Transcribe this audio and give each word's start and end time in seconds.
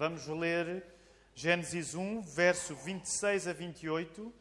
Vamos 0.00 0.26
ler 0.28 0.82
Gênesis 1.34 1.94
1, 1.94 2.22
verso 2.22 2.74
26 2.74 3.46
a 3.46 3.52
28 3.52 4.32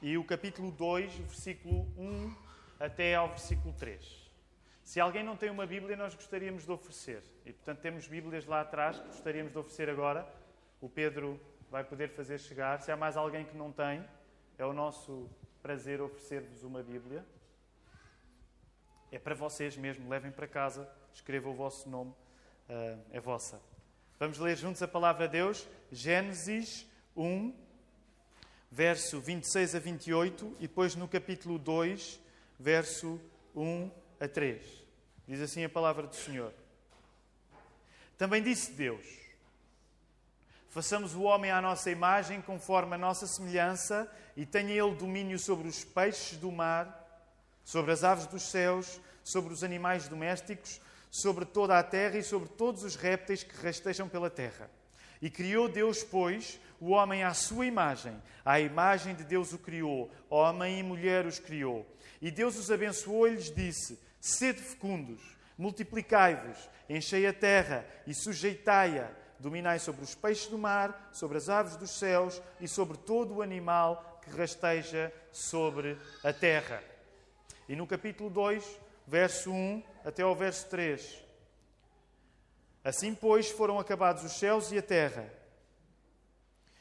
e 0.00 0.16
o 0.16 0.22
capítulo 0.22 0.70
2, 0.70 1.14
versículo 1.14 1.80
1 1.98 2.32
até 2.78 3.16
ao 3.16 3.26
versículo 3.26 3.74
3. 3.74 4.30
Se 4.84 5.00
alguém 5.00 5.24
não 5.24 5.36
tem 5.36 5.50
uma 5.50 5.66
Bíblia, 5.66 5.96
nós 5.96 6.14
gostaríamos 6.14 6.64
de 6.64 6.70
oferecer. 6.70 7.24
E, 7.44 7.52
portanto, 7.52 7.80
temos 7.80 8.06
Bíblias 8.06 8.46
lá 8.46 8.60
atrás 8.60 9.00
que 9.00 9.08
gostaríamos 9.08 9.50
de 9.50 9.58
oferecer 9.58 9.90
agora. 9.90 10.24
O 10.80 10.88
Pedro 10.88 11.40
vai 11.68 11.82
poder 11.82 12.10
fazer 12.10 12.38
chegar. 12.38 12.80
Se 12.80 12.92
há 12.92 12.96
mais 12.96 13.16
alguém 13.16 13.44
que 13.44 13.56
não 13.56 13.72
tem, 13.72 14.04
é 14.56 14.64
o 14.64 14.72
nosso 14.72 15.28
prazer 15.60 16.00
oferecer-vos 16.00 16.62
uma 16.62 16.84
Bíblia. 16.84 17.26
É 19.10 19.18
para 19.18 19.34
vocês 19.34 19.76
mesmo, 19.76 20.08
levem 20.08 20.30
para 20.30 20.46
casa, 20.46 20.88
escrevam 21.12 21.50
o 21.50 21.56
vosso 21.56 21.90
nome, 21.90 22.12
uh, 22.12 23.00
é 23.10 23.18
vossa. 23.18 23.60
Vamos 24.18 24.38
ler 24.38 24.56
juntos 24.56 24.82
a 24.82 24.88
palavra 24.88 25.26
de 25.26 25.32
Deus, 25.32 25.68
Gênesis 25.92 26.86
1, 27.16 27.54
verso 28.70 29.20
26 29.20 29.74
a 29.74 29.78
28, 29.78 30.56
e 30.58 30.62
depois 30.62 30.94
no 30.94 31.06
capítulo 31.06 31.58
2, 31.58 32.20
verso 32.58 33.20
1 33.54 33.90
a 34.20 34.26
3. 34.26 34.62
Diz 35.26 35.40
assim 35.40 35.64
a 35.64 35.68
palavra 35.68 36.06
do 36.06 36.16
Senhor. 36.16 36.52
Também 38.16 38.42
disse 38.42 38.72
Deus: 38.72 39.06
Façamos 40.68 41.14
o 41.14 41.22
homem 41.22 41.50
à 41.50 41.62
nossa 41.62 41.90
imagem, 41.90 42.42
conforme 42.42 42.94
a 42.94 42.98
nossa 42.98 43.26
semelhança, 43.26 44.10
e 44.36 44.44
tenha 44.44 44.72
ele 44.72 44.94
domínio 44.96 45.38
sobre 45.38 45.68
os 45.68 45.84
peixes 45.84 46.38
do 46.38 46.50
mar 46.50 47.08
sobre 47.68 47.92
as 47.92 48.02
aves 48.02 48.26
dos 48.26 48.44
céus, 48.44 48.98
sobre 49.22 49.52
os 49.52 49.62
animais 49.62 50.08
domésticos, 50.08 50.80
sobre 51.10 51.44
toda 51.44 51.78
a 51.78 51.82
terra 51.82 52.18
e 52.18 52.22
sobre 52.22 52.48
todos 52.48 52.82
os 52.84 52.96
répteis 52.96 53.42
que 53.42 53.56
rastejam 53.56 54.08
pela 54.08 54.30
terra. 54.30 54.70
E 55.20 55.28
criou 55.28 55.68
Deus, 55.68 56.04
pois, 56.04 56.60
o 56.80 56.90
homem 56.90 57.24
à 57.24 57.34
sua 57.34 57.66
imagem. 57.66 58.20
À 58.44 58.60
imagem 58.60 59.14
de 59.14 59.24
Deus 59.24 59.52
o 59.52 59.58
criou. 59.58 60.10
Homem 60.30 60.78
e 60.78 60.82
mulher 60.82 61.26
os 61.26 61.38
criou. 61.38 61.86
E 62.20 62.30
Deus 62.30 62.56
os 62.56 62.70
abençoou 62.70 63.26
e 63.26 63.32
lhes 63.32 63.52
disse: 63.54 63.98
Sede 64.20 64.60
fecundos, 64.60 65.20
multiplicai-vos, 65.56 66.68
enchei 66.88 67.26
a 67.26 67.32
terra 67.32 67.86
e 68.06 68.14
sujeitai-a. 68.14 69.10
Dominai 69.40 69.78
sobre 69.78 70.02
os 70.02 70.16
peixes 70.16 70.48
do 70.48 70.58
mar, 70.58 71.10
sobre 71.12 71.38
as 71.38 71.48
aves 71.48 71.76
dos 71.76 71.90
céus 71.90 72.42
e 72.60 72.66
sobre 72.66 72.96
todo 72.96 73.36
o 73.36 73.42
animal 73.42 74.20
que 74.20 74.30
rasteja 74.30 75.12
sobre 75.30 75.96
a 76.24 76.32
terra. 76.32 76.82
E 77.68 77.76
no 77.76 77.86
capítulo 77.86 78.28
2, 78.30 78.64
verso 79.08 79.50
1 79.50 79.82
até 80.04 80.22
ao 80.22 80.36
verso 80.36 80.68
3. 80.68 81.24
Assim, 82.84 83.14
pois, 83.14 83.50
foram 83.50 83.78
acabados 83.78 84.22
os 84.22 84.32
céus 84.32 84.70
e 84.70 84.78
a 84.78 84.82
terra, 84.82 85.32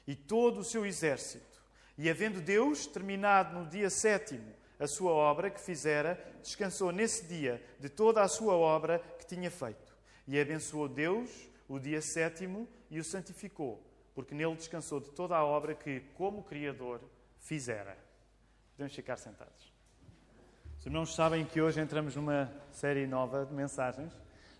e 0.06 0.16
todo 0.16 0.60
o 0.60 0.64
seu 0.64 0.86
exército. 0.86 1.62
E 1.98 2.10
havendo 2.10 2.40
Deus 2.40 2.86
terminado 2.86 3.58
no 3.58 3.70
dia 3.70 3.90
sétimo 3.90 4.54
a 4.80 4.86
sua 4.86 5.12
obra 5.12 5.50
que 5.50 5.60
fizera, 5.60 6.24
descansou 6.42 6.92
nesse 6.92 7.26
dia 7.26 7.64
de 7.80 7.90
toda 7.90 8.22
a 8.22 8.28
sua 8.28 8.56
obra 8.56 9.00
que 9.18 9.26
tinha 9.26 9.50
feito. 9.50 9.98
E 10.28 10.40
abençoou 10.40 10.88
Deus 10.88 11.50
o 11.68 11.80
dia 11.80 12.02
sétimo 12.02 12.68
e 12.90 13.00
o 13.00 13.04
santificou, 13.04 13.84
porque 14.14 14.36
nele 14.36 14.56
descansou 14.56 15.00
de 15.00 15.10
toda 15.12 15.36
a 15.36 15.44
obra 15.44 15.74
que, 15.74 16.02
como 16.14 16.44
Criador, 16.44 17.02
fizera. 17.40 17.98
Podemos 18.76 18.94
ficar 18.94 19.18
sentados. 19.18 19.77
Os 20.88 20.90
irmãos 20.90 21.14
sabem 21.14 21.44
que 21.44 21.60
hoje 21.60 21.82
entramos 21.82 22.16
numa 22.16 22.50
série 22.72 23.06
nova 23.06 23.46
de 23.46 23.54
mensagens. 23.54 24.10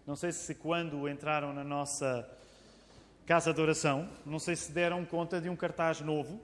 Não 0.06 0.14
sei 0.14 0.34
se 0.34 0.54
quando 0.56 1.08
entraram 1.08 1.54
na 1.54 1.64
nossa 1.64 2.30
casa 3.26 3.54
de 3.54 3.62
oração, 3.62 4.10
não 4.26 4.38
sei 4.38 4.54
se 4.54 4.74
deram 4.74 5.06
conta 5.06 5.40
de 5.40 5.50
um 5.50 5.56
cartaz 5.56 6.02
novo. 6.02 6.38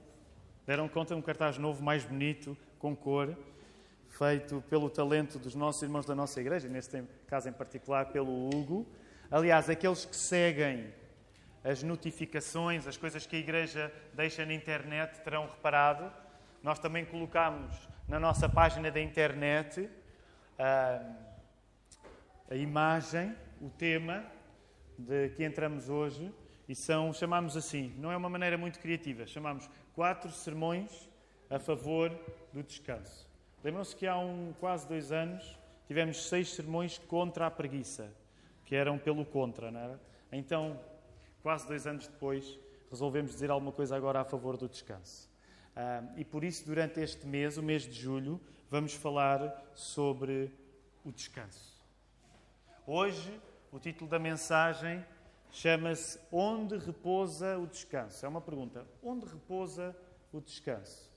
Deram 0.66 0.88
conta 0.88 1.14
de 1.14 1.20
um 1.20 1.22
cartaz 1.22 1.58
novo, 1.58 1.82
mais 1.82 2.02
bonito, 2.02 2.56
com 2.78 2.96
cor, 2.96 3.36
feito 4.08 4.64
pelo 4.70 4.88
talento 4.88 5.38
dos 5.38 5.54
nossos 5.54 5.82
irmãos 5.82 6.06
da 6.06 6.14
nossa 6.14 6.40
igreja, 6.40 6.66
neste 6.66 7.04
caso 7.26 7.50
em 7.50 7.52
particular 7.52 8.06
pelo 8.06 8.48
Hugo. 8.48 8.86
Aliás, 9.30 9.68
aqueles 9.68 10.06
que 10.06 10.16
seguem 10.16 10.94
as 11.62 11.82
notificações, 11.82 12.86
as 12.86 12.96
coisas 12.96 13.26
que 13.26 13.36
a 13.36 13.38
igreja 13.38 13.92
deixa 14.14 14.46
na 14.46 14.54
internet, 14.54 15.20
terão 15.20 15.44
reparado. 15.46 16.10
Nós 16.62 16.78
também 16.78 17.04
colocamos 17.04 17.92
na 18.06 18.20
nossa 18.20 18.48
página 18.48 18.90
da 18.90 19.00
internet 19.00 19.88
a, 20.58 21.00
a 22.50 22.54
imagem, 22.54 23.34
o 23.60 23.70
tema 23.70 24.24
de 24.98 25.30
que 25.30 25.44
entramos 25.44 25.88
hoje 25.88 26.32
e 26.68 26.74
são, 26.74 27.12
chamamos 27.12 27.56
assim, 27.56 27.94
não 27.98 28.12
é 28.12 28.16
uma 28.16 28.28
maneira 28.28 28.56
muito 28.58 28.78
criativa, 28.78 29.26
chamamos 29.26 29.68
quatro 29.94 30.30
sermões 30.30 31.08
a 31.48 31.58
favor 31.58 32.10
do 32.52 32.62
descanso. 32.62 33.28
Lembram-se 33.62 33.96
que 33.96 34.06
há 34.06 34.18
um, 34.18 34.52
quase 34.60 34.86
dois 34.86 35.10
anos 35.10 35.58
tivemos 35.86 36.28
seis 36.28 36.50
sermões 36.50 36.98
contra 36.98 37.46
a 37.46 37.50
preguiça, 37.50 38.10
que 38.64 38.74
eram 38.74 38.98
pelo 38.98 39.24
contra, 39.24 39.70
não 39.70 39.80
era? 39.80 40.00
Então, 40.32 40.78
quase 41.42 41.66
dois 41.66 41.86
anos 41.86 42.06
depois, 42.06 42.58
resolvemos 42.90 43.32
dizer 43.32 43.50
alguma 43.50 43.72
coisa 43.72 43.96
agora 43.96 44.20
a 44.20 44.24
favor 44.24 44.56
do 44.56 44.68
descanso. 44.68 45.33
E 46.16 46.24
por 46.24 46.44
isso, 46.44 46.64
durante 46.64 47.00
este 47.00 47.26
mês, 47.26 47.58
o 47.58 47.62
mês 47.62 47.82
de 47.82 47.92
julho, 47.92 48.40
vamos 48.70 48.94
falar 48.94 49.72
sobre 49.74 50.52
o 51.04 51.10
descanso. 51.10 51.82
Hoje, 52.86 53.40
o 53.72 53.78
título 53.78 54.08
da 54.08 54.18
mensagem 54.18 55.04
chama-se 55.50 56.18
Onde 56.30 56.76
repousa 56.76 57.58
o 57.58 57.66
descanso? 57.66 58.24
É 58.24 58.28
uma 58.28 58.40
pergunta. 58.40 58.86
Onde 59.02 59.26
repousa 59.26 59.96
o 60.32 60.40
descanso? 60.40 61.10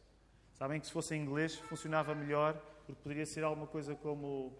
Sabem 0.53 0.79
que 0.79 0.87
se 0.87 0.93
fosse 0.93 1.15
em 1.15 1.21
inglês 1.21 1.55
funcionava 1.55 2.15
melhor, 2.15 2.53
porque 2.85 3.01
poderia 3.01 3.25
ser 3.25 3.43
alguma 3.43 3.67
coisa 3.67 3.95
como 3.95 4.57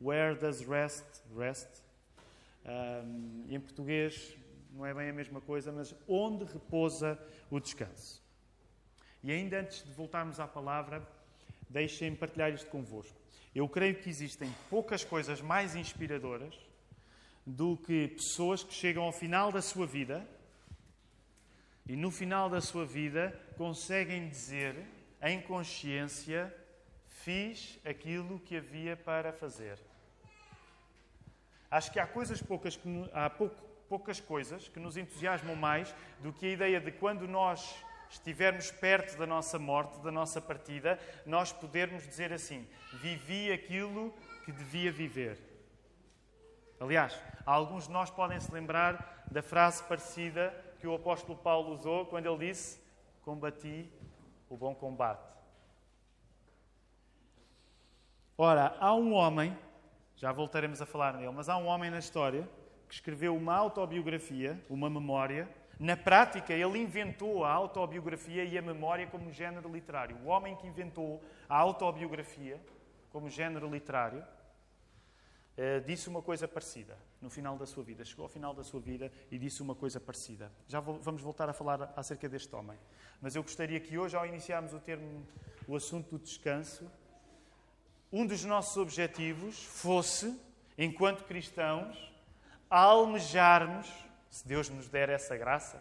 Where 0.00 0.34
does 0.34 0.60
rest 0.60 1.22
rest? 1.36 1.82
Um, 2.66 3.46
em 3.48 3.60
português 3.60 4.36
não 4.72 4.84
é 4.84 4.92
bem 4.92 5.10
a 5.10 5.12
mesma 5.12 5.40
coisa, 5.40 5.70
mas 5.70 5.94
onde 6.08 6.44
repousa 6.44 7.18
o 7.50 7.60
descanso? 7.60 8.23
E 9.24 9.32
ainda 9.32 9.58
antes 9.58 9.82
de 9.82 9.90
voltarmos 9.90 10.38
à 10.38 10.46
palavra, 10.46 11.02
deixem-me 11.70 12.14
partilhar 12.14 12.52
isto 12.52 12.68
convosco. 12.68 13.18
Eu 13.54 13.66
creio 13.66 13.94
que 13.94 14.10
existem 14.10 14.54
poucas 14.68 15.02
coisas 15.02 15.40
mais 15.40 15.74
inspiradoras 15.74 16.54
do 17.46 17.78
que 17.78 18.08
pessoas 18.08 18.62
que 18.62 18.74
chegam 18.74 19.02
ao 19.02 19.12
final 19.12 19.50
da 19.50 19.62
sua 19.62 19.86
vida 19.86 20.28
e 21.88 21.96
no 21.96 22.10
final 22.10 22.50
da 22.50 22.60
sua 22.60 22.84
vida 22.84 23.34
conseguem 23.56 24.28
dizer 24.28 24.76
em 25.22 25.40
consciência: 25.40 26.54
fiz 27.08 27.80
aquilo 27.82 28.38
que 28.40 28.58
havia 28.58 28.94
para 28.94 29.32
fazer. 29.32 29.78
Acho 31.70 31.90
que 31.90 31.98
há 31.98 32.06
coisas 32.06 32.42
poucas 32.42 32.76
que, 32.76 33.10
há 33.14 33.30
poucas 33.88 34.20
coisas 34.20 34.68
que 34.68 34.78
nos 34.78 34.98
entusiasmam 34.98 35.56
mais 35.56 35.94
do 36.20 36.30
que 36.30 36.44
a 36.44 36.50
ideia 36.50 36.78
de 36.78 36.92
quando 36.92 37.26
nós 37.26 37.74
estivermos 38.10 38.70
perto 38.70 39.16
da 39.16 39.26
nossa 39.26 39.58
morte, 39.58 39.98
da 40.00 40.10
nossa 40.10 40.40
partida, 40.40 40.98
nós 41.26 41.52
podermos 41.52 42.06
dizer 42.06 42.32
assim: 42.32 42.66
vivi 42.94 43.52
aquilo 43.52 44.12
que 44.44 44.52
devia 44.52 44.92
viver. 44.92 45.38
Aliás, 46.80 47.18
alguns 47.46 47.86
de 47.86 47.92
nós 47.92 48.10
podem 48.10 48.38
se 48.40 48.52
lembrar 48.52 49.24
da 49.30 49.42
frase 49.42 49.82
parecida 49.84 50.54
que 50.78 50.86
o 50.86 50.94
apóstolo 50.94 51.38
Paulo 51.38 51.72
usou 51.72 52.06
quando 52.06 52.26
ele 52.26 52.48
disse: 52.48 52.80
Combati 53.22 53.90
o 54.48 54.56
bom 54.56 54.74
combate. 54.74 55.32
Ora, 58.36 58.76
há 58.80 58.92
um 58.94 59.12
homem, 59.12 59.56
já 60.16 60.32
voltaremos 60.32 60.82
a 60.82 60.86
falar 60.86 61.14
nele, 61.14 61.30
mas 61.32 61.48
há 61.48 61.56
um 61.56 61.66
homem 61.66 61.90
na 61.90 61.98
história 61.98 62.48
que 62.88 62.94
escreveu 62.94 63.36
uma 63.36 63.54
autobiografia, 63.54 64.62
uma 64.68 64.90
memória, 64.90 65.48
na 65.84 65.98
prática, 65.98 66.54
ele 66.54 66.78
inventou 66.78 67.44
a 67.44 67.52
autobiografia 67.52 68.42
e 68.42 68.56
a 68.56 68.62
memória 68.62 69.06
como 69.06 69.30
género 69.30 69.70
literário. 69.70 70.16
O 70.24 70.28
homem 70.28 70.56
que 70.56 70.66
inventou 70.66 71.22
a 71.46 71.58
autobiografia 71.58 72.58
como 73.12 73.28
género 73.28 73.68
literário 73.68 74.24
eh, 75.58 75.80
disse 75.80 76.08
uma 76.08 76.22
coisa 76.22 76.48
parecida 76.48 76.96
no 77.20 77.28
final 77.28 77.58
da 77.58 77.66
sua 77.66 77.84
vida. 77.84 78.02
Chegou 78.02 78.22
ao 78.22 78.30
final 78.30 78.54
da 78.54 78.64
sua 78.64 78.80
vida 78.80 79.12
e 79.30 79.38
disse 79.38 79.60
uma 79.60 79.74
coisa 79.74 80.00
parecida. 80.00 80.50
Já 80.66 80.80
vamos 80.80 81.20
voltar 81.20 81.50
a 81.50 81.52
falar 81.52 81.92
acerca 81.94 82.30
deste 82.30 82.56
homem. 82.56 82.78
Mas 83.20 83.36
eu 83.36 83.42
gostaria 83.42 83.78
que 83.78 83.98
hoje, 83.98 84.16
ao 84.16 84.24
iniciarmos 84.24 84.72
o 84.72 84.80
termo, 84.80 85.26
o 85.68 85.76
assunto 85.76 86.16
do 86.16 86.18
descanso, 86.18 86.90
um 88.10 88.24
dos 88.24 88.42
nossos 88.42 88.78
objetivos 88.78 89.62
fosse, 89.62 90.34
enquanto 90.78 91.24
cristãos, 91.24 92.10
almejarmos 92.70 94.03
se 94.34 94.48
Deus 94.48 94.68
nos 94.68 94.88
der 94.88 95.10
essa 95.10 95.36
graça 95.36 95.80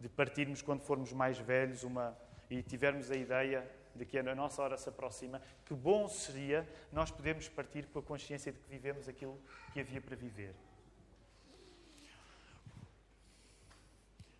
de 0.00 0.08
partirmos 0.08 0.60
quando 0.60 0.80
formos 0.80 1.12
mais 1.12 1.38
velhos 1.38 1.84
uma, 1.84 2.18
e 2.50 2.60
tivermos 2.60 3.08
a 3.08 3.14
ideia 3.14 3.64
de 3.94 4.04
que 4.04 4.18
a 4.18 4.34
nossa 4.34 4.60
hora 4.60 4.76
se 4.76 4.88
aproxima, 4.88 5.40
que 5.64 5.72
bom 5.74 6.08
seria 6.08 6.68
nós 6.92 7.12
podermos 7.12 7.48
partir 7.48 7.86
com 7.86 8.00
a 8.00 8.02
consciência 8.02 8.50
de 8.50 8.58
que 8.58 8.68
vivemos 8.68 9.08
aquilo 9.08 9.40
que 9.72 9.78
havia 9.78 10.00
para 10.00 10.16
viver. 10.16 10.56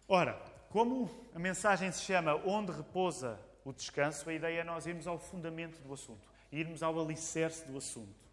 Ora, 0.08 0.32
como 0.68 1.08
a 1.32 1.38
mensagem 1.38 1.92
se 1.92 2.02
chama 2.02 2.34
Onde 2.44 2.72
repousa 2.72 3.38
o 3.64 3.72
descanso, 3.72 4.28
a 4.28 4.34
ideia 4.34 4.62
é 4.62 4.64
nós 4.64 4.84
irmos 4.84 5.06
ao 5.06 5.16
fundamento 5.16 5.80
do 5.80 5.94
assunto, 5.94 6.28
irmos 6.50 6.82
ao 6.82 6.98
alicerce 6.98 7.64
do 7.68 7.78
assunto, 7.78 8.27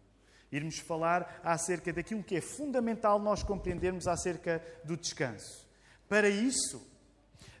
irmos 0.50 0.78
falar 0.78 1.40
acerca 1.42 1.92
daquilo 1.92 2.22
que 2.22 2.36
é 2.36 2.40
fundamental 2.40 3.18
nós 3.18 3.42
compreendermos 3.42 4.06
acerca 4.06 4.62
do 4.84 4.96
descanso. 4.96 5.66
Para 6.08 6.28
isso, 6.28 6.86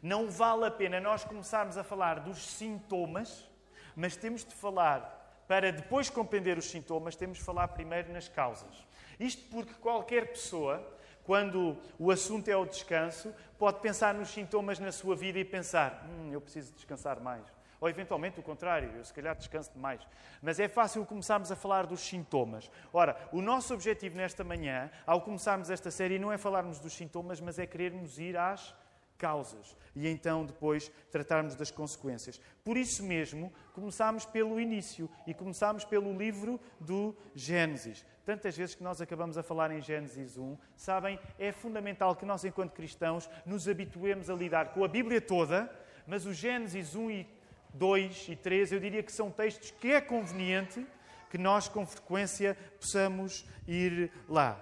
não 0.02 0.30
vale 0.30 0.66
a 0.66 0.70
pena 0.70 1.00
nós 1.00 1.24
começarmos 1.24 1.76
a 1.76 1.84
falar 1.84 2.20
dos 2.20 2.38
sintomas, 2.38 3.48
mas 3.94 4.16
temos 4.16 4.44
de 4.44 4.54
falar, 4.54 5.44
para 5.48 5.72
depois 5.72 6.08
compreender 6.10 6.58
os 6.58 6.70
sintomas, 6.70 7.16
temos 7.16 7.38
de 7.38 7.44
falar 7.44 7.68
primeiro 7.68 8.12
nas 8.12 8.28
causas. 8.28 8.86
Isto 9.18 9.42
porque 9.50 9.74
qualquer 9.74 10.28
pessoa 10.28 10.96
quando 11.26 11.76
o 11.98 12.12
assunto 12.12 12.48
é 12.48 12.56
o 12.56 12.64
descanso, 12.64 13.34
pode 13.58 13.80
pensar 13.80 14.14
nos 14.14 14.28
sintomas 14.28 14.78
na 14.78 14.92
sua 14.92 15.16
vida 15.16 15.38
e 15.40 15.44
pensar: 15.44 16.06
hum, 16.08 16.30
eu 16.32 16.40
preciso 16.40 16.72
descansar 16.72 17.20
mais. 17.20 17.42
Ou 17.80 17.88
eventualmente 17.88 18.40
o 18.40 18.42
contrário, 18.42 18.90
eu 18.96 19.04
se 19.04 19.12
calhar 19.12 19.36
descanso 19.36 19.72
demais. 19.72 20.00
Mas 20.40 20.58
é 20.58 20.68
fácil 20.68 21.04
começarmos 21.04 21.52
a 21.52 21.56
falar 21.56 21.86
dos 21.86 22.00
sintomas. 22.00 22.70
Ora, 22.92 23.16
o 23.32 23.42
nosso 23.42 23.74
objetivo 23.74 24.16
nesta 24.16 24.42
manhã, 24.42 24.90
ao 25.06 25.20
começarmos 25.20 25.70
esta 25.70 25.90
série, 25.90 26.18
não 26.18 26.32
é 26.32 26.38
falarmos 26.38 26.78
dos 26.78 26.92
sintomas, 26.92 27.40
mas 27.40 27.58
é 27.58 27.66
querermos 27.66 28.18
ir 28.18 28.36
às 28.36 28.74
causas 29.16 29.76
e 29.94 30.06
então 30.06 30.44
depois 30.44 30.90
tratarmos 31.10 31.54
das 31.54 31.70
consequências. 31.70 32.40
Por 32.62 32.76
isso 32.76 33.02
mesmo, 33.02 33.52
começámos 33.72 34.26
pelo 34.26 34.60
início 34.60 35.08
e 35.26 35.34
começámos 35.34 35.84
pelo 35.84 36.16
livro 36.16 36.60
do 36.78 37.16
Gênesis. 37.34 38.04
Tantas 38.24 38.56
vezes 38.56 38.74
que 38.74 38.82
nós 38.82 39.00
acabamos 39.00 39.38
a 39.38 39.42
falar 39.42 39.70
em 39.70 39.80
Gênesis 39.80 40.36
1, 40.36 40.56
sabem, 40.76 41.18
é 41.38 41.52
fundamental 41.52 42.14
que 42.14 42.26
nós, 42.26 42.44
enquanto 42.44 42.72
cristãos, 42.72 43.30
nos 43.44 43.68
habituemos 43.68 44.28
a 44.28 44.34
lidar 44.34 44.72
com 44.72 44.84
a 44.84 44.88
Bíblia 44.88 45.20
toda, 45.20 45.70
mas 46.06 46.26
o 46.26 46.34
Gênesis 46.34 46.94
1 46.94 47.10
e 47.10 47.35
2 47.76 48.28
e 48.28 48.36
3, 48.36 48.72
eu 48.72 48.80
diria 48.80 49.02
que 49.02 49.12
são 49.12 49.30
textos 49.30 49.70
que 49.70 49.92
é 49.92 50.00
conveniente 50.00 50.86
que 51.30 51.38
nós, 51.38 51.68
com 51.68 51.86
frequência, 51.86 52.56
possamos 52.80 53.44
ir 53.66 54.10
lá. 54.28 54.60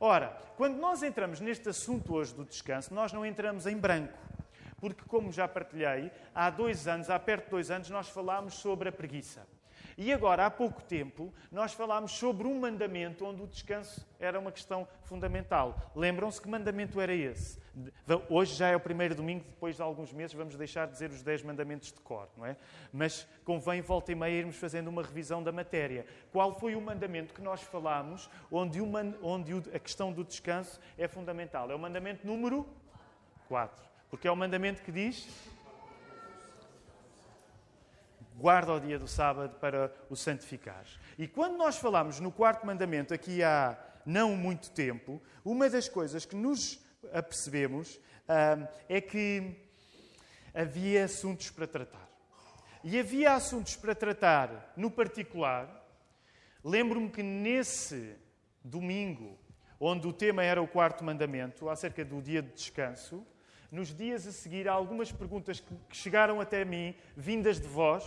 Ora, 0.00 0.38
quando 0.56 0.76
nós 0.76 1.02
entramos 1.02 1.40
neste 1.40 1.68
assunto 1.68 2.14
hoje 2.14 2.34
do 2.34 2.44
descanso, 2.44 2.94
nós 2.94 3.12
não 3.12 3.24
entramos 3.26 3.66
em 3.66 3.76
branco. 3.76 4.16
Porque, 4.80 5.02
como 5.08 5.32
já 5.32 5.48
partilhei, 5.48 6.10
há 6.34 6.50
dois 6.50 6.86
anos, 6.86 7.10
há 7.10 7.18
perto 7.18 7.44
de 7.44 7.50
dois 7.50 7.70
anos, 7.70 7.90
nós 7.90 8.08
falámos 8.08 8.54
sobre 8.54 8.88
a 8.88 8.92
preguiça. 8.92 9.44
E 10.00 10.12
agora, 10.12 10.46
há 10.46 10.50
pouco 10.50 10.80
tempo, 10.80 11.34
nós 11.50 11.72
falámos 11.72 12.12
sobre 12.12 12.46
um 12.46 12.60
mandamento 12.60 13.24
onde 13.24 13.42
o 13.42 13.48
descanso 13.48 14.06
era 14.20 14.38
uma 14.38 14.52
questão 14.52 14.86
fundamental. 15.02 15.90
Lembram-se 15.92 16.40
que 16.40 16.48
mandamento 16.48 17.00
era 17.00 17.12
esse? 17.12 17.58
Hoje 18.30 18.54
já 18.54 18.68
é 18.68 18.76
o 18.76 18.80
primeiro 18.80 19.16
domingo, 19.16 19.44
depois 19.44 19.74
de 19.74 19.82
alguns 19.82 20.12
meses 20.12 20.34
vamos 20.36 20.54
deixar 20.54 20.86
de 20.86 20.92
dizer 20.92 21.10
os 21.10 21.20
10 21.20 21.42
mandamentos 21.42 21.90
de 21.92 21.98
cor, 21.98 22.28
não 22.36 22.46
é? 22.46 22.56
Mas 22.92 23.26
convém, 23.44 23.80
volta 23.80 24.12
e 24.12 24.14
meia, 24.14 24.38
irmos 24.38 24.54
fazendo 24.54 24.86
uma 24.86 25.02
revisão 25.02 25.42
da 25.42 25.50
matéria. 25.50 26.06
Qual 26.30 26.56
foi 26.56 26.76
o 26.76 26.80
mandamento 26.80 27.34
que 27.34 27.42
nós 27.42 27.60
falámos 27.62 28.30
onde, 28.52 28.80
uma, 28.80 29.00
onde 29.20 29.52
a 29.74 29.80
questão 29.80 30.12
do 30.12 30.22
descanso 30.22 30.78
é 30.96 31.08
fundamental? 31.08 31.72
É 31.72 31.74
o 31.74 31.78
mandamento 31.78 32.24
número 32.24 32.64
4. 33.48 33.84
Porque 34.08 34.28
é 34.28 34.30
o 34.30 34.36
mandamento 34.36 34.80
que 34.80 34.92
diz 34.92 35.28
guarda 38.38 38.72
o 38.72 38.80
dia 38.80 38.98
do 38.98 39.08
sábado 39.08 39.56
para 39.56 39.92
o 40.08 40.14
santificares. 40.14 40.98
E 41.18 41.26
quando 41.26 41.56
nós 41.56 41.76
falamos 41.76 42.20
no 42.20 42.30
quarto 42.30 42.64
mandamento, 42.64 43.12
aqui 43.12 43.42
há 43.42 43.76
não 44.06 44.36
muito 44.36 44.70
tempo, 44.70 45.20
uma 45.44 45.68
das 45.68 45.88
coisas 45.88 46.24
que 46.24 46.36
nos 46.36 46.80
apercebemos 47.12 47.98
ah, 48.28 48.68
é 48.88 49.00
que 49.00 49.56
havia 50.54 51.04
assuntos 51.04 51.50
para 51.50 51.66
tratar. 51.66 52.08
E 52.84 52.98
havia 52.98 53.34
assuntos 53.34 53.74
para 53.74 53.94
tratar 53.94 54.72
no 54.76 54.90
particular. 54.90 55.68
Lembro-me 56.62 57.10
que 57.10 57.22
nesse 57.22 58.14
domingo, 58.62 59.36
onde 59.80 60.06
o 60.06 60.12
tema 60.12 60.44
era 60.44 60.62
o 60.62 60.68
quarto 60.68 61.02
mandamento, 61.02 61.68
acerca 61.68 62.04
do 62.04 62.22
dia 62.22 62.40
de 62.40 62.52
descanso, 62.52 63.26
nos 63.70 63.94
dias 63.94 64.26
a 64.26 64.32
seguir, 64.32 64.68
há 64.68 64.72
algumas 64.72 65.12
perguntas 65.12 65.60
que 65.60 65.74
chegaram 65.90 66.40
até 66.40 66.64
mim, 66.64 66.94
vindas 67.16 67.60
de 67.60 67.66
vós, 67.68 68.04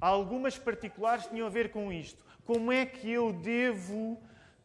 Algumas 0.00 0.58
particulares 0.58 1.26
tinham 1.26 1.46
a 1.46 1.50
ver 1.50 1.70
com 1.70 1.92
isto. 1.92 2.24
Como 2.44 2.70
é 2.70 2.84
que 2.84 3.10
eu 3.10 3.32
devo 3.32 4.12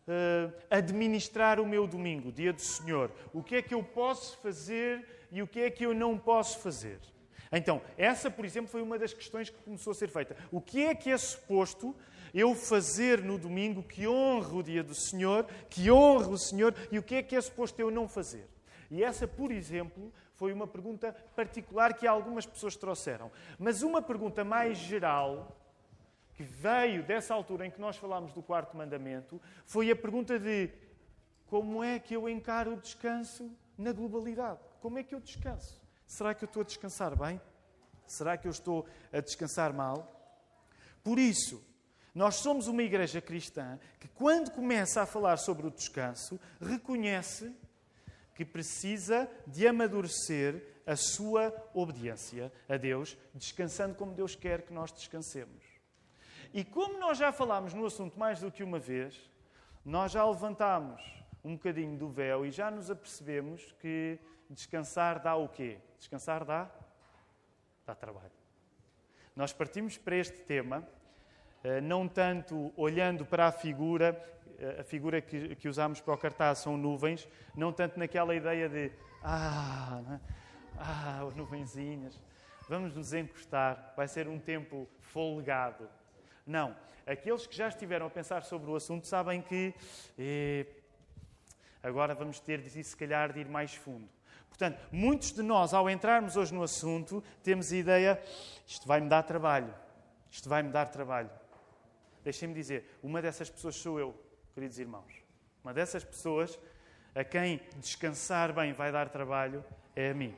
uh, 0.07 0.53
administrar 0.69 1.59
o 1.59 1.65
meu 1.65 1.87
domingo, 1.87 2.31
dia 2.31 2.53
do 2.53 2.61
Senhor? 2.61 3.11
O 3.33 3.41
que 3.41 3.55
é 3.55 3.61
que 3.61 3.73
eu 3.73 3.83
posso 3.83 4.37
fazer 4.39 5.05
e 5.31 5.41
o 5.41 5.47
que 5.47 5.61
é 5.61 5.71
que 5.71 5.85
eu 5.85 5.93
não 5.93 6.17
posso 6.17 6.59
fazer? 6.59 6.99
Então, 7.51 7.81
essa, 7.97 8.31
por 8.31 8.45
exemplo, 8.45 8.69
foi 8.69 8.81
uma 8.81 8.97
das 8.97 9.13
questões 9.13 9.49
que 9.49 9.57
começou 9.63 9.91
a 9.91 9.95
ser 9.95 10.09
feita. 10.09 10.37
O 10.51 10.61
que 10.61 10.85
é 10.85 10.95
que 10.95 11.09
é 11.09 11.17
suposto 11.17 11.95
eu 12.33 12.55
fazer 12.55 13.21
no 13.21 13.37
domingo 13.37 13.83
que 13.83 14.07
honre 14.07 14.57
o 14.57 14.63
dia 14.63 14.83
do 14.83 14.95
Senhor, 14.95 15.45
que 15.69 15.91
honre 15.91 16.29
o 16.29 16.37
Senhor, 16.37 16.73
e 16.91 16.97
o 16.97 17.03
que 17.03 17.15
é 17.15 17.23
que 17.23 17.35
é 17.35 17.41
suposto 17.41 17.81
eu 17.81 17.91
não 17.91 18.07
fazer? 18.07 18.47
E 18.89 19.03
essa, 19.03 19.27
por 19.27 19.51
exemplo, 19.51 20.13
foi 20.41 20.51
uma 20.51 20.65
pergunta 20.65 21.15
particular 21.35 21.93
que 21.93 22.07
algumas 22.07 22.47
pessoas 22.47 22.75
trouxeram. 22.75 23.31
Mas 23.59 23.83
uma 23.83 24.01
pergunta 24.01 24.43
mais 24.43 24.75
geral, 24.75 25.55
que 26.33 26.41
veio 26.41 27.03
dessa 27.03 27.31
altura 27.31 27.67
em 27.67 27.69
que 27.69 27.79
nós 27.79 27.95
falámos 27.95 28.33
do 28.33 28.41
quarto 28.41 28.75
mandamento, 28.75 29.39
foi 29.67 29.91
a 29.91 29.95
pergunta 29.95 30.39
de 30.39 30.71
como 31.45 31.83
é 31.83 31.99
que 31.99 32.15
eu 32.15 32.27
encaro 32.27 32.73
o 32.73 32.77
descanso 32.77 33.55
na 33.77 33.91
globalidade? 33.91 34.57
Como 34.81 34.97
é 34.97 35.03
que 35.03 35.13
eu 35.13 35.19
descanso? 35.19 35.79
Será 36.07 36.33
que 36.33 36.43
eu 36.43 36.47
estou 36.47 36.61
a 36.61 36.65
descansar 36.65 37.15
bem? 37.15 37.39
Será 38.07 38.35
que 38.35 38.47
eu 38.47 38.51
estou 38.51 38.87
a 39.13 39.19
descansar 39.19 39.71
mal? 39.71 40.09
Por 41.03 41.19
isso, 41.19 41.63
nós 42.15 42.37
somos 42.37 42.65
uma 42.65 42.81
igreja 42.81 43.21
cristã 43.21 43.79
que, 43.99 44.07
quando 44.07 44.49
começa 44.49 45.03
a 45.03 45.05
falar 45.05 45.37
sobre 45.37 45.67
o 45.67 45.71
descanso, 45.71 46.39
reconhece 46.59 47.55
que 48.41 48.45
precisa 48.45 49.29
de 49.45 49.67
amadurecer 49.67 50.81
a 50.83 50.95
sua 50.95 51.53
obediência 51.75 52.51
a 52.67 52.75
Deus, 52.75 53.15
descansando 53.35 53.93
como 53.93 54.15
Deus 54.15 54.35
quer 54.35 54.63
que 54.63 54.73
nós 54.73 54.91
descansemos. 54.91 55.63
E 56.51 56.63
como 56.63 56.97
nós 56.97 57.19
já 57.19 57.31
falámos 57.31 57.75
no 57.75 57.85
assunto 57.85 58.17
mais 58.17 58.39
do 58.39 58.51
que 58.51 58.63
uma 58.63 58.79
vez, 58.79 59.29
nós 59.85 60.11
já 60.11 60.25
levantámos 60.25 61.03
um 61.43 61.53
bocadinho 61.53 61.95
do 61.99 62.09
véu 62.09 62.43
e 62.43 62.49
já 62.49 62.71
nos 62.71 62.89
apercebemos 62.89 63.75
que 63.79 64.17
descansar 64.49 65.21
dá 65.21 65.35
o 65.35 65.47
quê? 65.47 65.77
Descansar 65.99 66.43
dá? 66.43 66.67
Dá 67.85 67.93
trabalho. 67.93 68.31
Nós 69.35 69.53
partimos 69.53 69.99
para 69.99 70.15
este 70.15 70.39
tema, 70.41 70.83
eh, 71.63 71.79
não 71.79 72.07
tanto 72.07 72.73
olhando 72.75 73.23
para 73.23 73.45
a 73.45 73.51
figura 73.51 74.13
a 74.79 74.83
figura 74.83 75.21
que, 75.21 75.55
que 75.55 75.67
usamos 75.67 75.99
para 76.01 76.13
o 76.13 76.17
cartaz 76.17 76.59
são 76.59 76.77
nuvens, 76.77 77.27
não 77.55 77.71
tanto 77.73 77.97
naquela 77.97 78.35
ideia 78.35 78.69
de 78.69 78.91
ah, 79.23 80.01
né? 80.07 80.21
ah, 80.77 81.27
nuvenzinhas, 81.35 82.19
vamos 82.69 82.93
nos 82.93 83.13
encostar, 83.13 83.93
vai 83.95 84.07
ser 84.07 84.27
um 84.27 84.39
tempo 84.39 84.87
folgado. 84.99 85.89
Não. 86.45 86.75
Aqueles 87.05 87.47
que 87.47 87.55
já 87.55 87.67
estiveram 87.67 88.05
a 88.05 88.09
pensar 88.09 88.43
sobre 88.43 88.69
o 88.69 88.75
assunto 88.75 89.07
sabem 89.07 89.41
que 89.41 89.73
eh, 90.17 90.67
agora 91.81 92.13
vamos 92.13 92.39
ter 92.39 92.61
de, 92.61 92.83
se 92.83 92.95
calhar, 92.95 93.33
de 93.33 93.39
ir 93.39 93.49
mais 93.49 93.73
fundo. 93.73 94.07
Portanto, 94.47 94.79
muitos 94.91 95.31
de 95.31 95.41
nós, 95.41 95.73
ao 95.73 95.89
entrarmos 95.89 96.37
hoje 96.37 96.53
no 96.53 96.61
assunto, 96.61 97.23
temos 97.43 97.71
a 97.71 97.75
ideia: 97.75 98.23
isto 98.67 98.87
vai-me 98.87 99.09
dar 99.09 99.23
trabalho. 99.23 99.73
Isto 100.29 100.47
vai-me 100.47 100.69
dar 100.69 100.89
trabalho. 100.89 101.29
Deixem-me 102.23 102.53
dizer, 102.53 102.99
uma 103.01 103.21
dessas 103.21 103.49
pessoas 103.49 103.75
sou 103.75 103.99
eu 103.99 104.30
queridos 104.51 104.77
irmãos. 104.79 105.13
Uma 105.63 105.73
dessas 105.73 106.03
pessoas 106.03 106.59
a 107.13 107.23
quem 107.23 107.61
descansar 107.77 108.53
bem 108.53 108.73
vai 108.73 108.91
dar 108.91 109.09
trabalho 109.09 109.63
é 109.95 110.11
a 110.11 110.13
mim. 110.13 110.35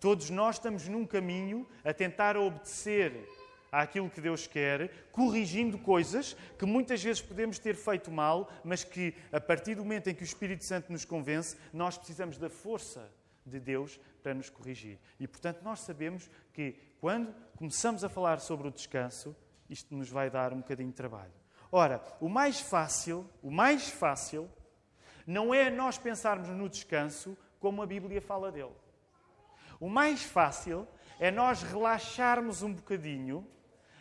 Todos 0.00 0.30
nós 0.30 0.56
estamos 0.56 0.86
num 0.88 1.06
caminho 1.06 1.66
a 1.84 1.92
tentar 1.92 2.36
obedecer 2.36 3.26
àquilo 3.72 4.10
que 4.10 4.20
Deus 4.20 4.46
quer, 4.46 5.08
corrigindo 5.10 5.78
coisas 5.78 6.36
que 6.58 6.64
muitas 6.64 7.02
vezes 7.02 7.22
podemos 7.22 7.58
ter 7.58 7.74
feito 7.74 8.10
mal, 8.10 8.50
mas 8.64 8.84
que 8.84 9.14
a 9.32 9.40
partir 9.40 9.74
do 9.74 9.82
momento 9.82 10.08
em 10.08 10.14
que 10.14 10.22
o 10.22 10.24
Espírito 10.24 10.64
Santo 10.64 10.92
nos 10.92 11.04
convence, 11.04 11.56
nós 11.72 11.96
precisamos 11.96 12.38
da 12.38 12.48
força 12.48 13.10
de 13.44 13.60
Deus 13.60 13.98
para 14.22 14.34
nos 14.34 14.50
corrigir. 14.50 14.98
E 15.20 15.26
portanto, 15.26 15.62
nós 15.62 15.80
sabemos 15.80 16.30
que 16.52 16.76
quando 17.00 17.34
começamos 17.56 18.02
a 18.02 18.08
falar 18.08 18.40
sobre 18.40 18.68
o 18.68 18.70
descanso, 18.70 19.36
isto 19.68 19.94
nos 19.94 20.08
vai 20.08 20.30
dar 20.30 20.52
um 20.52 20.58
bocadinho 20.58 20.90
de 20.90 20.96
trabalho. 20.96 21.45
Ora, 21.78 22.02
o 22.22 22.28
mais 22.30 22.58
fácil, 22.58 23.28
o 23.42 23.50
mais 23.50 23.90
fácil, 23.90 24.48
não 25.26 25.52
é 25.52 25.68
nós 25.68 25.98
pensarmos 25.98 26.48
no 26.48 26.70
descanso 26.70 27.36
como 27.60 27.82
a 27.82 27.86
Bíblia 27.86 28.22
fala 28.22 28.50
dele. 28.50 28.72
O 29.78 29.86
mais 29.86 30.22
fácil 30.22 30.88
é 31.20 31.30
nós 31.30 31.62
relaxarmos 31.62 32.62
um 32.62 32.72
bocadinho 32.72 33.46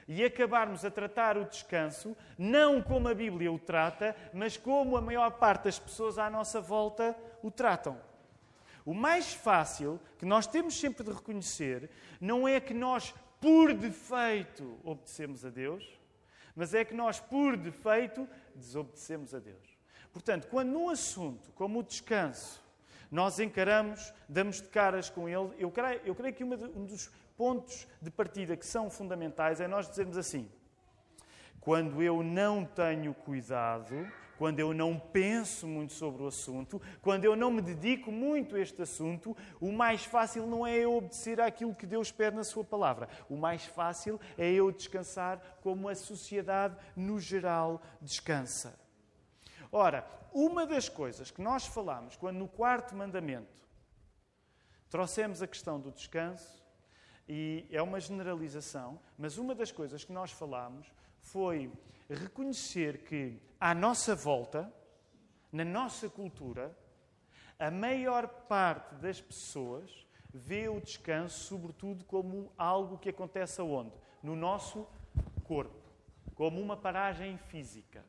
e 0.08 0.24
acabarmos 0.24 0.86
a 0.86 0.90
tratar 0.90 1.38
o 1.38 1.44
descanso 1.44 2.16
não 2.38 2.82
como 2.82 3.10
a 3.10 3.14
Bíblia 3.14 3.52
o 3.52 3.60
trata, 3.60 4.16
mas 4.34 4.56
como 4.56 4.96
a 4.96 5.02
maior 5.02 5.32
parte 5.32 5.66
das 5.66 5.78
pessoas 5.78 6.18
à 6.18 6.30
nossa 6.30 6.62
volta 6.62 7.14
o 7.44 7.52
tratam. 7.52 8.00
O 8.86 8.94
mais 8.94 9.34
fácil 9.34 10.00
que 10.18 10.26
nós 10.26 10.48
temos 10.48 10.80
sempre 10.80 11.04
de 11.04 11.12
reconhecer 11.12 11.90
não 12.22 12.48
é 12.48 12.58
que 12.62 12.74
nós, 12.74 13.14
por 13.42 13.74
defeito, 13.74 14.80
obedecemos 14.82 15.44
a 15.44 15.50
Deus, 15.50 16.05
mas 16.56 16.74
é 16.74 16.86
que 16.86 16.94
nós, 16.94 17.20
por 17.20 17.58
defeito, 17.58 18.28
desobedecemos 18.56 19.34
a 19.34 19.40
Deus. 19.40 19.78
Portanto, 20.14 20.48
quando 20.48 20.70
num 20.70 20.90
assunto 20.90 21.52
como 21.52 21.80
o 21.80 21.84
descanso 21.84 22.64
nós 23.12 23.40
encaramos, 23.40 24.14
damos 24.28 24.62
de 24.62 24.68
caras 24.70 25.10
com 25.10 25.28
ele, 25.28 25.54
eu 25.58 25.70
creio, 25.70 26.02
eu 26.06 26.16
creio 26.16 26.34
que 26.34 26.44
de, 26.44 26.66
um 26.78 26.86
dos 26.86 27.12
pontos 27.38 27.88
de 28.02 28.10
partida 28.10 28.56
que 28.56 28.66
são 28.66 28.90
fundamentais 28.90 29.60
é 29.60 29.68
nós 29.68 29.90
dizermos 29.90 30.18
assim: 30.18 30.50
quando 31.60 32.02
eu 32.02 32.24
não 32.24 32.66
tenho 32.66 33.14
cuidado, 33.14 34.10
quando 34.38 34.60
eu 34.60 34.74
não 34.74 35.00
penso 35.00 35.68
muito 35.68 35.94
sobre 35.94 36.24
o 36.24 36.28
assunto, 36.28 36.82
quando 37.02 37.26
eu 37.26 37.36
não 37.36 37.52
me 37.52 37.62
dedico 37.62 38.12
muito 38.12 38.56
a 38.56 38.60
este 38.60 38.82
assunto, 38.82 39.36
o 39.60 39.72
mais 39.72 40.06
fácil 40.06 40.46
não 40.46 40.66
é 40.66 40.78
eu 40.78 40.96
obedecer 40.96 41.40
àquilo 41.40 41.76
que 41.76 41.86
Deus 41.86 42.12
pede 42.12 42.36
na 42.36 42.44
Sua 42.44 42.64
palavra. 42.64 43.08
O 43.30 43.36
mais 43.36 43.66
fácil 43.66 44.20
é 44.38 44.52
eu 44.52 44.72
descansar 44.72 45.40
como 45.62 45.88
a 45.88 45.96
sociedade 45.96 46.76
no 46.96 47.20
geral 47.20 47.82
descansa. 48.02 48.80
Ora, 49.72 50.08
uma 50.34 50.66
das 50.66 50.90
coisas 50.90 51.32
que 51.32 51.42
nós 51.42 51.66
falamos 51.66 52.16
quando 52.16 52.38
no 52.38 52.48
quarto 52.48 52.96
mandamento 52.96 53.66
trouxemos 54.90 55.42
a 55.42 55.48
questão 55.48 55.80
do 55.80 55.92
descanso, 55.92 56.64
e 57.28 57.66
é 57.72 57.82
uma 57.82 58.00
generalização, 58.00 59.00
mas 59.18 59.38
uma 59.38 59.56
das 59.56 59.72
coisas 59.72 60.04
que 60.04 60.14
nós 60.14 60.32
falamos 60.32 60.88
foi 61.22 61.72
reconhecer 62.10 63.00
que 63.00 63.42
à 63.66 63.74
nossa 63.74 64.14
volta, 64.14 64.72
na 65.52 65.66
nossa 65.66 66.08
cultura, 66.08 66.78
a 67.58 67.72
maior 67.72 68.28
parte 68.28 68.94
das 68.94 69.20
pessoas 69.20 70.06
vê 70.32 70.70
o 70.70 70.80
descanso, 70.80 71.46
sobretudo, 71.46 72.06
como 72.06 72.52
algo 72.60 73.00
que 73.00 73.10
acontece 73.10 73.60
aonde? 73.60 73.92
No 74.22 74.36
nosso 74.36 74.88
corpo, 75.46 75.82
como 76.36 76.62
uma 76.62 76.78
paragem 76.78 77.40
física. 77.48 78.06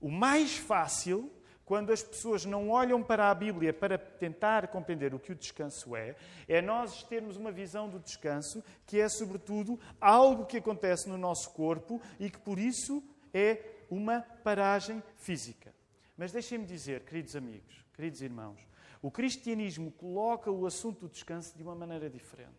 O 0.00 0.08
mais 0.08 0.56
fácil, 0.56 1.28
quando 1.64 1.92
as 1.92 2.04
pessoas 2.04 2.44
não 2.44 2.70
olham 2.70 3.02
para 3.02 3.32
a 3.32 3.34
Bíblia 3.34 3.72
para 3.72 3.98
tentar 3.98 4.68
compreender 4.68 5.12
o 5.12 5.18
que 5.18 5.32
o 5.32 5.36
descanso 5.36 5.96
é, 5.96 6.14
é 6.46 6.62
nós 6.62 7.02
termos 7.02 7.36
uma 7.36 7.50
visão 7.50 7.88
do 7.88 7.98
descanso 7.98 8.62
que 8.86 9.00
é, 9.00 9.08
sobretudo, 9.08 9.80
algo 10.00 10.46
que 10.46 10.58
acontece 10.58 11.08
no 11.08 11.18
nosso 11.18 11.50
corpo 11.50 12.00
e 12.20 12.30
que, 12.30 12.38
por 12.38 12.60
isso, 12.60 13.02
é 13.34 13.71
uma 13.92 14.22
paragem 14.42 15.02
física. 15.16 15.74
Mas 16.16 16.32
deixem-me 16.32 16.64
dizer, 16.64 17.04
queridos 17.04 17.36
amigos, 17.36 17.84
queridos 17.92 18.22
irmãos, 18.22 18.58
o 19.02 19.10
cristianismo 19.10 19.90
coloca 19.92 20.50
o 20.50 20.64
assunto 20.64 21.00
do 21.00 21.08
descanso 21.10 21.54
de 21.54 21.62
uma 21.62 21.74
maneira 21.74 22.08
diferente. 22.08 22.56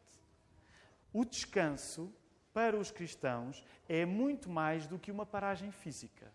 O 1.11 1.25
descanso, 1.25 2.13
para 2.53 2.77
os 2.77 2.91
cristãos, 2.91 3.65
é 3.89 4.05
muito 4.05 4.47
mais 4.47 4.85
do 4.85 4.99
que 4.99 5.11
uma 5.11 5.25
paragem 5.25 5.71
física. 5.71 6.31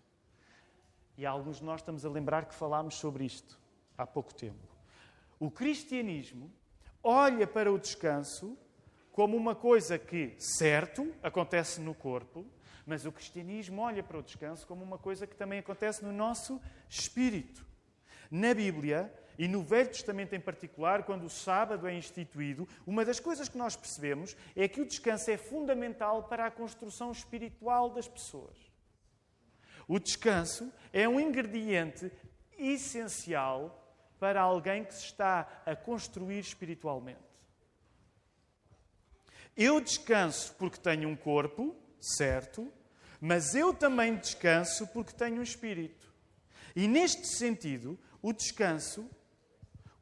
E 1.17 1.25
alguns 1.25 1.59
de 1.59 1.64
nós 1.64 1.81
estamos 1.81 2.05
a 2.05 2.11
lembrar 2.11 2.47
que 2.47 2.55
falámos 2.55 2.97
sobre 2.97 3.25
isto 3.25 3.57
há 3.97 4.05
pouco 4.05 4.35
tempo. 4.35 4.67
O 5.38 5.49
cristianismo 5.49 6.50
olha 7.05 7.47
para 7.47 7.73
o 7.73 7.78
descanso 7.78 8.59
como 9.12 9.37
uma 9.37 9.55
coisa 9.55 9.97
que, 9.97 10.35
certo, 10.38 11.14
acontece 11.23 11.81
no 11.81 11.95
corpo, 11.95 12.45
mas 12.88 13.04
o 13.04 13.12
cristianismo 13.12 13.83
olha 13.83 14.02
para 14.02 14.18
o 14.18 14.23
descanso 14.23 14.66
como 14.66 14.83
uma 14.83 14.99
coisa 14.99 15.26
que 15.26 15.37
também 15.37 15.59
acontece 15.59 16.04
no 16.04 16.11
nosso 16.11 16.61
espírito. 16.88 17.64
Na 18.30 18.54
Bíblia, 18.54 19.12
e 19.38 19.47
no 19.47 19.62
Velho 19.62 19.88
Testamento 19.88 20.35
em 20.35 20.40
particular, 20.40 21.04
quando 21.04 21.25
o 21.25 21.30
sábado 21.30 21.87
é 21.87 21.95
instituído, 21.95 22.68
uma 22.85 23.04
das 23.04 23.21
coisas 23.21 23.49
que 23.49 23.57
nós 23.57 23.76
percebemos 23.76 24.37
é 24.57 24.66
que 24.66 24.80
o 24.80 24.87
descanso 24.87 25.30
é 25.30 25.37
fundamental 25.37 26.25
para 26.25 26.47
a 26.47 26.50
construção 26.50 27.12
espiritual 27.12 27.90
das 27.90 28.09
pessoas. 28.09 28.57
O 29.87 29.99
descanso 29.99 30.73
é 30.92 31.09
um 31.09 31.21
ingrediente 31.21 32.11
essencial 32.59 33.85
para 34.18 34.40
alguém 34.40 34.85
que 34.85 34.92
se 34.92 35.04
está 35.04 35.62
a 35.64 35.76
construir 35.76 36.40
espiritualmente. 36.40 37.21
Eu 39.57 39.80
descanso 39.80 40.54
porque 40.57 40.78
tenho 40.78 41.09
um 41.09 41.16
corpo, 41.16 41.76
certo, 42.00 42.73
mas 43.20 43.54
eu 43.54 43.75
também 43.75 44.16
descanso 44.16 44.87
porque 44.88 45.12
tenho 45.12 45.40
um 45.40 45.42
espírito. 45.42 46.12
E 46.75 46.87
neste 46.87 47.26
sentido, 47.26 47.98
o 48.22 48.32
descanso, 48.32 49.08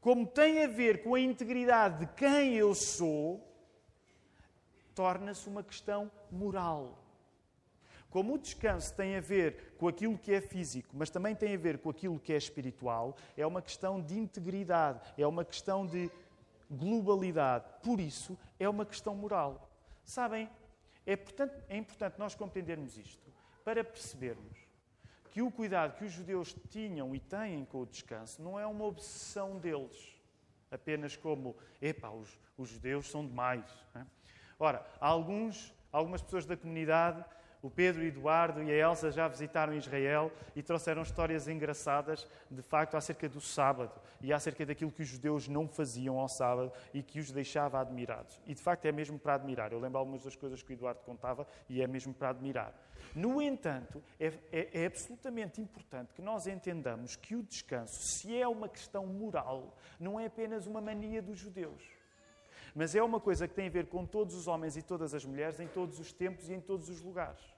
como 0.01 0.27
tem 0.27 0.65
a 0.65 0.69
ver 0.69 1.03
com 1.03 1.15
a 1.15 1.21
integridade 1.21 2.07
de 2.07 2.13
quem 2.13 2.55
eu 2.55 2.75
sou, 2.75 3.47
torna-se 4.95 5.49
uma 5.49 5.63
questão 5.63 6.11
moral. 6.31 7.03
Como 8.11 8.35
o 8.35 8.39
descanso 8.39 8.95
tem 8.95 9.17
a 9.17 9.21
ver 9.21 9.75
com 9.79 9.89
aquilo 9.89 10.17
que 10.17 10.33
é 10.33 10.41
físico, 10.41 10.89
mas 10.95 11.11
também 11.11 11.35
tem 11.35 11.55
a 11.55 11.59
ver 11.59 11.79
com 11.79 11.91
aquilo 11.91 12.19
que 12.19 12.33
é 12.33 12.37
espiritual, 12.37 13.17
é 13.37 13.47
uma 13.47 13.61
questão 13.61 14.01
de 14.01 14.19
integridade, 14.19 15.01
é 15.19 15.27
uma 15.27 15.45
questão 15.45 15.87
de 15.87 16.11
globalidade. 16.71 17.65
Por 17.83 18.01
isso, 18.01 18.39
é 18.59 18.69
uma 18.69 18.87
questão 18.87 19.15
moral. 19.15 19.69
Sabem, 20.05 20.49
é, 21.07 21.17
portanto, 21.17 21.55
é 21.69 21.77
importante 21.77 22.19
nós 22.19 22.35
compreendermos 22.35 22.99
isto 22.99 23.33
para 23.65 23.83
percebermos 23.85 24.67
que 25.31 25.41
o 25.41 25.51
cuidado 25.51 25.97
que 25.97 26.05
os 26.05 26.13
judeus 26.13 26.55
tinham 26.71 27.15
e 27.15 27.21
têm 27.21 27.65
com 27.65 27.83
o 27.83 27.87
descanso 27.87 28.43
não 28.43 28.59
é 28.59 28.67
uma 28.67 28.85
obsessão 28.85 29.59
deles, 29.59 30.17
apenas 30.71 31.17
como, 31.17 31.57
epá, 31.81 32.11
os, 32.11 32.39
os 32.57 32.71
judeus 32.71 33.11
são 33.11 33.27
demais. 33.27 33.65
É? 33.95 34.05
Ora, 34.59 34.85
alguns, 34.99 35.73
algumas 35.93 36.23
pessoas 36.23 36.47
da 36.47 36.57
comunidade 36.57 37.25
o 37.67 37.71
Pedro, 37.71 38.01
o 38.01 38.07
Eduardo 38.07 38.63
e 38.63 38.71
a 38.71 38.89
Elsa 38.89 39.11
já 39.11 39.27
visitaram 39.27 39.75
Israel 39.75 40.31
e 40.55 40.63
trouxeram 40.63 41.03
histórias 41.03 41.49
engraçadas, 41.49 42.25
de 42.49 42.63
facto, 42.63 42.97
acerca 42.97 43.29
do 43.29 43.41
sábado 43.41 43.91
e 44.21 44.33
acerca 44.33 44.65
daquilo 44.65 44.93
que 44.93 45.03
os 45.03 45.09
judeus 45.09 45.49
não 45.49 45.67
faziam 45.67 46.17
ao 46.17 46.29
sábado 46.29 46.73
e 46.95 47.03
que 47.03 47.19
os 47.19 47.33
deixava 47.33 47.81
admirados. 47.81 48.41
E, 48.47 48.55
de 48.55 48.63
facto, 48.63 48.85
é 48.85 48.93
mesmo 48.93 49.19
para 49.19 49.35
admirar. 49.35 49.73
Eu 49.73 49.81
lembro 49.81 49.99
algumas 49.99 50.23
das 50.23 50.37
coisas 50.37 50.63
que 50.63 50.73
o 50.73 50.75
Eduardo 50.75 51.01
contava 51.01 51.45
e 51.69 51.83
é 51.83 51.89
mesmo 51.89 52.15
para 52.15 52.29
admirar. 52.29 52.73
No 53.13 53.43
entanto, 53.43 54.01
é, 54.21 54.33
é, 54.53 54.83
é 54.83 54.87
absolutamente 54.87 55.61
importante 55.61 56.15
que 56.15 56.23
nós 56.23 56.47
entendamos 56.47 57.17
que 57.17 57.35
o 57.35 57.43
descanso, 57.43 58.01
se 58.01 58.41
é 58.41 58.47
uma 58.47 58.69
questão 58.69 59.05
moral, 59.09 59.77
não 59.99 60.21
é 60.21 60.27
apenas 60.27 60.69
uma 60.69 60.81
mania 60.81 61.21
dos 61.21 61.37
judeus 61.37 61.97
mas 62.77 62.95
é 62.95 63.03
uma 63.03 63.19
coisa 63.19 63.49
que 63.49 63.55
tem 63.55 63.69
a 63.69 63.71
ver 63.71 63.87
com 63.87 64.05
todos 64.05 64.35
os 64.35 64.47
homens 64.47 64.77
e 64.77 64.83
todas 64.83 65.15
as 65.15 65.25
mulheres, 65.25 65.59
em 65.61 65.67
todos 65.67 65.99
os 65.99 66.13
tempos 66.13 66.51
e 66.51 66.53
em 66.53 66.61
todos 66.61 66.91
os 66.91 67.01
lugares. 67.01 67.56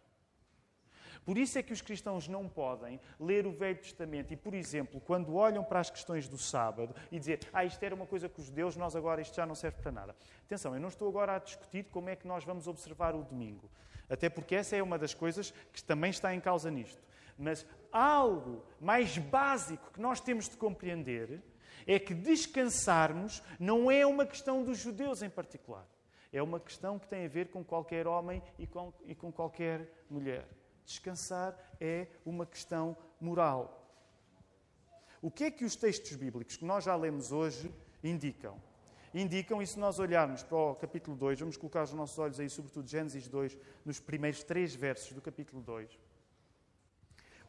Por 1.28 1.37
isso 1.37 1.58
é 1.58 1.62
que 1.62 1.75
os 1.75 1.82
cristãos 1.82 2.26
não 2.26 2.49
podem 2.49 2.99
ler 3.20 3.47
o 3.47 3.52
Velho 3.52 3.76
Testamento 3.76 4.32
e, 4.32 4.37
por 4.37 4.54
exemplo, 4.54 4.99
quando 4.99 5.35
olham 5.35 5.62
para 5.62 5.78
as 5.78 5.90
questões 5.90 6.26
do 6.26 6.38
sábado 6.38 6.94
e 7.12 7.18
dizer, 7.18 7.40
ah, 7.52 7.66
isto 7.66 7.82
era 7.82 7.94
uma 7.94 8.06
coisa 8.06 8.30
que 8.30 8.40
os 8.40 8.47
judeus, 8.47 8.76
nós 8.76 8.97
agora 8.97 9.20
isto 9.20 9.37
já 9.37 9.44
não 9.44 9.54
serve 9.54 9.76
para 9.82 9.92
nada. 9.92 10.16
Atenção, 10.47 10.73
eu 10.73 10.80
não 10.80 10.88
estou 10.88 11.06
agora 11.06 11.37
a 11.37 11.38
discutir 11.38 11.85
como 11.90 12.08
é 12.08 12.16
que 12.16 12.26
nós 12.26 12.44
vamos 12.44 12.66
observar 12.66 13.14
o 13.14 13.23
domingo. 13.23 13.70
Até 14.08 14.30
porque 14.30 14.54
essa 14.54 14.75
é 14.75 14.82
uma 14.82 14.99
das 14.99 15.12
coisas 15.12 15.52
que 15.70 15.85
também 15.85 16.08
está 16.08 16.35
em 16.35 16.40
causa 16.40 16.70
nisto. 16.70 17.02
Mas 17.37 17.66
algo 17.92 18.64
mais 18.80 19.18
básico 19.18 19.92
que 19.92 20.00
nós 20.00 20.23
temos 20.23 20.49
de 20.49 20.56
compreender 20.56 21.42
é 21.87 21.99
que 21.99 22.14
descansarmos 22.14 23.42
não 23.61 23.90
é 23.90 24.06
uma 24.06 24.25
questão 24.25 24.64
dos 24.64 24.78
judeus 24.78 25.23
em 25.23 25.28
particular. 25.28 25.87
É 26.32 26.42
uma 26.42 26.58
questão 26.58 26.99
que 26.99 27.06
tem 27.06 27.26
a 27.26 27.28
ver 27.28 27.49
com 27.49 27.62
qualquer 27.62 28.06
homem 28.06 28.42
e 28.58 28.66
com, 28.66 28.94
e 29.04 29.14
com 29.14 29.30
qualquer 29.30 30.06
mulher. 30.08 30.49
Descansar 30.88 31.54
é 31.78 32.07
uma 32.25 32.47
questão 32.47 32.97
moral. 33.21 33.87
O 35.21 35.30
que 35.30 35.45
é 35.45 35.50
que 35.50 35.62
os 35.62 35.76
textos 35.76 36.16
bíblicos 36.16 36.57
que 36.57 36.64
nós 36.64 36.85
já 36.85 36.97
lemos 36.97 37.30
hoje 37.30 37.71
indicam? 38.02 38.59
Indicam, 39.12 39.61
e 39.61 39.66
se 39.66 39.78
nós 39.78 39.99
olharmos 39.99 40.42
para 40.42 40.57
o 40.57 40.75
capítulo 40.76 41.14
2, 41.14 41.40
vamos 41.40 41.59
colocar 41.59 41.83
os 41.83 41.92
nossos 41.92 42.18
olhos 42.18 42.40
aí, 42.40 42.49
sobretudo 42.49 42.88
Gênesis 42.88 43.28
2, 43.28 43.59
nos 43.85 44.00
primeiros 44.00 44.42
três 44.42 44.75
versos 44.75 45.12
do 45.12 45.21
capítulo 45.21 45.61
2. 45.61 45.90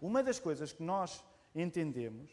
Uma 0.01 0.21
das 0.21 0.37
coisas 0.37 0.73
que 0.73 0.83
nós 0.83 1.23
entendemos 1.55 2.29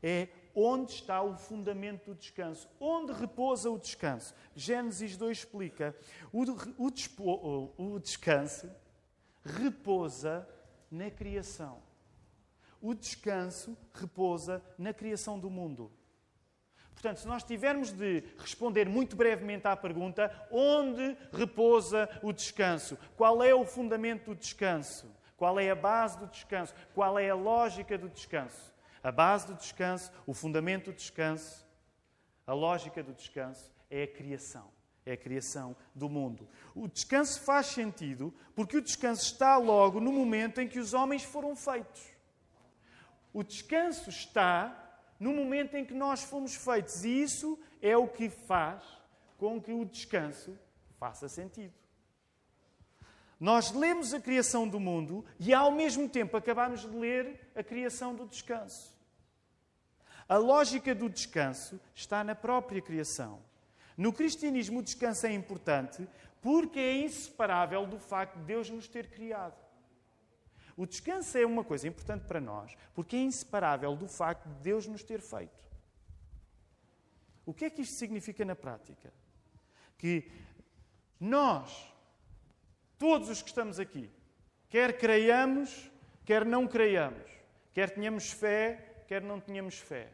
é 0.00 0.28
onde 0.54 0.92
está 0.92 1.20
o 1.20 1.36
fundamento 1.36 2.12
do 2.12 2.14
descanso, 2.14 2.70
onde 2.78 3.12
repousa 3.12 3.68
o 3.70 3.78
descanso. 3.78 4.32
Gênesis 4.54 5.16
2 5.16 5.38
explica: 5.38 5.96
o, 6.32 6.44
o, 6.78 7.94
o 7.94 7.98
descanso 7.98 8.70
repousa 9.44 10.48
na 10.90 11.10
criação. 11.10 11.82
O 12.80 12.94
descanso 12.94 13.76
repousa 13.92 14.62
na 14.78 14.92
criação 14.92 15.38
do 15.38 15.50
mundo. 15.50 15.90
Portanto, 16.92 17.20
se 17.20 17.26
nós 17.26 17.42
tivermos 17.42 17.90
de 17.90 18.22
responder 18.38 18.88
muito 18.88 19.16
brevemente 19.16 19.66
à 19.66 19.76
pergunta: 19.76 20.30
onde 20.50 21.16
repousa 21.32 22.08
o 22.22 22.32
descanso? 22.32 22.96
Qual 23.16 23.42
é 23.42 23.54
o 23.54 23.64
fundamento 23.64 24.26
do 24.26 24.34
descanso? 24.34 25.14
Qual 25.36 25.58
é 25.58 25.70
a 25.70 25.74
base 25.74 26.18
do 26.18 26.26
descanso? 26.26 26.74
Qual 26.94 27.18
é 27.18 27.28
a 27.28 27.34
lógica 27.34 27.98
do 27.98 28.08
descanso? 28.08 28.72
A 29.02 29.12
base 29.12 29.46
do 29.46 29.54
descanso, 29.54 30.10
o 30.26 30.32
fundamento 30.32 30.86
do 30.86 30.94
descanso, 30.94 31.64
A 32.46 32.52
lógica 32.52 33.02
do 33.02 33.14
descanso 33.14 33.72
é 33.90 34.02
a 34.02 34.06
criação. 34.06 34.70
É 35.06 35.12
a 35.12 35.16
criação 35.16 35.76
do 35.94 36.08
mundo. 36.08 36.48
O 36.74 36.88
descanso 36.88 37.40
faz 37.40 37.66
sentido 37.66 38.32
porque 38.54 38.76
o 38.76 38.82
descanso 38.82 39.22
está 39.22 39.56
logo 39.56 40.00
no 40.00 40.12
momento 40.12 40.60
em 40.60 40.68
que 40.68 40.78
os 40.78 40.94
homens 40.94 41.22
foram 41.22 41.54
feitos. 41.54 42.02
O 43.32 43.42
descanso 43.42 44.08
está 44.08 44.80
no 45.18 45.32
momento 45.32 45.74
em 45.74 45.84
que 45.84 45.94
nós 45.94 46.22
fomos 46.22 46.54
feitos. 46.54 47.04
E 47.04 47.22
isso 47.22 47.58
é 47.82 47.96
o 47.96 48.08
que 48.08 48.28
faz 48.30 48.82
com 49.36 49.60
que 49.60 49.72
o 49.72 49.84
descanso 49.84 50.58
faça 50.98 51.28
sentido. 51.28 51.74
Nós 53.38 53.72
lemos 53.72 54.14
a 54.14 54.20
criação 54.20 54.66
do 54.66 54.80
mundo 54.80 55.24
e, 55.38 55.52
ao 55.52 55.70
mesmo 55.70 56.08
tempo, 56.08 56.36
acabamos 56.36 56.80
de 56.80 56.96
ler 56.96 57.50
a 57.54 57.62
criação 57.62 58.14
do 58.14 58.26
descanso. 58.26 58.94
A 60.28 60.36
lógica 60.36 60.94
do 60.94 61.10
descanso 61.10 61.78
está 61.94 62.24
na 62.24 62.34
própria 62.34 62.80
criação. 62.80 63.42
No 63.96 64.12
cristianismo, 64.12 64.80
o 64.80 64.82
descanso 64.82 65.26
é 65.26 65.32
importante 65.32 66.06
porque 66.40 66.78
é 66.78 66.98
inseparável 66.98 67.86
do 67.86 67.98
facto 67.98 68.36
de 68.38 68.44
Deus 68.44 68.68
nos 68.68 68.88
ter 68.88 69.08
criado. 69.08 69.62
O 70.76 70.86
descanso 70.86 71.38
é 71.38 71.46
uma 71.46 71.62
coisa 71.62 71.86
importante 71.86 72.24
para 72.24 72.40
nós 72.40 72.76
porque 72.94 73.16
é 73.16 73.20
inseparável 73.20 73.96
do 73.96 74.08
facto 74.08 74.48
de 74.48 74.54
Deus 74.56 74.86
nos 74.86 75.02
ter 75.02 75.20
feito. 75.20 75.64
O 77.46 77.52
que 77.52 77.66
é 77.66 77.70
que 77.70 77.82
isto 77.82 77.94
significa 77.94 78.44
na 78.44 78.56
prática? 78.56 79.12
Que 79.96 80.30
nós, 81.20 81.92
todos 82.98 83.28
os 83.28 83.42
que 83.42 83.48
estamos 83.48 83.78
aqui, 83.78 84.10
quer 84.68 84.98
creiamos, 84.98 85.90
quer 86.24 86.44
não 86.44 86.66
creiamos, 86.66 87.30
quer 87.72 87.90
tenhamos 87.90 88.30
fé, 88.30 89.04
quer 89.06 89.22
não 89.22 89.40
tenhamos 89.40 89.78
fé, 89.78 90.10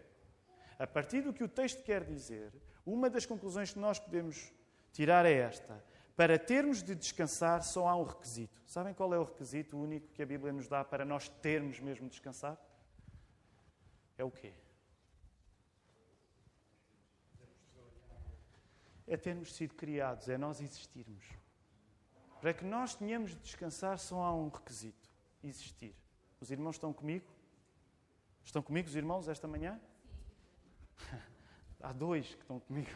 a 0.79 0.87
partir 0.87 1.23
do 1.23 1.33
que 1.33 1.45
o 1.45 1.49
texto 1.49 1.83
quer 1.83 2.05
dizer, 2.05 2.53
uma 2.85 3.11
das 3.11 3.27
conclusões 3.27 3.73
que 3.73 3.79
nós 3.79 3.99
podemos 3.99 4.53
tirar 4.93 5.27
é 5.27 5.33
esta. 5.33 5.83
Para 6.17 6.39
termos 6.39 6.83
de 6.83 6.95
descansar, 6.95 7.63
só 7.63 7.89
há 7.89 7.97
um 7.97 8.05
requisito. 8.05 8.61
Sabem 8.67 8.93
qual 8.93 9.15
é 9.15 9.19
o 9.19 9.25
requisito 9.25 9.79
único 9.79 10.09
que 10.09 10.23
a 10.23 10.27
Bíblia 10.27 10.53
nos 10.53 10.69
dá 10.69 10.85
para 10.85 11.05
nós 11.05 11.29
termos 11.29 11.81
mesmo 11.81 12.07
de 12.07 12.11
descansar? 12.11 12.59
É 14.19 14.25
o 14.25 14.31
quê? 14.31 14.53
É 19.07 19.17
termos 19.17 19.55
sido 19.55 19.75
criados, 19.75 20.29
é 20.29 20.37
nós 20.37 20.61
existirmos. 20.61 21.25
Para 22.41 22.55
que 22.55 22.65
nós 22.65 22.95
tenhamos 22.95 23.31
de 23.31 23.37
descansar, 23.37 23.99
só 23.99 24.23
há 24.23 24.35
um 24.35 24.49
requisito: 24.49 25.11
existir. 25.43 25.95
Os 26.41 26.51
irmãos 26.51 26.77
estão 26.77 26.93
comigo? 26.93 27.27
Estão 28.45 28.63
comigo 28.63 28.89
os 28.89 28.95
irmãos 28.95 29.29
esta 29.29 29.49
manhã? 29.49 29.81
Há 31.83 31.93
dois 31.93 32.35
que 32.35 32.43
estão 32.43 32.61
comigo. 32.61 32.91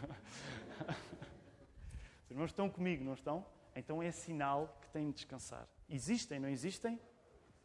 Os 2.25 2.31
irmãos 2.31 2.51
estão 2.51 2.69
comigo, 2.69 3.05
não 3.05 3.15
estão? 3.15 3.47
Então 3.75 4.03
é 4.03 4.11
sinal 4.11 4.79
que 4.81 4.89
têm 4.91 5.11
de 5.11 5.17
descansar. 5.17 5.67
Existem, 5.89 6.39
não 6.39 6.49
existem? 6.49 7.01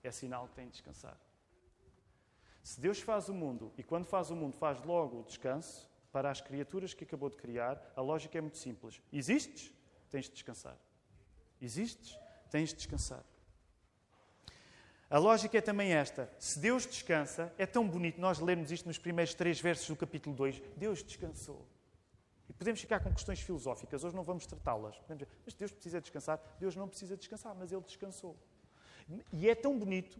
É 0.03 0.11
sinal 0.11 0.47
que 0.47 0.55
têm 0.55 0.65
de 0.65 0.73
descansar. 0.73 1.17
Se 2.63 2.79
Deus 2.79 3.01
faz 3.01 3.29
o 3.29 3.33
mundo 3.33 3.71
e 3.77 3.83
quando 3.83 4.05
faz 4.05 4.29
o 4.29 4.35
mundo 4.35 4.55
faz 4.55 4.83
logo 4.83 5.21
o 5.21 5.23
descanso 5.23 5.89
para 6.11 6.29
as 6.29 6.41
criaturas 6.41 6.93
que 6.93 7.03
acabou 7.03 7.29
de 7.29 7.37
criar, 7.37 7.81
a 7.95 8.01
lógica 8.01 8.37
é 8.37 8.41
muito 8.41 8.57
simples. 8.57 9.01
Existes? 9.11 9.73
Tens 10.09 10.25
de 10.25 10.31
descansar. 10.31 10.77
Existes? 11.61 12.17
Tens 12.49 12.69
de 12.69 12.75
descansar. 12.75 13.23
A 15.09 15.17
lógica 15.17 15.57
é 15.57 15.61
também 15.61 15.91
esta. 15.91 16.29
Se 16.37 16.59
Deus 16.59 16.85
descansa, 16.85 17.51
é 17.57 17.65
tão 17.65 17.87
bonito 17.87 18.21
nós 18.21 18.39
lermos 18.39 18.71
isto 18.71 18.85
nos 18.85 18.99
primeiros 18.99 19.33
três 19.33 19.59
versos 19.59 19.87
do 19.87 19.95
capítulo 19.95 20.35
2. 20.35 20.61
Deus 20.77 21.01
descansou. 21.01 21.65
E 22.47 22.53
podemos 22.53 22.79
ficar 22.79 22.99
com 22.99 23.11
questões 23.11 23.39
filosóficas, 23.39 24.03
hoje 24.03 24.15
não 24.15 24.23
vamos 24.23 24.45
tratá-las. 24.45 24.95
Mas 25.45 25.53
Deus 25.55 25.71
precisa 25.71 25.99
descansar? 25.99 26.39
Deus 26.59 26.75
não 26.75 26.87
precisa 26.87 27.17
descansar, 27.17 27.55
mas 27.55 27.71
Ele 27.71 27.81
descansou. 27.81 28.37
E 29.33 29.49
é 29.49 29.55
tão 29.55 29.77
bonito, 29.79 30.19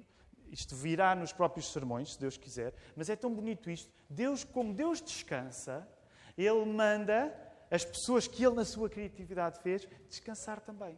isto 0.52 0.76
virá 0.76 1.16
nos 1.16 1.32
próprios 1.32 1.72
sermões, 1.72 2.14
se 2.14 2.20
Deus 2.20 2.36
quiser, 2.36 2.74
mas 2.96 3.10
é 3.10 3.16
tão 3.16 3.32
bonito 3.32 3.70
isto. 3.70 3.92
Deus, 4.10 4.44
como 4.44 4.74
Deus 4.74 5.02
descansa, 5.02 5.88
Ele 6.36 6.66
manda 6.66 7.32
as 7.70 7.86
pessoas 7.86 8.28
que 8.28 8.44
Ele, 8.44 8.56
na 8.56 8.66
sua 8.66 8.90
criatividade, 8.90 9.60
fez, 9.60 9.88
descansar 10.10 10.60
também. 10.60 10.98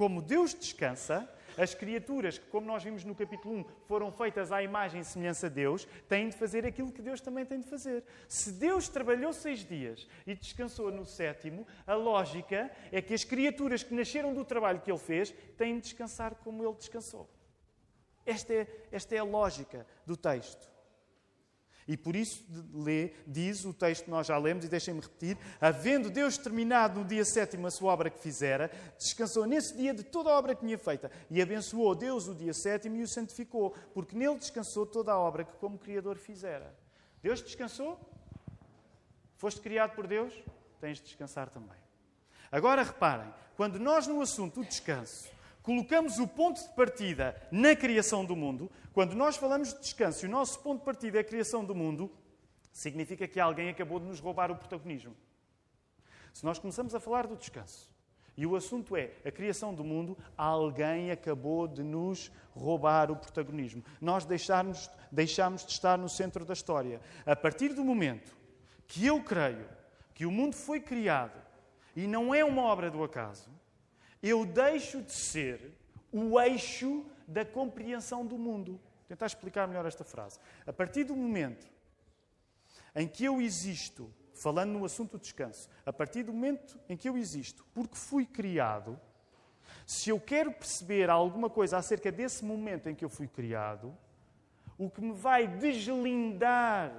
Como 0.00 0.22
Deus 0.22 0.54
descansa, 0.54 1.28
as 1.58 1.74
criaturas 1.74 2.38
que, 2.38 2.46
como 2.46 2.66
nós 2.66 2.82
vimos 2.82 3.04
no 3.04 3.14
capítulo 3.14 3.56
1, 3.56 3.64
foram 3.86 4.10
feitas 4.10 4.50
à 4.50 4.62
imagem 4.62 5.02
e 5.02 5.04
semelhança 5.04 5.46
de 5.50 5.56
Deus, 5.56 5.86
têm 6.08 6.30
de 6.30 6.36
fazer 6.38 6.64
aquilo 6.64 6.90
que 6.90 7.02
Deus 7.02 7.20
também 7.20 7.44
tem 7.44 7.60
de 7.60 7.68
fazer. 7.68 8.02
Se 8.26 8.50
Deus 8.50 8.88
trabalhou 8.88 9.30
seis 9.34 9.62
dias 9.62 10.08
e 10.26 10.34
descansou 10.34 10.90
no 10.90 11.04
sétimo, 11.04 11.66
a 11.86 11.92
lógica 11.92 12.70
é 12.90 13.02
que 13.02 13.12
as 13.12 13.24
criaturas 13.24 13.82
que 13.82 13.92
nasceram 13.92 14.32
do 14.32 14.42
trabalho 14.42 14.80
que 14.80 14.90
Ele 14.90 14.98
fez 14.98 15.34
têm 15.58 15.74
de 15.74 15.82
descansar 15.82 16.34
como 16.36 16.64
Ele 16.64 16.76
descansou. 16.76 17.28
Esta 18.24 18.54
é, 18.54 18.66
esta 18.90 19.14
é 19.14 19.18
a 19.18 19.24
lógica 19.24 19.86
do 20.06 20.16
texto. 20.16 20.69
E 21.90 21.96
por 21.96 22.14
isso 22.14 22.44
lê, 22.72 23.14
diz 23.26 23.64
o 23.64 23.74
texto 23.74 24.04
que 24.04 24.10
nós 24.12 24.24
já 24.24 24.38
lemos, 24.38 24.64
e 24.64 24.68
deixem-me 24.68 25.00
repetir: 25.00 25.36
havendo 25.60 26.08
Deus 26.08 26.38
terminado 26.38 27.00
no 27.00 27.04
dia 27.04 27.24
sétimo 27.24 27.66
a 27.66 27.70
sua 27.72 27.92
obra 27.92 28.08
que 28.08 28.20
fizera, 28.20 28.70
descansou 28.96 29.44
nesse 29.44 29.76
dia 29.76 29.92
de 29.92 30.04
toda 30.04 30.30
a 30.30 30.38
obra 30.38 30.54
que 30.54 30.64
tinha 30.64 30.78
feita, 30.78 31.10
e 31.28 31.42
abençoou 31.42 31.96
Deus 31.96 32.28
o 32.28 32.34
dia 32.36 32.54
sétimo 32.54 32.94
e 32.94 33.02
o 33.02 33.08
santificou, 33.08 33.74
porque 33.92 34.14
nele 34.14 34.36
descansou 34.36 34.86
toda 34.86 35.10
a 35.10 35.18
obra 35.18 35.42
que, 35.42 35.56
como 35.56 35.80
Criador, 35.80 36.16
fizera. 36.16 36.72
Deus 37.20 37.42
descansou? 37.42 37.98
Foste 39.36 39.60
criado 39.60 39.96
por 39.96 40.06
Deus? 40.06 40.32
Tens 40.80 40.98
de 40.98 41.06
descansar 41.06 41.50
também. 41.50 41.76
Agora 42.52 42.84
reparem, 42.84 43.34
quando 43.56 43.80
nós 43.80 44.06
no 44.06 44.20
assunto 44.20 44.60
do 44.60 44.64
descanso 44.64 45.28
colocamos 45.62 46.18
o 46.18 46.26
ponto 46.26 46.62
de 46.62 46.68
partida 46.74 47.36
na 47.50 47.76
criação 47.76 48.24
do 48.24 48.34
mundo, 48.34 48.70
quando 48.92 49.14
nós 49.14 49.36
falamos 49.36 49.72
de 49.74 49.80
descanso 49.80 50.24
e 50.24 50.28
o 50.28 50.30
nosso 50.30 50.60
ponto 50.60 50.80
de 50.80 50.84
partida 50.84 51.18
é 51.18 51.20
a 51.20 51.24
criação 51.24 51.64
do 51.64 51.74
mundo, 51.74 52.10
significa 52.72 53.26
que 53.28 53.40
alguém 53.40 53.68
acabou 53.68 54.00
de 54.00 54.06
nos 54.06 54.20
roubar 54.20 54.50
o 54.50 54.56
protagonismo. 54.56 55.14
Se 56.32 56.44
nós 56.44 56.58
começamos 56.58 56.94
a 56.94 57.00
falar 57.00 57.26
do 57.26 57.36
descanso 57.36 57.90
e 58.36 58.46
o 58.46 58.56
assunto 58.56 58.96
é 58.96 59.12
a 59.24 59.30
criação 59.30 59.74
do 59.74 59.84
mundo, 59.84 60.16
alguém 60.36 61.10
acabou 61.10 61.66
de 61.66 61.82
nos 61.82 62.30
roubar 62.54 63.10
o 63.10 63.16
protagonismo. 63.16 63.84
Nós 64.00 64.24
deixarmos, 64.24 64.90
deixamos 65.10 65.64
de 65.64 65.72
estar 65.72 65.98
no 65.98 66.08
centro 66.08 66.44
da 66.44 66.52
história. 66.52 67.00
A 67.26 67.36
partir 67.36 67.74
do 67.74 67.84
momento 67.84 68.36
que 68.86 69.06
eu 69.06 69.22
creio 69.22 69.68
que 70.14 70.24
o 70.24 70.30
mundo 70.30 70.54
foi 70.54 70.80
criado 70.80 71.38
e 71.94 72.06
não 72.06 72.34
é 72.34 72.44
uma 72.44 72.62
obra 72.62 72.90
do 72.90 73.02
acaso, 73.02 73.50
eu 74.22 74.44
deixo 74.44 75.02
de 75.02 75.12
ser 75.12 75.72
o 76.12 76.40
eixo 76.40 77.04
da 77.26 77.44
compreensão 77.44 78.26
do 78.26 78.36
mundo. 78.36 78.72
Vou 78.72 79.08
tentar 79.08 79.26
explicar 79.26 79.66
melhor 79.66 79.86
esta 79.86 80.04
frase. 80.04 80.38
A 80.66 80.72
partir 80.72 81.04
do 81.04 81.16
momento 81.16 81.66
em 82.94 83.06
que 83.06 83.24
eu 83.24 83.40
existo, 83.40 84.12
falando 84.34 84.72
no 84.72 84.84
assunto 84.84 85.12
do 85.12 85.20
descanso, 85.20 85.68
a 85.86 85.92
partir 85.92 86.22
do 86.22 86.32
momento 86.32 86.78
em 86.88 86.96
que 86.96 87.08
eu 87.08 87.16
existo, 87.16 87.64
porque 87.72 87.96
fui 87.96 88.26
criado, 88.26 88.98
se 89.86 90.10
eu 90.10 90.20
quero 90.20 90.52
perceber 90.52 91.08
alguma 91.08 91.48
coisa 91.48 91.78
acerca 91.78 92.10
desse 92.10 92.44
momento 92.44 92.88
em 92.88 92.94
que 92.94 93.04
eu 93.04 93.08
fui 93.08 93.26
criado, 93.26 93.96
o 94.76 94.90
que 94.90 95.00
me 95.00 95.12
vai 95.12 95.46
deslindar 95.46 96.92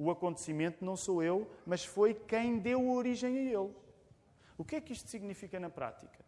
o 0.00 0.10
acontecimento 0.10 0.82
não 0.82 0.96
sou 0.96 1.22
eu, 1.22 1.46
mas 1.66 1.84
foi 1.84 2.14
quem 2.14 2.58
deu 2.58 2.90
origem 2.90 3.36
a 3.36 3.42
ele. 3.42 3.70
O 4.60 4.64
que 4.64 4.76
é 4.76 4.80
que 4.82 4.92
isto 4.92 5.08
significa 5.08 5.58
na 5.58 5.70
prática? 5.70 6.22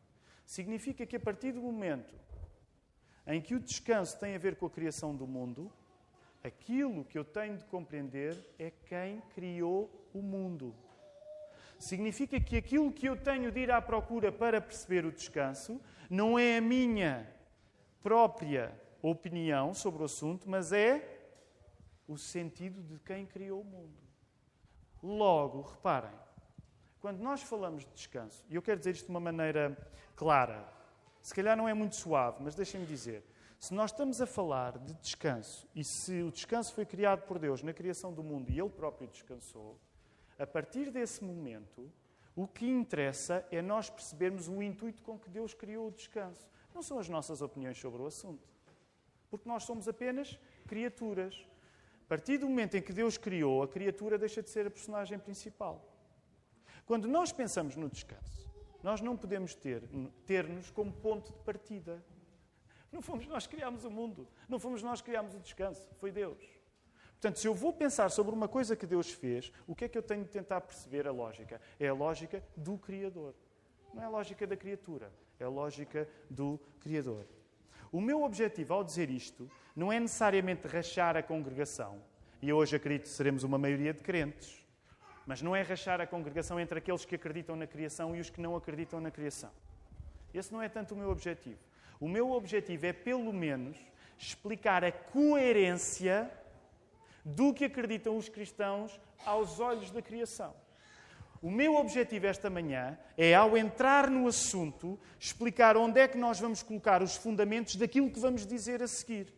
Significa 0.47 1.05
que 1.05 1.17
a 1.17 1.21
partir 1.21 1.53
do 1.53 1.61
momento 1.61 2.15
em 3.27 3.43
que 3.43 3.55
o 3.55 3.61
descanso 3.61 4.19
tem 4.19 4.35
a 4.35 4.39
ver 4.39 4.57
com 4.57 4.65
a 4.65 4.71
criação 4.71 5.15
do 5.15 5.27
mundo, 5.27 5.71
aquilo 6.43 7.05
que 7.05 7.19
eu 7.19 7.27
tenho 7.27 7.59
de 7.59 7.65
compreender 7.67 8.35
é 8.59 8.71
quem 8.71 9.21
criou 9.35 10.09
o 10.15 10.23
mundo. 10.23 10.75
Significa 11.79 12.41
que 12.41 12.57
aquilo 12.57 12.91
que 12.91 13.07
eu 13.07 13.19
tenho 13.19 13.53
de 13.53 13.61
ir 13.61 13.71
à 13.71 13.83
procura 13.83 14.33
para 14.33 14.63
perceber 14.63 15.05
o 15.05 15.13
descanso 15.13 15.79
não 16.09 16.39
é 16.39 16.57
a 16.57 16.63
minha 16.63 17.31
própria 18.03 18.75
opinião 19.03 19.75
sobre 19.75 20.01
o 20.01 20.07
assunto, 20.07 20.49
mas 20.49 20.73
é 20.73 21.21
o 22.09 22.17
sentido 22.17 22.83
de 22.83 22.99
quem 23.01 23.27
criou 23.27 23.61
o 23.61 23.65
mundo. 23.65 24.01
Logo, 25.03 25.61
reparem, 25.61 26.23
quando 27.03 27.19
nós 27.19 27.43
falamos 27.43 27.85
de 27.85 27.91
descanso, 27.91 28.45
e 28.49 28.55
eu 28.55 28.63
quero 28.63 28.79
dizer 28.79 28.93
isto 28.93 29.07
de 29.07 29.11
uma 29.11 29.19
maneira 29.19 29.77
clara, 30.15 30.73
se 31.21 31.35
calhar 31.35 31.57
não 31.57 31.69
é 31.69 31.75
muito 31.75 31.97
suave, 31.97 32.39
mas 32.41 32.55
deixem-me 32.55 32.87
dizer. 32.87 33.25
Se 33.59 33.75
nós 33.75 33.91
estamos 33.91 34.21
a 34.21 34.27
falar 34.27 34.79
de 34.79 34.95
descanso 34.95 35.69
e 35.75 35.83
se 35.83 36.23
o 36.23 36.31
descanso 36.31 36.73
foi 36.73 36.87
criado 36.87 37.23
por 37.27 37.41
Deus 37.41 37.61
na 37.61 37.73
criação 37.73 38.13
do 38.13 38.23
mundo 38.23 38.51
e 38.51 38.59
Ele 38.61 38.71
próprio 38.71 39.09
descansou, 39.09 39.81
a 40.39 40.47
partir 40.47 40.91
desse 40.91 41.25
momento, 41.25 41.91
o 42.37 42.47
que 42.47 42.67
interessa 42.67 43.45
é 43.51 43.61
nós 43.61 43.91
percebermos 43.91 44.47
o 44.47 44.63
intuito 44.63 45.03
com 45.03 45.19
que 45.19 45.29
Deus 45.29 45.55
criou 45.55 45.89
o 45.89 45.93
descanso. 45.93 46.49
Não 46.73 46.83
são 46.83 47.01
as 47.01 47.09
nossas 47.09 47.43
opiniões 47.43 47.79
sobre 47.79 48.01
o 48.01 48.07
assunto. 48.07 48.49
Porque 49.29 49.49
nós 49.49 49.65
somos 49.65 49.89
apenas 49.89 50.39
criaturas. 50.69 51.47
partir 52.09 52.39
do 52.39 52.49
momento 52.49 52.77
em 52.77 52.83
que 52.83 52.93
Deus 52.93 53.19
criou, 53.19 53.63
a 53.63 53.69
criatura 53.69 54.17
deixa 54.17 54.41
de 54.41 54.51
ser 54.51 54.67
a 54.67 54.71
personagem 54.71 55.19
principal. 55.19 55.92
Quando 56.87 57.09
nós 57.09 57.33
pensamos 57.33 57.77
no 57.77 57.89
descanso, 57.89 58.51
nós 58.83 59.01
não 59.01 59.17
podemos 59.17 59.55
ter, 59.55 59.83
ter-nos 60.27 60.71
como 60.71 60.93
ponto 60.93 61.33
de 61.33 61.39
partida. 61.41 62.05
Não 62.91 63.01
fomos 63.01 63.27
nós 63.27 63.47
que 63.47 63.57
criámos 63.57 63.85
o 63.85 63.91
mundo, 63.91 64.29
não 64.49 64.59
fomos 64.59 64.83
nós 64.83 65.01
que 65.01 65.09
criámos 65.11 65.35
o 65.35 65.39
descanso, 65.39 65.89
foi 65.99 66.11
Deus. 66.11 66.43
Portanto, 67.13 67.39
se 67.39 67.47
eu 67.47 67.55
vou 67.55 67.73
pensar 67.73 68.11
sobre 68.11 68.35
uma 68.35 68.49
coisa 68.49 68.75
que 68.75 68.85
Deus 68.85 69.11
fez, 69.11 69.53
o 69.67 69.77
que 69.77 69.85
é 69.85 69.89
que 69.89 69.97
eu 69.97 70.03
tenho 70.03 70.25
de 70.25 70.31
tentar 70.31 70.61
perceber 70.61 71.07
a 71.07 71.13
lógica? 71.13 71.61
É 71.79 71.89
a 71.89 71.95
lógica 71.95 72.43
do 72.57 72.77
Criador. 72.77 73.35
Não 73.95 74.03
é 74.03 74.07
a 74.07 74.09
lógica 74.09 74.47
da 74.47 74.57
criatura, 74.57 75.13
é 75.39 75.45
a 75.45 75.49
lógica 75.49 76.09
do 76.29 76.59
Criador. 76.81 77.25
O 77.93 78.01
meu 78.01 78.25
objetivo 78.25 78.75
ao 78.75 78.83
dizer 78.83 79.09
isto 79.09 79.51
não 79.77 79.93
é 79.93 80.01
necessariamente 80.01 80.67
rachar 80.67 81.17
a 81.17 81.23
congregação, 81.23 82.03
e 82.41 82.53
hoje 82.53 82.75
acredito 82.75 83.05
que 83.05 83.11
seremos 83.11 83.45
uma 83.45 83.57
maioria 83.57 83.95
de 83.95 84.01
crentes, 84.01 84.62
mas 85.27 85.43
não 85.43 85.55
é 85.55 85.63
rachar 85.63 86.01
a 86.01 86.07
congregação 86.07 86.59
entre 86.59 86.79
aqueles 86.79 87.05
que 87.05 87.15
acreditam 87.15 87.57
na 87.57 87.67
criação 87.67 88.15
e 88.15 88.21
os 88.21 88.31
que 88.31 88.41
não 88.41 88.57
acreditam 88.57 89.01
na 89.01 89.11
criação. 89.11 89.51
Esse 90.35 90.53
não 90.53 90.63
é 90.63 90.69
tanto 90.69 90.95
o 90.95 90.99
meu 90.99 91.11
objetivo. 91.11 91.59
O 92.01 92.09
meu 92.09 92.33
objetivo 92.33 92.87
é, 92.87 92.93
pelo 92.93 93.33
menos, 93.33 93.77
explicar 94.19 94.85
a 94.85 94.91
coerência 94.91 96.31
do 97.25 97.55
que 97.55 97.65
acreditam 97.65 98.17
os 98.17 98.29
cristãos 98.29 99.01
aos 99.25 99.61
olhos 99.61 99.91
da 99.91 100.03
criação. 100.03 100.55
O 101.41 101.51
meu 101.51 101.75
objetivo 101.75 102.27
esta 102.27 102.49
manhã 102.49 102.97
é, 103.17 103.35
ao 103.35 103.57
entrar 103.57 104.09
no 104.09 104.29
assunto, 104.29 104.99
explicar 105.19 105.77
onde 105.77 106.01
é 106.01 106.07
que 106.07 106.17
nós 106.17 106.39
vamos 106.39 106.63
colocar 106.63 107.03
os 107.03 107.17
fundamentos 107.17 107.75
daquilo 107.77 108.11
que 108.11 108.21
vamos 108.21 108.47
dizer 108.47 108.81
a 108.81 108.87
seguir. 108.87 109.33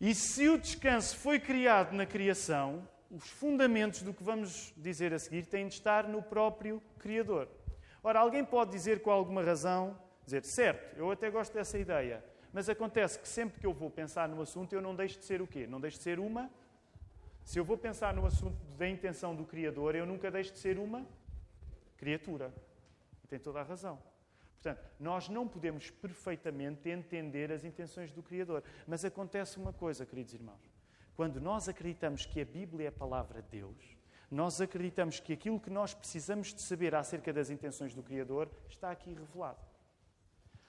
E 0.00 0.14
se 0.14 0.48
o 0.48 0.58
descanso 0.58 1.16
foi 1.16 1.38
criado 1.38 1.92
na 1.92 2.06
criação, 2.06 2.86
os 3.16 3.30
fundamentos 3.30 4.02
do 4.02 4.12
que 4.12 4.22
vamos 4.22 4.74
dizer 4.76 5.14
a 5.14 5.18
seguir 5.18 5.46
têm 5.46 5.66
de 5.66 5.74
estar 5.74 6.06
no 6.06 6.22
próprio 6.22 6.82
Criador. 6.98 7.48
Ora, 8.02 8.20
alguém 8.20 8.44
pode 8.44 8.72
dizer 8.72 9.00
com 9.00 9.10
alguma 9.10 9.42
razão, 9.42 9.98
dizer, 10.22 10.44
certo, 10.44 10.98
eu 10.98 11.10
até 11.10 11.30
gosto 11.30 11.54
dessa 11.54 11.78
ideia, 11.78 12.22
mas 12.52 12.68
acontece 12.68 13.18
que 13.18 13.26
sempre 13.26 13.58
que 13.58 13.66
eu 13.66 13.72
vou 13.72 13.90
pensar 13.90 14.28
no 14.28 14.42
assunto, 14.42 14.74
eu 14.74 14.82
não 14.82 14.94
deixo 14.94 15.18
de 15.18 15.24
ser 15.24 15.40
o 15.40 15.46
quê? 15.46 15.66
Não 15.66 15.80
deixo 15.80 15.96
de 15.96 16.02
ser 16.02 16.18
uma. 16.18 16.50
Se 17.42 17.58
eu 17.58 17.64
vou 17.64 17.78
pensar 17.78 18.12
no 18.12 18.26
assunto 18.26 18.58
da 18.76 18.86
intenção 18.86 19.34
do 19.34 19.46
Criador, 19.46 19.94
eu 19.94 20.04
nunca 20.04 20.30
deixo 20.30 20.52
de 20.52 20.58
ser 20.58 20.78
uma 20.78 21.06
criatura. 21.96 22.52
E 23.24 23.26
tem 23.26 23.38
toda 23.38 23.60
a 23.60 23.62
razão. 23.62 23.98
Portanto, 24.60 24.84
nós 25.00 25.28
não 25.30 25.48
podemos 25.48 25.90
perfeitamente 25.90 26.90
entender 26.90 27.50
as 27.50 27.64
intenções 27.64 28.12
do 28.12 28.22
Criador. 28.22 28.62
Mas 28.86 29.04
acontece 29.06 29.58
uma 29.58 29.72
coisa, 29.72 30.04
queridos 30.04 30.34
irmãos. 30.34 30.75
Quando 31.16 31.40
nós 31.40 31.66
acreditamos 31.66 32.26
que 32.26 32.42
a 32.42 32.44
Bíblia 32.44 32.86
é 32.86 32.88
a 32.88 32.92
palavra 32.92 33.40
de 33.40 33.48
Deus, 33.48 33.96
nós 34.30 34.60
acreditamos 34.60 35.18
que 35.18 35.32
aquilo 35.32 35.58
que 35.58 35.70
nós 35.70 35.94
precisamos 35.94 36.52
de 36.52 36.60
saber 36.60 36.94
acerca 36.94 37.32
das 37.32 37.48
intenções 37.48 37.94
do 37.94 38.02
Criador 38.02 38.50
está 38.68 38.90
aqui 38.90 39.14
revelado. 39.14 39.58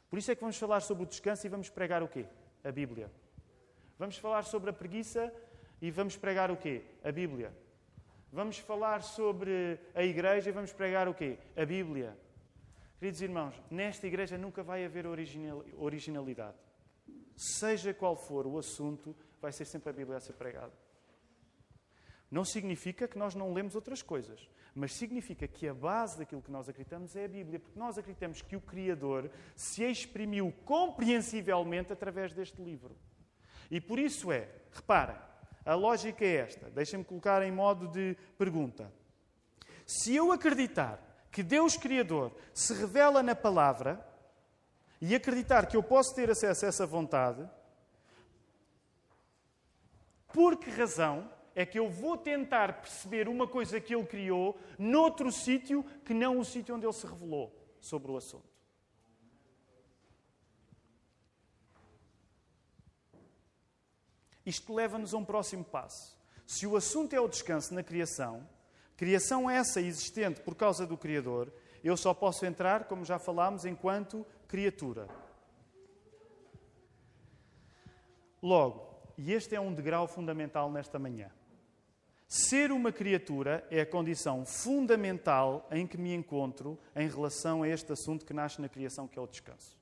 Por 0.09 0.17
isso 0.17 0.31
é 0.31 0.35
que 0.35 0.41
vamos 0.41 0.57
falar 0.57 0.79
sobre 0.79 1.03
o 1.03 1.05
descanso 1.05 1.45
e 1.45 1.49
vamos 1.49 1.69
pregar 1.69 2.01
o 2.01 2.07
quê? 2.07 2.25
A 2.63 2.71
Bíblia. 2.71 3.11
Vamos 3.99 4.17
falar 4.17 4.43
sobre 4.43 4.69
a 4.69 4.73
preguiça 4.73 5.33
e 5.81 5.91
vamos 5.91 6.15
pregar 6.15 6.49
o 6.49 6.55
quê? 6.55 6.81
A 7.03 7.11
Bíblia. 7.11 7.51
Vamos 8.31 8.57
falar 8.57 9.01
sobre 9.03 9.79
a 9.93 10.03
igreja 10.03 10.49
e 10.49 10.53
vamos 10.53 10.71
pregar 10.71 11.09
o 11.09 11.13
quê? 11.13 11.37
A 11.57 11.65
Bíblia. 11.65 12.17
Queridos 12.99 13.21
irmãos, 13.21 13.61
nesta 13.69 14.07
igreja 14.07 14.37
nunca 14.37 14.63
vai 14.63 14.85
haver 14.85 15.05
originalidade. 15.07 16.57
Seja 17.35 17.93
qual 17.93 18.15
for 18.15 18.47
o 18.47 18.57
assunto, 18.57 19.15
vai 19.41 19.51
ser 19.51 19.65
sempre 19.65 19.89
a 19.89 19.93
Bíblia 19.93 20.17
a 20.17 20.21
ser 20.21 20.33
pregada. 20.33 20.73
Não 22.29 22.43
significa 22.43 23.07
que 23.07 23.17
nós 23.17 23.35
não 23.35 23.53
lemos 23.53 23.73
outras 23.73 24.01
coisas, 24.01 24.49
mas 24.75 24.93
significa 24.93 25.47
que 25.47 25.67
a 25.67 25.73
base 25.73 26.17
daquilo 26.17 26.41
que 26.41 26.51
nós 26.51 26.67
acreditamos 26.67 27.15
é 27.15 27.25
a 27.25 27.27
Bíblia, 27.27 27.59
porque 27.59 27.79
nós 27.79 27.97
acreditamos 27.97 28.41
que 28.41 28.55
o 28.55 28.61
Criador 28.61 29.29
se 29.55 29.83
exprimiu 29.83 30.53
compreensivelmente 30.65 31.93
através 31.93 32.33
deste 32.33 32.61
livro. 32.61 32.95
E 33.71 33.79
por 33.79 33.97
isso 33.97 34.31
é, 34.31 34.49
reparem, 34.71 35.15
a 35.65 35.75
lógica 35.75 36.23
é 36.23 36.35
esta, 36.35 36.69
deixem-me 36.69 37.05
colocar 37.05 37.41
em 37.43 37.51
modo 37.51 37.87
de 37.87 38.17
pergunta. 38.37 38.91
Se 39.85 40.15
eu 40.15 40.31
acreditar 40.31 41.01
que 41.31 41.43
Deus 41.43 41.77
Criador 41.77 42.33
se 42.53 42.73
revela 42.73 43.23
na 43.23 43.35
palavra 43.35 44.05
e 44.99 45.15
acreditar 45.15 45.65
que 45.65 45.77
eu 45.77 45.83
posso 45.83 46.13
ter 46.13 46.29
acesso 46.29 46.65
a 46.65 46.69
essa 46.69 46.85
vontade, 46.85 47.47
por 50.37 50.55
que 50.55 50.69
razão 50.69 51.27
é 51.55 51.65
que 51.65 51.79
eu 51.79 51.89
vou 51.89 52.15
tentar 52.15 52.79
perceber 52.79 53.27
uma 53.27 53.47
coisa 53.47 53.81
que 53.81 53.95
ele 53.95 54.05
criou 54.05 54.55
noutro 54.77 55.31
sítio 55.31 55.83
que 56.05 56.13
não 56.13 56.37
o 56.37 56.45
sítio 56.45 56.75
onde 56.75 56.85
ele 56.85 56.93
se 56.93 57.07
revelou 57.07 57.51
sobre 57.81 58.11
o 58.11 58.17
assunto. 58.17 58.47
Isto 64.45 64.75
leva-nos 64.75 65.11
a 65.15 65.17
um 65.17 65.25
próximo 65.25 65.63
passo. 65.65 66.15
Se 66.45 66.67
o 66.67 66.77
assunto 66.77 67.13
é 67.13 67.19
o 67.19 67.27
descanso 67.27 67.73
na 67.73 67.81
criação, 67.81 68.47
criação 68.95 69.49
essa 69.49 69.81
existente 69.81 70.39
por 70.41 70.53
causa 70.53 70.85
do 70.85 70.95
Criador, 70.95 71.51
eu 71.83 71.97
só 71.97 72.13
posso 72.13 72.45
entrar, 72.45 72.83
como 72.83 73.03
já 73.03 73.17
falámos, 73.17 73.65
enquanto 73.65 74.23
criatura. 74.47 75.07
Logo, 78.39 78.86
e 79.17 79.33
este 79.33 79.55
é 79.55 79.59
um 79.59 79.73
degrau 79.73 80.07
fundamental 80.07 80.71
nesta 80.71 80.99
manhã. 80.99 81.31
Ser 82.27 82.71
uma 82.71 82.91
criatura 82.91 83.65
é 83.71 83.81
a 83.81 83.85
condição 83.85 84.45
fundamental 84.45 85.67
em 85.71 85.87
que 85.87 85.97
me 85.97 86.13
encontro 86.13 86.77
em 86.95 87.07
relação 87.07 87.63
a 87.63 87.69
este 87.69 87.93
assunto 87.93 88.25
que 88.25 88.33
nasce 88.33 88.61
na 88.61 88.67
criação, 88.67 89.07
que 89.07 89.17
é 89.17 89.21
o 89.21 89.27
descanso. 89.27 89.77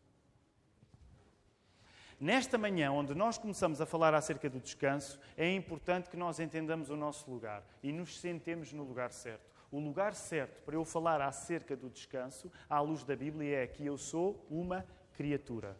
Nesta 2.19 2.57
manhã, 2.57 2.91
onde 2.91 3.13
nós 3.13 3.37
começamos 3.37 3.81
a 3.81 3.85
falar 3.85 4.13
acerca 4.13 4.49
do 4.49 4.59
descanso, 4.59 5.19
é 5.35 5.51
importante 5.51 6.09
que 6.09 6.15
nós 6.15 6.39
entendamos 6.39 6.89
o 6.89 6.95
nosso 6.95 7.29
lugar 7.29 7.65
e 7.83 7.91
nos 7.91 8.19
sentemos 8.19 8.71
no 8.71 8.83
lugar 8.83 9.11
certo. 9.11 9.51
O 9.71 9.79
lugar 9.79 10.13
certo 10.13 10.61
para 10.61 10.75
eu 10.75 10.85
falar 10.85 11.19
acerca 11.21 11.75
do 11.75 11.89
descanso, 11.89 12.49
à 12.69 12.79
luz 12.79 13.03
da 13.03 13.15
Bíblia, 13.15 13.63
é 13.63 13.67
que 13.67 13.85
eu 13.85 13.97
sou 13.97 14.45
uma 14.49 14.85
criatura. 15.13 15.75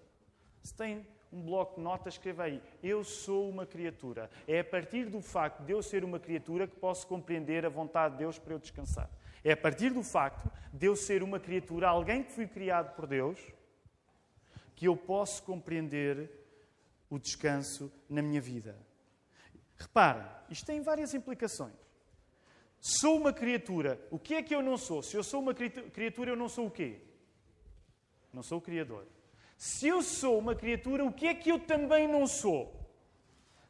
Se 0.62 0.74
tem 0.74 1.08
um 1.36 1.42
bloco 1.42 1.76
de 1.76 1.82
notas, 1.82 2.14
escreva 2.14 2.44
aí: 2.44 2.62
Eu 2.82 3.04
sou 3.04 3.50
uma 3.50 3.66
criatura. 3.66 4.30
É 4.48 4.60
a 4.60 4.64
partir 4.64 5.10
do 5.10 5.22
facto 5.22 5.62
de 5.64 5.74
eu 5.74 5.84
ser 5.84 6.04
uma 6.04 6.20
criatura 6.20 6.68
que 6.68 6.76
posso 6.78 7.06
compreender 7.06 7.66
a 7.66 7.70
vontade 7.70 8.14
de 8.14 8.20
Deus 8.20 8.40
para 8.40 8.54
eu 8.54 8.60
descansar. 8.60 9.10
É 9.44 9.52
a 9.52 9.58
partir 9.58 9.92
do 9.92 10.02
facto 10.02 10.50
de 10.74 10.88
eu 10.88 10.96
ser 10.96 11.22
uma 11.22 11.40
criatura, 11.40 11.90
alguém 11.90 12.24
que 12.24 12.32
fui 12.32 12.48
criado 12.48 12.96
por 12.96 13.06
Deus, 13.06 13.40
que 14.76 14.88
eu 14.88 14.96
posso 14.96 15.44
compreender 15.44 16.32
o 17.10 17.20
descanso 17.20 17.92
na 18.10 18.22
minha 18.22 18.42
vida. 18.42 18.76
Reparem, 19.78 20.26
isto 20.50 20.66
tem 20.66 20.82
várias 20.82 21.14
implicações. 21.14 21.76
Sou 22.80 23.18
uma 23.18 23.34
criatura. 23.34 24.00
O 24.10 24.18
que 24.18 24.36
é 24.36 24.44
que 24.44 24.56
eu 24.56 24.62
não 24.62 24.78
sou? 24.78 25.04
Se 25.04 25.16
eu 25.16 25.24
sou 25.24 25.42
uma 25.42 25.54
criatura, 25.54 26.32
eu 26.32 26.36
não 26.36 26.48
sou 26.48 26.68
o 26.68 26.72
quê? 26.72 27.02
Não 28.32 28.44
sou 28.44 28.58
o 28.60 28.62
Criador. 28.62 29.06
Se 29.58 29.88
eu 29.88 30.02
sou 30.02 30.38
uma 30.38 30.56
criatura, 30.56 31.06
o 31.06 31.14
que 31.14 31.28
é 31.28 31.34
que 31.34 31.50
eu 31.50 31.60
também 31.60 32.08
não 32.08 32.28
sou? 32.28 32.74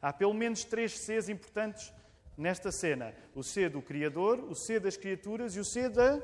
Há 0.02 0.12
pelo 0.12 0.34
menos 0.34 0.64
três 0.64 0.98
Cs 0.98 1.28
importantes 1.28 1.92
nesta 2.36 2.70
cena: 2.70 3.14
o 3.34 3.42
C 3.42 3.68
do 3.68 3.80
Criador, 3.80 4.40
o 4.40 4.54
C 4.54 4.78
das 4.80 4.96
criaturas 4.96 5.54
e 5.56 5.60
o 5.60 5.64
C 5.64 5.88
da 5.88 6.20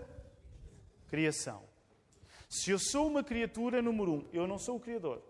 criação. 1.08 1.62
Se 2.48 2.70
eu 2.70 2.78
sou 2.78 3.06
uma 3.06 3.24
criatura, 3.24 3.80
número 3.80 4.12
um, 4.12 4.28
eu 4.32 4.46
não 4.46 4.58
sou 4.58 4.76
o 4.76 4.80
Criador. 4.80 5.22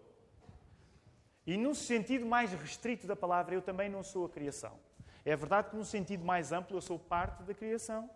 E 1.47 1.57
no 1.57 1.75
sentido 1.75 2.25
mais 2.27 2.53
restrito 2.53 3.07
da 3.07 3.17
palavra, 3.17 3.55
eu 3.55 3.63
também 3.63 3.89
não 3.89 4.03
sou 4.03 4.25
a 4.25 4.29
criação. 4.29 4.79
É 5.25 5.37
verdade 5.37 5.71
que, 5.71 5.77
no 5.77 5.85
sentido 5.85 6.25
mais 6.25 6.53
amplo, 6.53 6.77
eu 6.77 6.81
sou 6.81 6.99
parte 6.99 7.43
da 7.45 7.55
criação. 7.55 8.11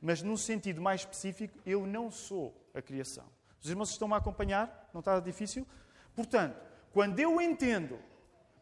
Mas, 0.00 0.22
no 0.22 0.36
sentido 0.38 0.80
mais 0.80 1.02
específico, 1.02 1.58
eu 1.66 1.86
não 1.86 2.10
sou 2.10 2.54
a 2.74 2.80
criação. 2.80 3.26
Os 3.62 3.68
irmãos 3.68 3.90
estão-me 3.90 4.14
a 4.14 4.16
acompanhar? 4.16 4.81
Não 4.92 5.00
está 5.00 5.18
difícil? 5.20 5.66
Portanto, 6.14 6.56
quando 6.92 7.18
eu 7.18 7.40
entendo 7.40 7.98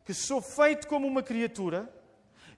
que 0.04 0.14
sou 0.14 0.40
feito 0.40 0.86
como 0.86 1.06
uma 1.06 1.22
criatura, 1.22 1.92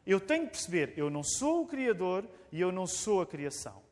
eu 0.07 0.21
tenho 0.21 0.47
que 0.47 0.53
perceber, 0.53 0.95
eu 0.97 1.09
não 1.09 1.23
sou 1.23 1.63
o 1.63 1.67
Criador 1.67 2.29
e 2.51 2.61
eu 2.61 2.73
não 2.73 2.87
sou 2.87 3.23
a 3.23 3.27
criação. 3.27 3.83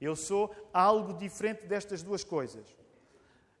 Eu 0.00 0.16
sou 0.16 0.54
algo 0.72 1.12
diferente 1.14 1.66
destas 1.66 2.02
duas 2.02 2.24
coisas. 2.24 2.66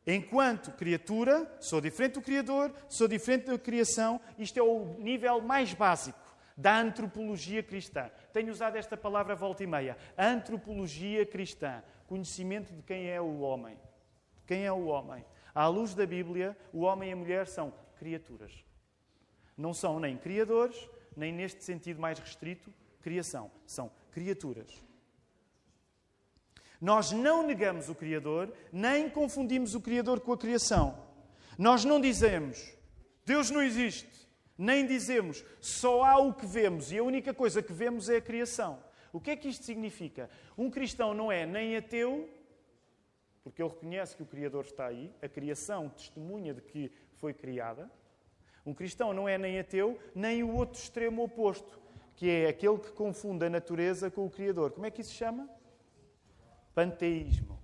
Enquanto 0.06 0.72
criatura, 0.72 1.50
sou 1.60 1.80
diferente 1.80 2.14
do 2.14 2.22
Criador, 2.22 2.72
sou 2.88 3.06
diferente 3.06 3.46
da 3.46 3.58
criação. 3.58 4.20
Isto 4.38 4.58
é 4.58 4.62
o 4.62 4.96
nível 4.98 5.40
mais 5.42 5.74
básico 5.74 6.18
da 6.56 6.78
antropologia 6.78 7.62
cristã. 7.62 8.10
Tenho 8.32 8.50
usado 8.50 8.76
esta 8.76 8.96
palavra 8.96 9.34
volta 9.34 9.62
e 9.62 9.66
meia. 9.66 9.96
Antropologia 10.16 11.24
cristã. 11.26 11.82
Conhecimento 12.06 12.72
de 12.72 12.82
quem 12.82 13.08
é 13.08 13.20
o 13.20 13.40
homem. 13.40 13.78
Quem 14.46 14.64
é 14.64 14.72
o 14.72 14.86
homem? 14.86 15.24
À 15.54 15.66
luz 15.66 15.94
da 15.94 16.06
Bíblia, 16.06 16.56
o 16.72 16.80
homem 16.80 17.10
e 17.10 17.12
a 17.12 17.16
mulher 17.16 17.46
são 17.46 17.72
criaturas. 17.98 18.64
Não 19.56 19.74
são 19.74 20.00
nem 20.00 20.16
criadores, 20.16 20.88
nem 21.16 21.32
neste 21.32 21.64
sentido 21.64 22.00
mais 22.00 22.18
restrito, 22.18 22.72
criação. 23.00 23.50
São 23.66 23.90
criaturas. 24.10 24.70
Nós 26.80 27.12
não 27.12 27.46
negamos 27.46 27.88
o 27.88 27.94
Criador, 27.94 28.52
nem 28.72 29.10
confundimos 29.10 29.74
o 29.74 29.80
Criador 29.80 30.20
com 30.20 30.32
a 30.32 30.38
criação. 30.38 30.98
Nós 31.58 31.84
não 31.84 32.00
dizemos 32.00 32.72
Deus 33.30 33.50
não 33.50 33.62
existe, 33.62 34.28
nem 34.58 34.86
dizemos 34.86 35.44
só 35.60 36.02
há 36.02 36.18
o 36.18 36.34
que 36.34 36.46
vemos 36.46 36.90
e 36.90 36.98
a 36.98 37.02
única 37.02 37.32
coisa 37.32 37.62
que 37.62 37.72
vemos 37.72 38.08
é 38.08 38.16
a 38.16 38.20
criação. 38.20 38.82
O 39.12 39.20
que 39.20 39.30
é 39.30 39.36
que 39.36 39.48
isto 39.48 39.64
significa? 39.64 40.28
Um 40.58 40.70
cristão 40.70 41.14
não 41.14 41.30
é 41.30 41.46
nem 41.46 41.76
ateu, 41.76 42.28
porque 43.42 43.62
ele 43.62 43.70
reconhece 43.70 44.16
que 44.16 44.22
o 44.22 44.26
Criador 44.26 44.64
está 44.64 44.86
aí, 44.86 45.14
a 45.22 45.28
criação 45.28 45.88
testemunha 45.88 46.52
de 46.52 46.60
que 46.60 46.92
foi 47.14 47.32
criada. 47.32 47.90
Um 48.64 48.74
cristão 48.74 49.12
não 49.12 49.28
é 49.28 49.38
nem 49.38 49.58
ateu, 49.58 49.98
nem 50.14 50.42
o 50.42 50.54
outro 50.54 50.78
extremo 50.78 51.22
oposto, 51.22 51.80
que 52.14 52.28
é 52.28 52.48
aquele 52.48 52.78
que 52.78 52.92
confunde 52.92 53.46
a 53.46 53.50
natureza 53.50 54.10
com 54.10 54.26
o 54.26 54.30
Criador. 54.30 54.72
Como 54.72 54.84
é 54.84 54.90
que 54.90 55.00
isso 55.00 55.10
se 55.10 55.16
chama? 55.16 55.48
Panteísmo. 56.74 57.58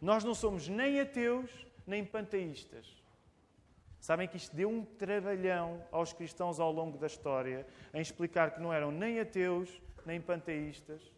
Nós 0.00 0.24
não 0.24 0.34
somos 0.34 0.68
nem 0.68 1.00
ateus, 1.00 1.66
nem 1.86 2.04
panteístas. 2.04 3.02
Sabem 4.00 4.28
que 4.28 4.36
isto 4.36 4.54
deu 4.54 4.68
um 4.68 4.84
trabalhão 4.84 5.82
aos 5.90 6.12
cristãos 6.12 6.60
ao 6.60 6.70
longo 6.70 6.98
da 6.98 7.06
história 7.06 7.66
em 7.94 8.00
explicar 8.00 8.52
que 8.52 8.60
não 8.60 8.72
eram 8.72 8.90
nem 8.90 9.18
ateus, 9.20 9.80
nem 10.04 10.20
panteístas. 10.20 11.12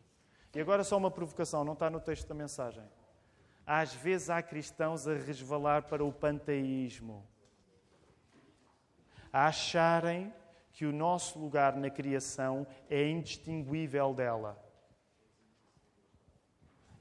E 0.54 0.60
agora 0.60 0.82
só 0.82 0.96
uma 0.96 1.10
provocação, 1.10 1.64
não 1.64 1.74
está 1.74 1.90
no 1.90 2.00
texto 2.00 2.26
da 2.26 2.34
mensagem. 2.34 2.82
Às 3.70 3.92
vezes 3.92 4.30
há 4.30 4.42
cristãos 4.42 5.06
a 5.06 5.12
resvalar 5.12 5.82
para 5.82 6.02
o 6.02 6.10
panteísmo, 6.10 7.28
a 9.30 9.48
acharem 9.48 10.32
que 10.72 10.86
o 10.86 10.92
nosso 10.92 11.38
lugar 11.38 11.76
na 11.76 11.90
criação 11.90 12.66
é 12.88 13.06
indistinguível 13.06 14.14
dela. 14.14 14.58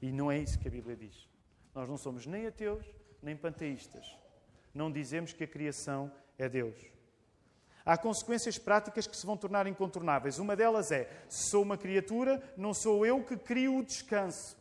E 0.02 0.12
não 0.12 0.30
é 0.30 0.36
isso 0.36 0.58
que 0.58 0.68
a 0.68 0.70
Bíblia 0.70 0.94
diz. 0.94 1.26
Nós 1.74 1.88
não 1.88 1.96
somos 1.96 2.26
nem 2.26 2.46
ateus, 2.46 2.84
nem 3.22 3.34
panteístas. 3.34 4.18
Não 4.74 4.92
dizemos 4.92 5.32
que 5.32 5.44
a 5.44 5.48
criação 5.48 6.12
é 6.36 6.50
Deus. 6.50 6.76
Há 7.82 7.96
consequências 7.96 8.58
práticas 8.58 9.06
que 9.06 9.16
se 9.16 9.24
vão 9.24 9.38
tornar 9.38 9.66
incontornáveis. 9.66 10.38
Uma 10.38 10.54
delas 10.54 10.92
é: 10.92 11.08
se 11.30 11.48
sou 11.48 11.62
uma 11.62 11.78
criatura, 11.78 12.42
não 12.58 12.74
sou 12.74 13.06
eu 13.06 13.24
que 13.24 13.38
crio 13.38 13.78
o 13.78 13.82
descanso. 13.82 14.57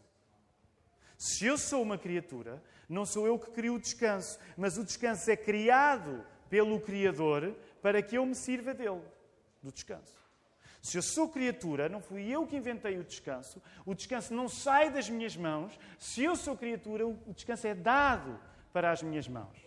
Se 1.17 1.45
eu 1.45 1.57
sou 1.57 1.81
uma 1.81 1.97
criatura, 1.97 2.61
não 2.87 3.05
sou 3.05 3.25
eu 3.25 3.39
que 3.39 3.49
crio 3.51 3.75
o 3.75 3.79
descanso, 3.79 4.37
mas 4.55 4.77
o 4.77 4.83
descanso 4.83 5.29
é 5.31 5.35
criado 5.35 6.23
pelo 6.49 6.79
Criador 6.79 7.55
para 7.81 8.01
que 8.01 8.17
eu 8.17 8.25
me 8.25 8.35
sirva 8.35 8.73
dele, 8.73 9.01
do 9.61 9.71
descanso. 9.71 10.17
Se 10.81 10.97
eu 10.97 11.01
sou 11.01 11.27
criatura, 11.27 11.89
não 11.89 11.99
fui 11.99 12.29
eu 12.29 12.45
que 12.45 12.55
inventei 12.55 12.97
o 12.97 13.03
descanso, 13.03 13.61
o 13.85 13.95
descanso 13.95 14.33
não 14.33 14.47
sai 14.47 14.91
das 14.91 15.09
minhas 15.09 15.35
mãos. 15.35 15.77
Se 15.97 16.23
eu 16.23 16.35
sou 16.35 16.55
criatura, 16.55 17.05
o 17.05 17.33
descanso 17.33 17.67
é 17.67 17.73
dado 17.73 18.39
para 18.71 18.91
as 18.91 19.01
minhas 19.01 19.27
mãos. 19.27 19.57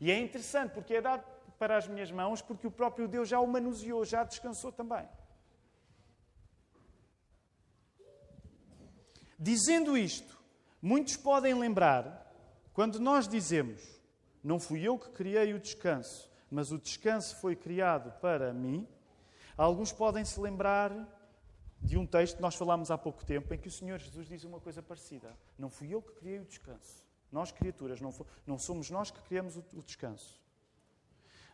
E 0.00 0.10
é 0.10 0.18
interessante 0.18 0.72
porque 0.72 0.94
é 0.94 1.00
dado 1.00 1.24
para 1.58 1.76
as 1.76 1.86
minhas 1.86 2.10
mãos 2.10 2.42
porque 2.42 2.66
o 2.66 2.70
próprio 2.70 3.06
Deus 3.06 3.28
já 3.28 3.38
o 3.38 3.46
manuseou, 3.46 4.04
já 4.04 4.24
descansou 4.24 4.72
também. 4.72 5.08
Dizendo 9.42 9.96
isto, 9.96 10.38
muitos 10.82 11.16
podem 11.16 11.54
lembrar, 11.54 12.30
quando 12.74 13.00
nós 13.00 13.26
dizemos, 13.26 13.80
não 14.44 14.60
fui 14.60 14.86
eu 14.86 14.98
que 14.98 15.08
criei 15.12 15.54
o 15.54 15.58
descanso, 15.58 16.30
mas 16.50 16.70
o 16.70 16.78
descanso 16.78 17.36
foi 17.36 17.56
criado 17.56 18.12
para 18.20 18.52
mim, 18.52 18.86
alguns 19.56 19.92
podem 19.92 20.26
se 20.26 20.38
lembrar 20.38 20.92
de 21.80 21.96
um 21.96 22.06
texto 22.06 22.36
que 22.36 22.42
nós 22.42 22.54
falámos 22.54 22.90
há 22.90 22.98
pouco 22.98 23.24
tempo, 23.24 23.54
em 23.54 23.58
que 23.58 23.68
o 23.68 23.72
Senhor 23.72 23.98
Jesus 23.98 24.28
diz 24.28 24.44
uma 24.44 24.60
coisa 24.60 24.82
parecida: 24.82 25.34
Não 25.58 25.70
fui 25.70 25.94
eu 25.94 26.02
que 26.02 26.12
criei 26.16 26.38
o 26.38 26.44
descanso. 26.44 27.02
Nós, 27.32 27.50
criaturas, 27.50 27.98
não, 27.98 28.14
não 28.46 28.58
somos 28.58 28.90
nós 28.90 29.10
que 29.10 29.22
criamos 29.22 29.56
o, 29.56 29.64
o 29.72 29.82
descanso. 29.82 30.38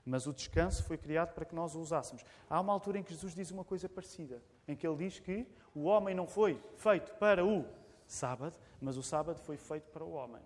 Mas 0.06 0.24
o 0.28 0.32
descanso 0.32 0.84
foi 0.84 0.96
criado 0.96 1.34
para 1.34 1.44
que 1.44 1.54
nós 1.54 1.74
o 1.74 1.80
usássemos. 1.80 2.24
Há 2.48 2.60
uma 2.60 2.72
altura 2.72 3.00
em 3.00 3.02
que 3.02 3.12
Jesus 3.12 3.34
diz 3.34 3.50
uma 3.50 3.64
coisa 3.64 3.88
parecida, 3.88 4.40
em 4.68 4.76
que 4.76 4.86
ele 4.86 4.96
diz 4.96 5.18
que 5.18 5.44
o 5.74 5.82
homem 5.82 6.14
não 6.14 6.28
foi 6.28 6.62
feito 6.76 7.12
para 7.14 7.44
o 7.44 7.66
sábado, 8.06 8.56
mas 8.80 8.96
o 8.96 9.02
sábado 9.02 9.40
foi 9.40 9.56
feito 9.56 9.90
para 9.90 10.04
o 10.04 10.12
homem. 10.12 10.40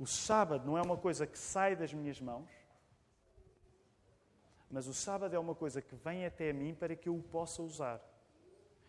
O 0.00 0.04
sábado 0.04 0.66
não 0.66 0.76
é 0.76 0.82
uma 0.82 0.96
coisa 0.96 1.28
que 1.28 1.38
sai 1.38 1.76
das 1.76 1.94
minhas 1.94 2.20
mãos, 2.20 2.50
mas 4.68 4.88
o 4.88 4.92
sábado 4.92 5.34
é 5.34 5.38
uma 5.38 5.54
coisa 5.54 5.80
que 5.80 5.94
vem 5.94 6.26
até 6.26 6.52
mim 6.52 6.74
para 6.74 6.96
que 6.96 7.08
eu 7.08 7.14
o 7.14 7.22
possa 7.22 7.62
usar. 7.62 8.00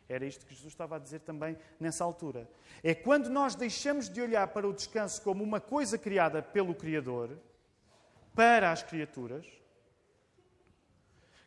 Era 0.10 0.25
isto 0.25 0.43
que 0.43 0.56
Jesus 0.56 0.73
estava 0.73 0.95
a 0.95 0.99
dizer 0.99 1.19
também 1.19 1.56
nessa 1.80 2.03
altura. 2.03 2.49
É 2.82 2.95
quando 2.95 3.30
nós 3.30 3.53
deixamos 3.53 4.10
de 4.10 4.19
olhar 4.19 4.47
para 4.47 4.67
o 4.67 4.73
descanso 4.73 5.21
como 5.21 5.43
uma 5.43 5.62
coisa 5.62 5.99
criada 5.99 6.41
pelo 6.41 6.73
Criador, 6.73 7.38
para 8.38 8.71
as 8.71 8.84
criaturas, 8.84 9.47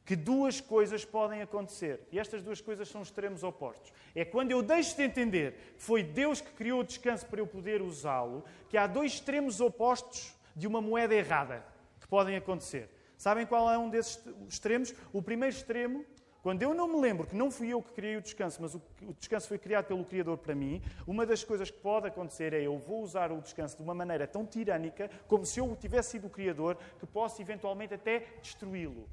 que 0.04 0.16
duas 0.16 0.60
coisas 0.60 1.04
podem 1.04 1.40
acontecer. 1.40 2.00
E 2.10 2.18
estas 2.18 2.42
duas 2.42 2.60
coisas 2.60 2.88
são 2.88 3.00
extremos 3.00 3.44
opostos. 3.44 3.92
É 4.12 4.24
quando 4.24 4.50
eu 4.50 4.60
deixo 4.60 4.96
de 4.96 5.04
entender 5.04 5.52
que 5.76 5.82
foi 5.84 6.02
Deus 6.02 6.40
que 6.40 6.50
criou 6.50 6.80
o 6.80 6.84
descanso 6.84 7.24
para 7.26 7.40
eu 7.40 7.46
poder 7.46 7.80
usá-lo, 7.80 8.44
que 8.68 8.76
há 8.76 8.88
dois 8.88 9.12
extremos 9.12 9.60
opostos 9.60 10.34
de 10.56 10.66
uma 10.66 10.80
moeda 10.80 11.14
errada 11.14 11.64
que 12.00 12.08
podem 12.08 12.34
acontecer. 12.34 12.90
Sabem 13.16 13.46
qual 13.46 13.70
é 13.70 13.78
um 13.78 13.88
desses 13.88 14.20
extremos? 14.48 14.92
O 15.12 15.22
primeiro 15.22 15.54
extremo 15.54 16.04
quando 16.42 16.62
eu 16.62 16.72
não 16.72 16.88
me 16.88 17.00
lembro 17.00 17.26
que 17.26 17.36
não 17.36 17.50
fui 17.50 17.68
eu 17.68 17.82
que 17.82 17.92
criei 17.92 18.16
o 18.16 18.22
descanso, 18.22 18.62
mas 18.62 18.74
o, 18.74 18.82
descanso 19.18 19.46
foi 19.46 19.58
criado 19.58 19.86
pelo 19.86 20.04
Criador 20.04 20.38
para 20.38 20.54
mim, 20.54 20.82
uma 21.06 21.26
das 21.26 21.44
coisas 21.44 21.70
que 21.70 21.78
pode 21.78 22.06
acontecer 22.06 22.54
é 22.54 22.62
eu 22.62 22.78
vou 22.78 23.02
usar 23.02 23.30
o 23.30 23.40
descanso 23.42 23.76
de 23.76 23.82
uma 23.82 23.94
maneira 23.94 24.26
tão 24.26 24.46
tirânica, 24.46 25.10
como 25.28 25.44
se 25.44 25.60
eu 25.60 25.76
tivesse 25.76 26.12
sido 26.12 26.28
o 26.28 26.30
Criador, 26.30 26.78
que 26.98 27.06
posso 27.06 27.42
eventualmente 27.42 27.92
até 27.92 28.20
destruí-lo. 28.40 29.06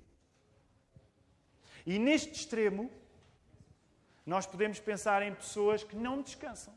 E 1.85 1.99
neste 1.99 2.31
extremo, 2.33 2.89
nós 4.25 4.45
podemos 4.45 4.79
pensar 4.79 5.21
em 5.21 5.33
pessoas 5.33 5.83
que 5.83 5.95
não 5.95 6.21
descansam. 6.21 6.73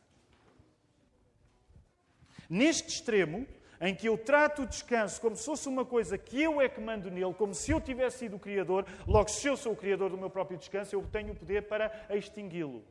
Neste 2.48 2.88
extremo, 2.88 3.46
em 3.80 3.94
que 3.94 4.06
eu 4.06 4.18
trato 4.18 4.62
o 4.62 4.66
descanso 4.66 5.20
como 5.20 5.34
se 5.34 5.44
fosse 5.44 5.68
uma 5.68 5.84
coisa 5.84 6.18
que 6.18 6.42
eu 6.42 6.60
é 6.60 6.68
que 6.68 6.80
mando 6.80 7.10
nele, 7.10 7.32
como 7.34 7.54
se 7.54 7.70
eu 7.70 7.80
tivesse 7.80 8.18
sido 8.18 8.36
o 8.36 8.38
Criador, 8.38 8.84
logo, 9.06 9.30
se 9.30 9.46
eu 9.46 9.56
sou 9.56 9.72
o 9.72 9.76
Criador 9.76 10.10
do 10.10 10.18
meu 10.18 10.28
próprio 10.28 10.58
descanso, 10.58 10.94
eu 10.94 11.02
tenho 11.10 11.32
o 11.32 11.36
poder 11.36 11.62
para 11.62 11.90
extingui-lo. 12.10 12.84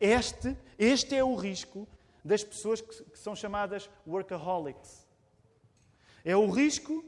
Este, 0.00 0.56
este 0.78 1.14
é 1.14 1.22
o 1.22 1.34
risco 1.34 1.86
das 2.24 2.42
pessoas 2.42 2.80
que, 2.80 3.04
que 3.04 3.18
são 3.18 3.36
chamadas 3.36 3.90
workaholics. 4.06 5.06
É 6.24 6.34
o 6.34 6.48
risco 6.50 7.04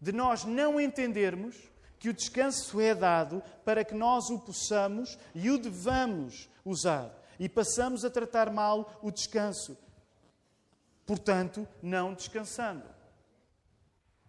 de 0.00 0.10
nós 0.10 0.44
não 0.44 0.80
entendermos 0.80 1.56
que 2.00 2.08
o 2.08 2.12
descanso 2.12 2.80
é 2.80 2.94
dado 2.94 3.40
para 3.64 3.84
que 3.84 3.94
nós 3.94 4.28
o 4.28 4.40
possamos 4.40 5.16
e 5.32 5.48
o 5.50 5.58
devamos 5.58 6.48
usar. 6.64 7.16
E 7.38 7.48
passamos 7.48 8.04
a 8.04 8.10
tratar 8.10 8.50
mal 8.50 8.98
o 9.00 9.10
descanso 9.10 9.78
portanto, 11.06 11.66
não 11.82 12.14
descansando. 12.14 12.84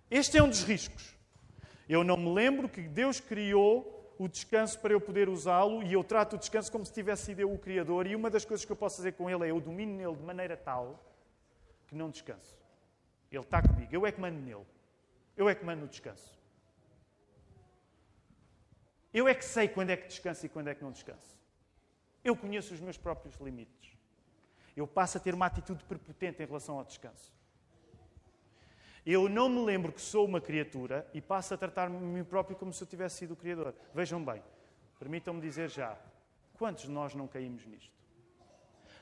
Este 0.10 0.38
é 0.38 0.44
um 0.44 0.50
dos 0.50 0.64
riscos. 0.64 1.16
Eu 1.88 2.04
não 2.04 2.18
me 2.18 2.34
lembro 2.34 2.70
que 2.70 2.82
Deus 2.82 3.20
criou 3.20 4.16
o 4.18 4.28
descanso 4.28 4.80
para 4.80 4.94
eu 4.94 5.02
poder 5.02 5.28
usá-lo 5.28 5.84
e 5.84 5.94
eu 5.94 6.04
trato 6.04 6.36
o 6.36 6.40
descanso 6.40 6.72
como 6.72 6.86
se 6.86 6.94
tivesse 6.94 7.26
sido 7.26 7.40
eu 7.40 7.52
o 7.52 7.58
Criador. 7.58 8.08
E 8.08 8.16
uma 8.16 8.30
das 8.30 8.46
coisas 8.46 8.66
que 8.66 8.72
eu 8.72 8.76
posso 8.76 8.98
fazer 8.98 9.14
com 9.14 9.30
ele 9.30 9.46
é 9.46 9.52
eu 9.52 9.60
domino 9.60 9.96
nele 9.96 10.16
de 10.16 10.24
maneira 10.24 10.56
tal 10.56 11.04
que 11.88 11.96
não 11.96 12.10
descanso. 12.10 12.58
Ele 13.32 13.42
está 13.42 13.62
comigo, 13.62 13.94
eu 13.94 14.06
é 14.06 14.12
que 14.12 14.22
mando 14.22 14.40
nele. 14.40 14.66
Eu 15.36 15.50
é 15.50 15.56
que 15.56 15.66
mando 15.66 15.82
no 15.82 15.88
descanso. 15.88 16.40
Eu 19.14 19.28
é 19.28 19.34
que 19.34 19.46
sei 19.46 19.68
quando 19.68 19.90
é 19.90 19.98
que 19.98 20.08
descanso 20.08 20.46
e 20.46 20.50
quando 20.50 20.68
é 20.70 20.76
que 20.76 20.84
não 20.84 20.92
descanso. 20.92 21.38
Eu 22.24 22.36
conheço 22.36 22.74
os 22.74 22.80
meus 22.80 22.98
próprios 22.98 23.36
limites 23.38 23.93
eu 24.76 24.88
passo 24.88 25.18
a 25.18 25.22
ter 25.22 25.34
uma 25.34 25.46
atitude 25.46 25.84
prepotente 25.84 26.42
em 26.42 26.46
relação 26.46 26.78
ao 26.78 26.84
descanso. 26.84 27.34
Eu 29.06 29.28
não 29.28 29.50
me 29.50 29.64
lembro 29.66 29.92
que 29.92 30.02
sou 30.02 30.26
uma 30.26 30.40
criatura 30.40 31.06
e 31.14 31.22
passo 31.22 31.54
a 31.54 31.58
tratar-me 31.58 32.24
próprio 32.24 32.56
como 32.56 32.72
se 32.72 32.82
eu 32.82 32.88
tivesse 32.88 33.18
sido 33.18 33.32
o 33.32 33.36
Criador. 33.36 33.76
Vejam 33.94 34.24
bem, 34.24 34.42
permitam-me 34.98 35.42
dizer 35.42 35.70
já, 35.70 35.98
quantos 36.58 36.84
de 36.84 36.92
nós 36.92 37.14
não 37.14 37.28
caímos 37.28 37.66
nisto? 37.66 37.92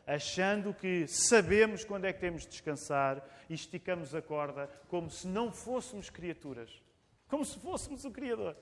Achando 0.06 0.74
que 0.74 1.08
sabemos 1.08 1.86
quando 1.86 2.06
é 2.06 2.14
que 2.14 2.20
temos 2.20 2.42
de 2.42 2.50
descansar 2.50 3.24
e 3.48 3.54
esticamos 3.54 4.16
a 4.16 4.22
corda 4.22 4.68
como 4.88 5.10
se 5.12 5.28
não 5.28 5.52
fôssemos 5.52 6.10
criaturas, 6.10 6.82
como 7.28 7.46
se 7.46 7.60
fôssemos 7.60 8.04
o 8.04 8.10
Criador. 8.10 8.58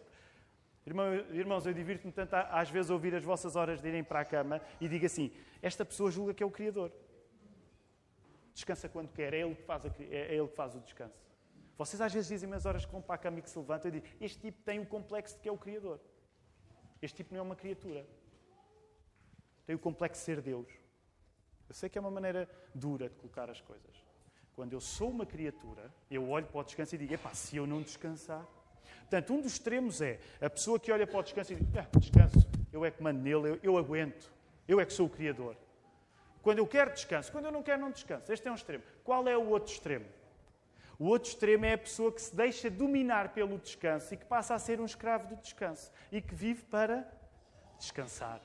Irmãos, 0.89 1.67
eu 1.67 1.73
divirto-me 1.73 2.11
tanto 2.11 2.33
às 2.33 2.69
vezes 2.69 2.89
ouvir 2.89 3.13
as 3.13 3.23
vossas 3.23 3.55
horas 3.55 3.79
de 3.79 3.87
irem 3.87 4.03
para 4.03 4.21
a 4.21 4.25
cama 4.25 4.59
e 4.81 4.87
digo 4.87 5.05
assim: 5.05 5.31
esta 5.61 5.85
pessoa 5.85 6.09
julga 6.09 6.33
que 6.33 6.41
é 6.41 6.45
o 6.45 6.49
Criador. 6.49 6.91
Descansa 8.53 8.89
quando 8.89 9.09
quer, 9.11 9.33
é 9.33 9.41
ele 9.41 9.55
que 9.55 9.63
faz, 9.63 9.85
a, 9.85 9.89
é 9.99 10.35
ele 10.35 10.47
que 10.47 10.55
faz 10.55 10.75
o 10.75 10.79
descanso. 10.79 11.15
Vocês 11.77 12.01
às 12.01 12.11
vezes 12.11 12.27
dizem 12.27 12.51
as 12.53 12.65
horas 12.65 12.85
que 12.85 12.91
vão 12.91 13.01
para 13.01 13.15
a 13.15 13.17
cama 13.19 13.39
e 13.39 13.41
que 13.41 13.49
se 13.49 13.59
levantam 13.59 13.89
e 13.89 13.99
dizem: 13.99 14.09
Este 14.19 14.39
tipo 14.39 14.61
tem 14.63 14.79
o 14.79 14.85
complexo 14.85 15.35
de 15.35 15.41
que 15.41 15.47
é 15.47 15.51
o 15.51 15.57
Criador. 15.57 15.99
Este 17.01 17.17
tipo 17.17 17.33
não 17.33 17.39
é 17.39 17.43
uma 17.43 17.55
criatura. 17.55 18.05
Tem 19.65 19.75
o 19.75 19.79
complexo 19.79 20.21
de 20.21 20.25
ser 20.25 20.41
Deus. 20.41 20.67
Eu 21.69 21.75
sei 21.75 21.87
que 21.87 21.97
é 21.97 22.01
uma 22.01 22.09
maneira 22.09 22.49
dura 22.73 23.07
de 23.07 23.15
colocar 23.15 23.49
as 23.49 23.61
coisas. 23.61 24.03
Quando 24.55 24.73
eu 24.73 24.81
sou 24.81 25.09
uma 25.09 25.25
criatura, 25.25 25.93
eu 26.09 26.27
olho 26.27 26.47
para 26.47 26.59
o 26.59 26.63
descanso 26.63 26.95
e 26.95 26.97
digo: 26.97 27.13
Epá, 27.13 27.33
se 27.33 27.55
eu 27.57 27.67
não 27.67 27.81
descansar. 27.81 28.45
Portanto, 29.09 29.33
um 29.33 29.41
dos 29.41 29.53
extremos 29.53 30.01
é 30.01 30.19
a 30.39 30.47
pessoa 30.47 30.79
que 30.79 30.91
olha 30.91 31.07
para 31.07 31.19
o 31.19 31.23
descanso 31.23 31.51
e 31.51 31.55
diz: 31.55 31.77
ah, 31.77 31.87
Descanso, 31.97 32.47
eu 32.71 32.85
é 32.85 32.91
que 32.91 33.01
mando 33.01 33.19
nele, 33.19 33.49
eu, 33.49 33.59
eu 33.63 33.77
aguento, 33.77 34.31
eu 34.67 34.79
é 34.79 34.85
que 34.85 34.93
sou 34.93 35.07
o 35.07 35.09
Criador. 35.09 35.57
Quando 36.43 36.59
eu 36.59 36.67
quero 36.67 36.93
descanso, 36.93 37.31
quando 37.31 37.45
eu 37.45 37.51
não 37.51 37.63
quero, 37.63 37.81
não 37.81 37.89
descanso. 37.89 38.31
Este 38.31 38.47
é 38.47 38.51
um 38.51 38.55
extremo. 38.55 38.83
Qual 39.03 39.27
é 39.27 39.35
o 39.35 39.49
outro 39.49 39.73
extremo? 39.73 40.05
O 40.99 41.05
outro 41.05 41.27
extremo 41.27 41.65
é 41.65 41.73
a 41.73 41.77
pessoa 41.77 42.11
que 42.11 42.21
se 42.21 42.35
deixa 42.35 42.69
dominar 42.69 43.29
pelo 43.29 43.57
descanso 43.57 44.13
e 44.13 44.17
que 44.17 44.25
passa 44.25 44.53
a 44.53 44.59
ser 44.59 44.79
um 44.79 44.85
escravo 44.85 45.27
do 45.27 45.41
descanso 45.41 45.91
e 46.11 46.21
que 46.21 46.35
vive 46.35 46.61
para 46.63 47.11
descansar. 47.79 48.39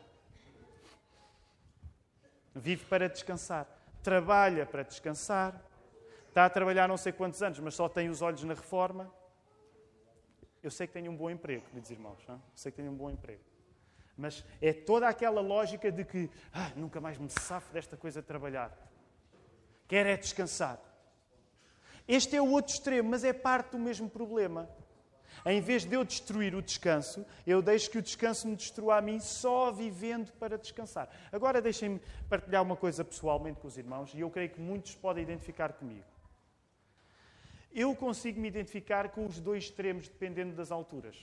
Vive 2.54 2.86
para 2.86 3.06
descansar. 3.06 3.66
Trabalha 4.02 4.64
para 4.64 4.82
descansar. 4.82 5.60
Está 6.28 6.46
a 6.46 6.50
trabalhar 6.50 6.88
não 6.88 6.96
sei 6.96 7.12
quantos 7.12 7.42
anos, 7.42 7.58
mas 7.58 7.74
só 7.74 7.86
tem 7.86 8.08
os 8.08 8.22
olhos 8.22 8.42
na 8.44 8.54
reforma. 8.54 9.12
Eu 10.64 10.70
sei 10.70 10.86
que 10.86 10.94
tenho 10.94 11.12
um 11.12 11.16
bom 11.16 11.28
emprego, 11.28 11.66
queridos 11.66 11.90
irmãos. 11.90 12.18
Não? 12.26 12.36
Eu 12.36 12.40
sei 12.54 12.72
que 12.72 12.76
tenho 12.78 12.90
um 12.90 12.96
bom 12.96 13.10
emprego. 13.10 13.42
Mas 14.16 14.42
é 14.62 14.72
toda 14.72 15.06
aquela 15.06 15.42
lógica 15.42 15.92
de 15.92 16.06
que 16.06 16.30
ah, 16.54 16.72
nunca 16.74 17.02
mais 17.02 17.18
me 17.18 17.28
safo 17.28 17.70
desta 17.70 17.98
coisa 17.98 18.22
de 18.22 18.26
trabalhar. 18.26 18.74
Quer 19.86 20.06
é 20.06 20.16
descansar. 20.16 20.80
Este 22.08 22.36
é 22.36 22.40
o 22.40 22.50
outro 22.50 22.72
extremo, 22.72 23.10
mas 23.10 23.24
é 23.24 23.32
parte 23.34 23.72
do 23.72 23.78
mesmo 23.78 24.08
problema. 24.08 24.66
Em 25.44 25.60
vez 25.60 25.84
de 25.84 25.94
eu 25.94 26.02
destruir 26.02 26.54
o 26.54 26.62
descanso, 26.62 27.26
eu 27.46 27.60
deixo 27.60 27.90
que 27.90 27.98
o 27.98 28.02
descanso 28.02 28.48
me 28.48 28.56
destrua 28.56 28.96
a 28.96 29.02
mim 29.02 29.20
só 29.20 29.70
vivendo 29.70 30.32
para 30.32 30.56
descansar. 30.56 31.10
Agora 31.30 31.60
deixem-me 31.60 32.00
partilhar 32.26 32.62
uma 32.62 32.76
coisa 32.76 33.04
pessoalmente 33.04 33.60
com 33.60 33.68
os 33.68 33.76
irmãos 33.76 34.14
e 34.14 34.20
eu 34.20 34.30
creio 34.30 34.48
que 34.48 34.60
muitos 34.60 34.94
podem 34.94 35.24
identificar 35.24 35.74
comigo. 35.74 36.13
Eu 37.74 37.94
consigo 37.96 38.40
me 38.40 38.46
identificar 38.46 39.08
com 39.08 39.26
os 39.26 39.40
dois 39.40 39.64
extremos 39.64 40.06
dependendo 40.08 40.54
das 40.54 40.70
alturas. 40.70 41.16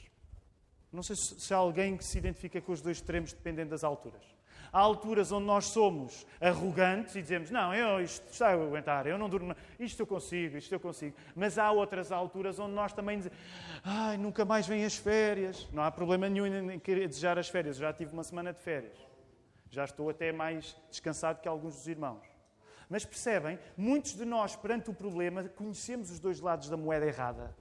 Não 0.91 1.01
sei 1.01 1.15
se 1.15 1.53
há 1.53 1.57
alguém 1.57 1.95
que 1.95 2.03
se 2.03 2.17
identifica 2.17 2.59
com 2.59 2.73
os 2.73 2.81
dois 2.81 2.97
extremos 2.97 3.31
dependendo 3.31 3.69
das 3.69 3.83
alturas. 3.83 4.21
Há 4.73 4.79
alturas 4.79 5.31
onde 5.31 5.45
nós 5.45 5.65
somos 5.65 6.25
arrogantes 6.39 7.15
e 7.15 7.21
dizemos: 7.21 7.49
Não, 7.49 7.73
eu, 7.73 8.01
isto 8.01 8.29
está 8.29 8.49
a 8.49 8.53
aguentar, 8.53 9.07
eu 9.07 9.17
não 9.17 9.29
durmo, 9.29 9.55
isto 9.79 10.01
eu 10.01 10.07
consigo, 10.07 10.57
isto 10.57 10.73
eu 10.73 10.79
consigo. 10.79 11.15
Mas 11.35 11.57
há 11.57 11.71
outras 11.71 12.11
alturas 12.11 12.59
onde 12.59 12.73
nós 12.73 12.93
também 12.93 13.17
dizemos: 13.17 13.37
Ai, 13.83 14.17
nunca 14.17 14.45
mais 14.45 14.67
vêm 14.67 14.85
as 14.85 14.95
férias. 14.95 15.67
Não 15.71 15.83
há 15.83 15.91
problema 15.91 16.29
nenhum 16.29 16.71
em 16.71 16.79
querer 16.79 17.07
desejar 17.07 17.37
as 17.37 17.49
férias. 17.49 17.77
Já 17.77 17.91
tive 17.91 18.13
uma 18.13 18.23
semana 18.23 18.53
de 18.53 18.59
férias. 18.59 18.97
Já 19.69 19.85
estou 19.85 20.09
até 20.09 20.31
mais 20.31 20.75
descansado 20.89 21.41
que 21.41 21.47
alguns 21.47 21.75
dos 21.75 21.87
irmãos. 21.87 22.30
Mas 22.91 23.05
percebem, 23.05 23.57
muitos 23.77 24.17
de 24.17 24.25
nós, 24.25 24.53
perante 24.57 24.89
o 24.89 24.93
problema, 24.93 25.47
conhecemos 25.47 26.11
os 26.11 26.19
dois 26.19 26.41
lados 26.41 26.67
da 26.67 26.75
moeda 26.75 27.05
errada. 27.05 27.55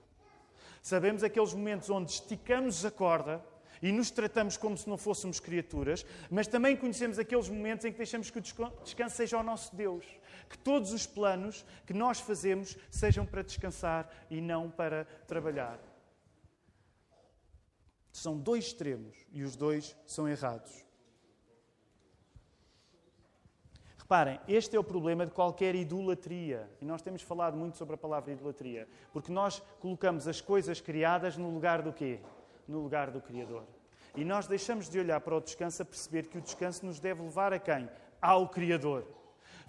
Sabemos 0.83 1.23
aqueles 1.23 1.55
momentos 1.55 1.89
onde 1.89 2.11
esticamos 2.11 2.85
a 2.85 2.91
corda 2.91 3.41
e 3.81 3.93
nos 3.93 4.11
tratamos 4.11 4.57
como 4.57 4.77
se 4.77 4.89
não 4.89 4.99
fôssemos 4.99 5.39
criaturas, 5.39 6.05
mas 6.29 6.49
também 6.49 6.77
conhecemos 6.77 7.17
aqueles 7.17 7.49
momentos 7.49 7.85
em 7.85 7.93
que 7.93 7.99
deixamos 7.99 8.29
que 8.29 8.39
o 8.39 8.43
descanso 8.43 9.17
seja 9.17 9.39
o 9.39 9.43
nosso 9.45 9.77
Deus. 9.77 10.05
Que 10.49 10.59
todos 10.59 10.93
os 10.93 11.07
planos 11.07 11.65
que 11.87 11.95
nós 11.95 12.19
fazemos 12.19 12.77
sejam 12.91 13.25
para 13.25 13.43
descansar 13.43 14.11
e 14.29 14.41
não 14.41 14.69
para 14.69 15.05
trabalhar. 15.29 15.79
São 18.13 18.37
dois 18.37 18.65
extremos 18.65 19.17
e 19.31 19.45
os 19.45 19.55
dois 19.55 19.97
são 20.09 20.29
errados. 20.29 20.90
Reparem, 24.11 24.41
este 24.49 24.75
é 24.75 24.81
o 24.81 24.83
problema 24.83 25.25
de 25.25 25.31
qualquer 25.31 25.73
idolatria. 25.77 26.69
E 26.81 26.85
nós 26.85 27.01
temos 27.01 27.23
falado 27.23 27.57
muito 27.57 27.77
sobre 27.77 27.95
a 27.95 27.97
palavra 27.97 28.33
idolatria. 28.33 28.89
Porque 29.13 29.31
nós 29.31 29.63
colocamos 29.79 30.27
as 30.27 30.41
coisas 30.41 30.81
criadas 30.81 31.37
no 31.37 31.49
lugar 31.49 31.81
do 31.81 31.93
quê? 31.93 32.19
no 32.67 32.81
lugar 32.81 33.13
do 33.13 33.21
Criador. 33.21 33.63
E 34.17 34.25
nós 34.25 34.49
deixamos 34.49 34.89
de 34.89 34.99
olhar 34.99 35.21
para 35.21 35.37
o 35.37 35.41
descanso 35.41 35.83
a 35.83 35.85
perceber 35.85 36.27
que 36.27 36.39
o 36.39 36.41
descanso 36.41 36.85
nos 36.85 36.99
deve 36.99 37.23
levar 37.23 37.53
a 37.53 37.59
quem? 37.61 37.89
Ao 38.21 38.49
Criador. 38.49 39.07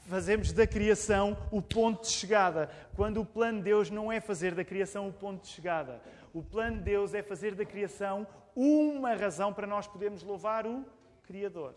Fazemos 0.10 0.52
da 0.52 0.66
criação 0.66 1.38
o 1.52 1.62
ponto 1.62 2.02
de 2.02 2.10
chegada, 2.10 2.68
quando 2.96 3.22
o 3.22 3.26
plano 3.26 3.60
de 3.60 3.66
Deus 3.66 3.92
não 3.92 4.12
é 4.12 4.20
fazer 4.20 4.56
da 4.56 4.66
criação 4.66 5.08
o 5.08 5.14
ponto 5.14 5.44
de 5.44 5.50
chegada. 5.50 6.02
O 6.34 6.42
plano 6.42 6.78
de 6.78 6.84
Deus 6.84 7.14
é 7.14 7.22
fazer 7.22 7.54
da 7.54 7.64
criação 7.64 8.26
uma 8.56 9.14
razão 9.14 9.54
para 9.54 9.68
nós 9.68 9.86
podermos 9.86 10.24
louvar 10.24 10.66
o 10.66 10.84
Criador. 11.28 11.76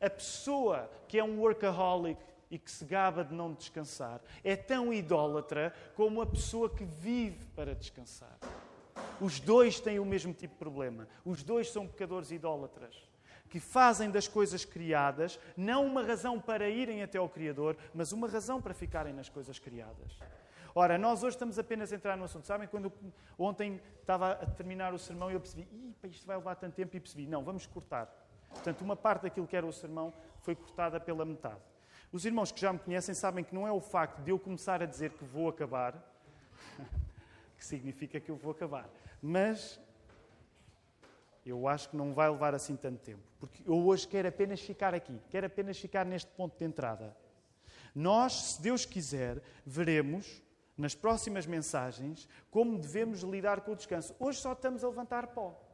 A 0.00 0.10
pessoa 0.10 0.90
que 1.08 1.18
é 1.18 1.24
um 1.24 1.38
workaholic 1.40 2.20
e 2.50 2.58
que 2.58 2.70
se 2.70 2.84
gaba 2.84 3.24
de 3.24 3.34
não 3.34 3.52
descansar 3.52 4.20
é 4.44 4.54
tão 4.54 4.92
idólatra 4.92 5.74
como 5.94 6.20
a 6.20 6.26
pessoa 6.26 6.70
que 6.70 6.84
vive 6.84 7.44
para 7.54 7.74
descansar. 7.74 8.38
Os 9.20 9.40
dois 9.40 9.80
têm 9.80 9.98
o 9.98 10.04
mesmo 10.04 10.32
tipo 10.32 10.54
de 10.54 10.58
problema. 10.58 11.08
Os 11.24 11.42
dois 11.42 11.70
são 11.70 11.86
pecadores 11.86 12.30
idólatras 12.30 13.06
que 13.48 13.60
fazem 13.60 14.10
das 14.10 14.26
coisas 14.28 14.64
criadas 14.64 15.38
não 15.56 15.86
uma 15.86 16.02
razão 16.02 16.40
para 16.40 16.68
irem 16.68 17.02
até 17.02 17.18
ao 17.18 17.28
Criador, 17.28 17.76
mas 17.94 18.12
uma 18.12 18.28
razão 18.28 18.60
para 18.60 18.74
ficarem 18.74 19.12
nas 19.12 19.28
coisas 19.28 19.58
criadas. 19.58 20.18
Ora, 20.74 20.98
nós 20.98 21.22
hoje 21.22 21.36
estamos 21.36 21.58
apenas 21.58 21.90
a 21.90 21.96
entrar 21.96 22.16
no 22.18 22.24
assunto. 22.24 22.46
Sabem, 22.46 22.68
quando 22.68 22.92
ontem 23.38 23.80
estava 23.98 24.32
a 24.32 24.46
terminar 24.46 24.92
o 24.92 24.98
sermão, 24.98 25.30
eu 25.30 25.40
percebi, 25.40 25.66
isto 26.04 26.26
vai 26.26 26.36
levar 26.36 26.54
tanto 26.56 26.74
tempo, 26.74 26.94
e 26.94 27.00
percebi, 27.00 27.26
não, 27.26 27.42
vamos 27.42 27.66
cortar. 27.66 28.14
Portanto, 28.50 28.82
uma 28.82 28.96
parte 28.96 29.22
daquilo 29.22 29.46
que 29.46 29.56
era 29.56 29.66
o 29.66 29.72
sermão 29.72 30.12
foi 30.40 30.54
cortada 30.54 31.00
pela 31.00 31.24
metade. 31.24 31.60
Os 32.12 32.24
irmãos 32.24 32.52
que 32.52 32.60
já 32.60 32.72
me 32.72 32.78
conhecem 32.78 33.14
sabem 33.14 33.44
que 33.44 33.54
não 33.54 33.66
é 33.66 33.72
o 33.72 33.80
facto 33.80 34.22
de 34.22 34.30
eu 34.30 34.38
começar 34.38 34.82
a 34.82 34.86
dizer 34.86 35.12
que 35.12 35.24
vou 35.24 35.48
acabar 35.48 35.94
que 37.56 37.64
significa 37.64 38.20
que 38.20 38.30
eu 38.30 38.36
vou 38.36 38.52
acabar. 38.52 38.88
Mas 39.20 39.80
eu 41.44 41.68
acho 41.68 41.88
que 41.88 41.96
não 41.96 42.12
vai 42.12 42.28
levar 42.28 42.54
assim 42.54 42.76
tanto 42.76 42.98
tempo, 42.98 43.22
porque 43.38 43.62
eu 43.64 43.86
hoje 43.86 44.06
quero 44.08 44.28
apenas 44.28 44.60
ficar 44.60 44.94
aqui, 44.94 45.20
quero 45.30 45.46
apenas 45.46 45.78
ficar 45.78 46.04
neste 46.04 46.30
ponto 46.32 46.58
de 46.58 46.64
entrada. 46.64 47.16
Nós, 47.94 48.32
se 48.32 48.62
Deus 48.62 48.84
quiser, 48.84 49.40
veremos 49.64 50.42
nas 50.76 50.94
próximas 50.94 51.46
mensagens 51.46 52.28
como 52.50 52.78
devemos 52.78 53.22
lidar 53.22 53.60
com 53.62 53.72
o 53.72 53.76
descanso. 53.76 54.14
Hoje 54.18 54.40
só 54.40 54.52
estamos 54.52 54.84
a 54.84 54.88
levantar 54.88 55.28
pó. 55.28 55.65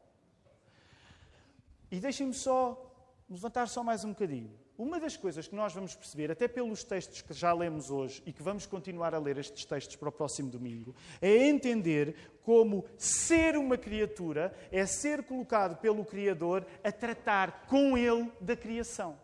E 1.93 2.01
deixem-me 2.01 2.33
só 2.33 2.91
levantar 3.29 3.69
só 3.69 3.85
mais 3.85 4.03
um 4.03 4.09
bocadinho. 4.09 4.51
Uma 4.79 4.99
das 4.99 5.15
coisas 5.15 5.47
que 5.47 5.55
nós 5.55 5.75
vamos 5.75 5.95
perceber, 5.95 6.31
até 6.31 6.49
pelos 6.49 6.83
textos 6.83 7.21
que 7.21 7.35
já 7.35 7.53
lemos 7.53 7.91
hoje 7.91 8.23
e 8.25 8.33
que 8.33 8.43
vamos 8.43 8.65
continuar 8.65 9.15
a 9.15 9.19
ler 9.19 9.37
estes 9.37 9.67
textos 9.67 9.97
para 9.97 10.09
o 10.09 10.13
próximo 10.13 10.49
domingo, 10.49 10.95
é 11.21 11.47
entender 11.47 12.17
como 12.43 12.87
ser 12.97 13.59
uma 13.59 13.77
criatura 13.77 14.57
é 14.73 14.87
ser 14.87 15.23
colocado 15.25 15.77
pelo 15.83 16.03
Criador 16.03 16.65
a 16.83 16.91
tratar 16.91 17.67
com 17.67 17.99
Ele 17.99 18.33
da 18.41 18.57
criação. 18.57 19.15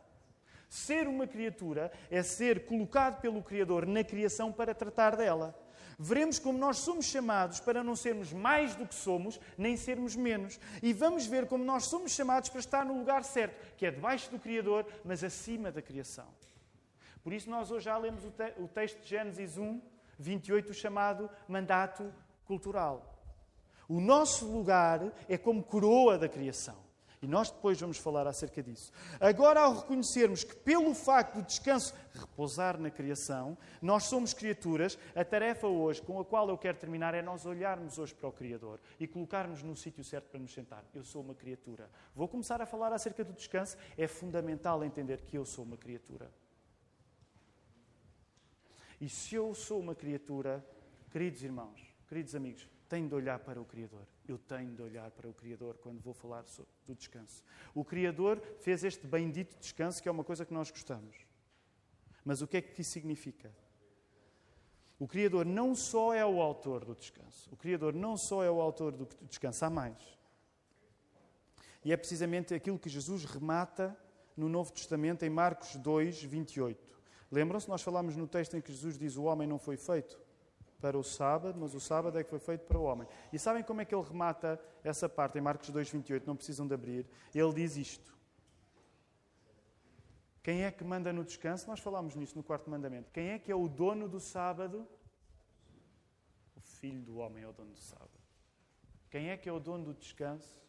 Ser 0.69 1.09
uma 1.09 1.27
criatura 1.27 1.91
é 2.11 2.23
ser 2.23 2.67
colocado 2.67 3.23
pelo 3.23 3.43
Criador 3.43 3.87
na 3.87 4.05
criação 4.05 4.53
para 4.53 4.75
tratar 4.75 5.17
dela 5.17 5.59
veremos 5.99 6.39
como 6.39 6.59
nós 6.59 6.79
somos 6.79 7.07
chamados 7.07 7.59
para 7.59 7.83
não 7.83 7.97
sermos 7.97 8.33
mais 8.33 8.77
do 8.77 8.87
que 8.87 8.95
somos, 8.95 9.41
nem 9.57 9.77
sermos 9.77 10.15
menos. 10.15 10.61
E 10.83 10.93
vamos 10.93 11.27
ver 11.27 11.47
como 11.47 11.65
nós 11.65 11.87
somos 11.87 12.13
chamados 12.13 12.49
para 12.49 12.61
estar 12.61 12.85
no 12.85 12.97
lugar 12.97 13.25
certo, 13.25 13.77
que 13.77 13.85
é 13.85 13.91
debaixo 13.91 14.31
do 14.31 14.39
Criador, 14.39 14.87
mas 15.05 15.25
acima 15.25 15.73
da 15.73 15.83
criação. 15.83 16.29
Por 17.23 17.33
isso, 17.33 17.51
nós 17.51 17.71
hoje 17.71 17.87
já 17.87 17.99
lemos 17.99 18.25
o, 18.25 18.31
te 18.31 18.55
o 18.59 18.69
texto 18.69 19.01
de 19.01 19.09
Gênesis 19.09 19.59
1, 19.59 19.81
28, 20.19 20.73
chamado 20.73 21.29
mandato 21.49 22.13
cultural. 22.47 23.19
O 23.89 24.01
nosso 24.01 24.47
lugar 24.47 25.13
é 25.29 25.37
como 25.37 25.63
coroa 25.63 26.17
da 26.17 26.29
criação. 26.29 26.88
E 27.21 27.27
nós 27.27 27.51
depois 27.51 27.81
vamos 27.81 27.99
falar 27.99 28.27
acerca 28.27 28.63
disso. 28.63 28.93
Agora, 29.19 29.61
ao 29.61 29.75
reconhecermos 29.75 30.45
que, 30.45 30.55
pelo 30.55 30.95
facto 30.95 31.37
do 31.37 31.43
descanso 31.43 31.93
repousar 32.15 32.79
na 32.79 32.91
criação, 32.91 33.59
nós 33.83 34.05
somos 34.05 34.33
criaturas, 34.33 34.97
a 35.15 35.25
tarefa 35.25 35.67
hoje, 35.67 36.01
com 36.01 36.21
a 36.21 36.25
qual 36.25 36.49
eu 36.49 36.57
quero 36.57 36.79
terminar, 36.79 37.15
é 37.15 37.23
nós 37.23 37.45
olharmos 37.45 37.99
hoje 37.99 38.15
para 38.15 38.29
o 38.29 38.33
Criador 38.33 38.81
e 39.01 39.07
colocarmos 39.07 39.63
no 39.63 39.75
sítio 39.75 40.05
certo 40.05 40.31
para 40.31 40.41
nos 40.41 40.53
sentar. 40.53 40.85
Eu 40.95 41.05
sou 41.05 41.23
uma 41.23 41.35
criatura. 41.35 41.91
Vou 42.15 42.29
começar 42.29 42.63
a 42.63 42.67
falar 42.67 42.93
acerca 42.93 43.25
do 43.25 43.33
descanso. 43.33 43.77
É 43.97 44.07
fundamental 44.07 44.85
entender 44.85 45.23
que 45.23 45.37
eu 45.37 45.45
sou 45.45 45.65
uma 45.65 45.77
criatura. 45.77 46.31
E 49.01 49.09
se 49.09 49.35
eu 49.35 49.55
sou 49.55 49.81
uma 49.81 49.95
criatura, 49.95 50.65
queridos 51.11 51.43
irmãos, 51.43 51.81
queridos 52.09 52.35
amigos, 52.35 52.69
tenho 52.89 53.07
de 53.07 53.15
olhar 53.15 53.39
para 53.39 53.61
o 53.61 53.65
Criador. 53.65 54.07
Eu 54.27 54.39
tenho 54.39 54.75
de 54.75 54.83
olhar 54.83 55.11
para 55.11 55.29
o 55.29 55.35
Criador 55.35 55.77
quando 55.77 56.01
vou 56.01 56.15
falar 56.15 56.45
do 56.87 56.95
descanso. 56.95 57.45
O 57.75 57.85
Criador 57.85 58.41
fez 58.61 58.83
este 58.83 59.07
bendito 59.07 59.59
descanso, 59.59 60.03
que 60.03 60.09
é 60.09 60.13
uma 60.13 60.25
coisa 60.25 60.45
que 60.45 60.55
nós 60.55 60.71
gostamos. 60.71 61.17
Mas 62.25 62.41
o 62.41 62.47
que 62.47 62.57
é 62.57 62.63
que 62.63 62.81
isso 62.81 62.91
significa? 62.91 63.55
O 64.99 65.07
Criador 65.07 65.45
não 65.45 65.75
só 65.75 66.15
é 66.15 66.25
o 66.25 66.41
autor 66.41 66.85
do 66.85 66.95
descanso. 66.95 67.49
O 67.53 67.57
Criador 67.57 67.95
não 67.95 68.17
só 68.17 68.43
é 68.43 68.51
o 68.51 68.61
autor 68.61 68.93
do 68.93 69.07
descanso, 69.27 69.65
há 69.65 69.71
mais. 69.71 70.19
E 71.85 71.93
é 71.93 71.97
precisamente 71.97 72.55
aquilo 72.55 72.79
que 72.79 72.89
Jesus 72.89 73.25
remata 73.25 73.97
no 74.37 74.49
Novo 74.49 74.73
Testamento 74.73 75.25
em 75.25 75.31
Marcos 75.31 75.77
2, 75.77 76.23
28. 76.23 76.99
Lembram-se? 77.31 77.69
Nós 77.69 77.83
falámos 77.83 78.17
no 78.17 78.27
texto 78.27 78.57
em 78.57 78.61
que 78.61 78.73
Jesus 78.73 78.99
diz: 78.99 79.17
O 79.17 79.25
homem 79.25 79.47
não 79.47 79.59
foi 79.59 79.77
feito 79.77 80.19
para 80.81 80.97
o 80.97 81.03
sábado, 81.03 81.59
mas 81.59 81.75
o 81.75 81.81
sábado 81.81 82.19
é 82.19 82.25
que 82.25 82.31
foi 82.31 82.39
feito 82.39 82.63
para 82.67 82.79
o 82.79 82.85
homem. 82.85 83.07
E 83.33 83.39
sabem 83.39 83.63
como 83.63 83.81
é 83.81 83.85
que 83.85 83.95
ele 83.95 84.05
remata 84.05 84.61
essa 84.85 85.09
parte 85.09 85.39
em 85.39 85.41
Marcos 85.41 85.71
2, 85.71 85.91
28? 85.91 86.27
Não 86.27 86.37
precisam 86.37 86.67
de 86.67 86.75
abrir. 86.75 87.07
Ele 87.35 87.53
diz 87.53 87.77
isto. 87.77 88.17
Quem 90.43 90.65
é 90.65 90.71
que 90.71 90.85
manda 90.85 91.13
no 91.13 91.25
descanso? 91.25 91.67
Nós 91.67 91.81
falámos 91.81 92.15
nisso 92.15 92.37
no 92.37 92.43
quarto 92.43 92.71
mandamento. 92.71 93.11
Quem 93.11 93.31
é 93.31 93.39
que 93.39 93.51
é 93.51 93.55
o 93.55 93.69
dono 93.69 94.09
do 94.09 94.21
sábado? 94.21 94.87
O 96.57 96.61
filho 96.61 97.03
do 97.03 97.19
homem 97.19 97.43
é 97.43 97.49
o 97.49 97.53
dono 97.53 97.73
do 97.73 97.81
sábado. 97.81 98.11
Quem 99.11 99.31
é 99.31 99.37
que 99.37 99.49
é 99.49 99.53
o 99.53 99.59
dono 99.59 99.85
do 99.85 99.95
descanso? 99.95 100.61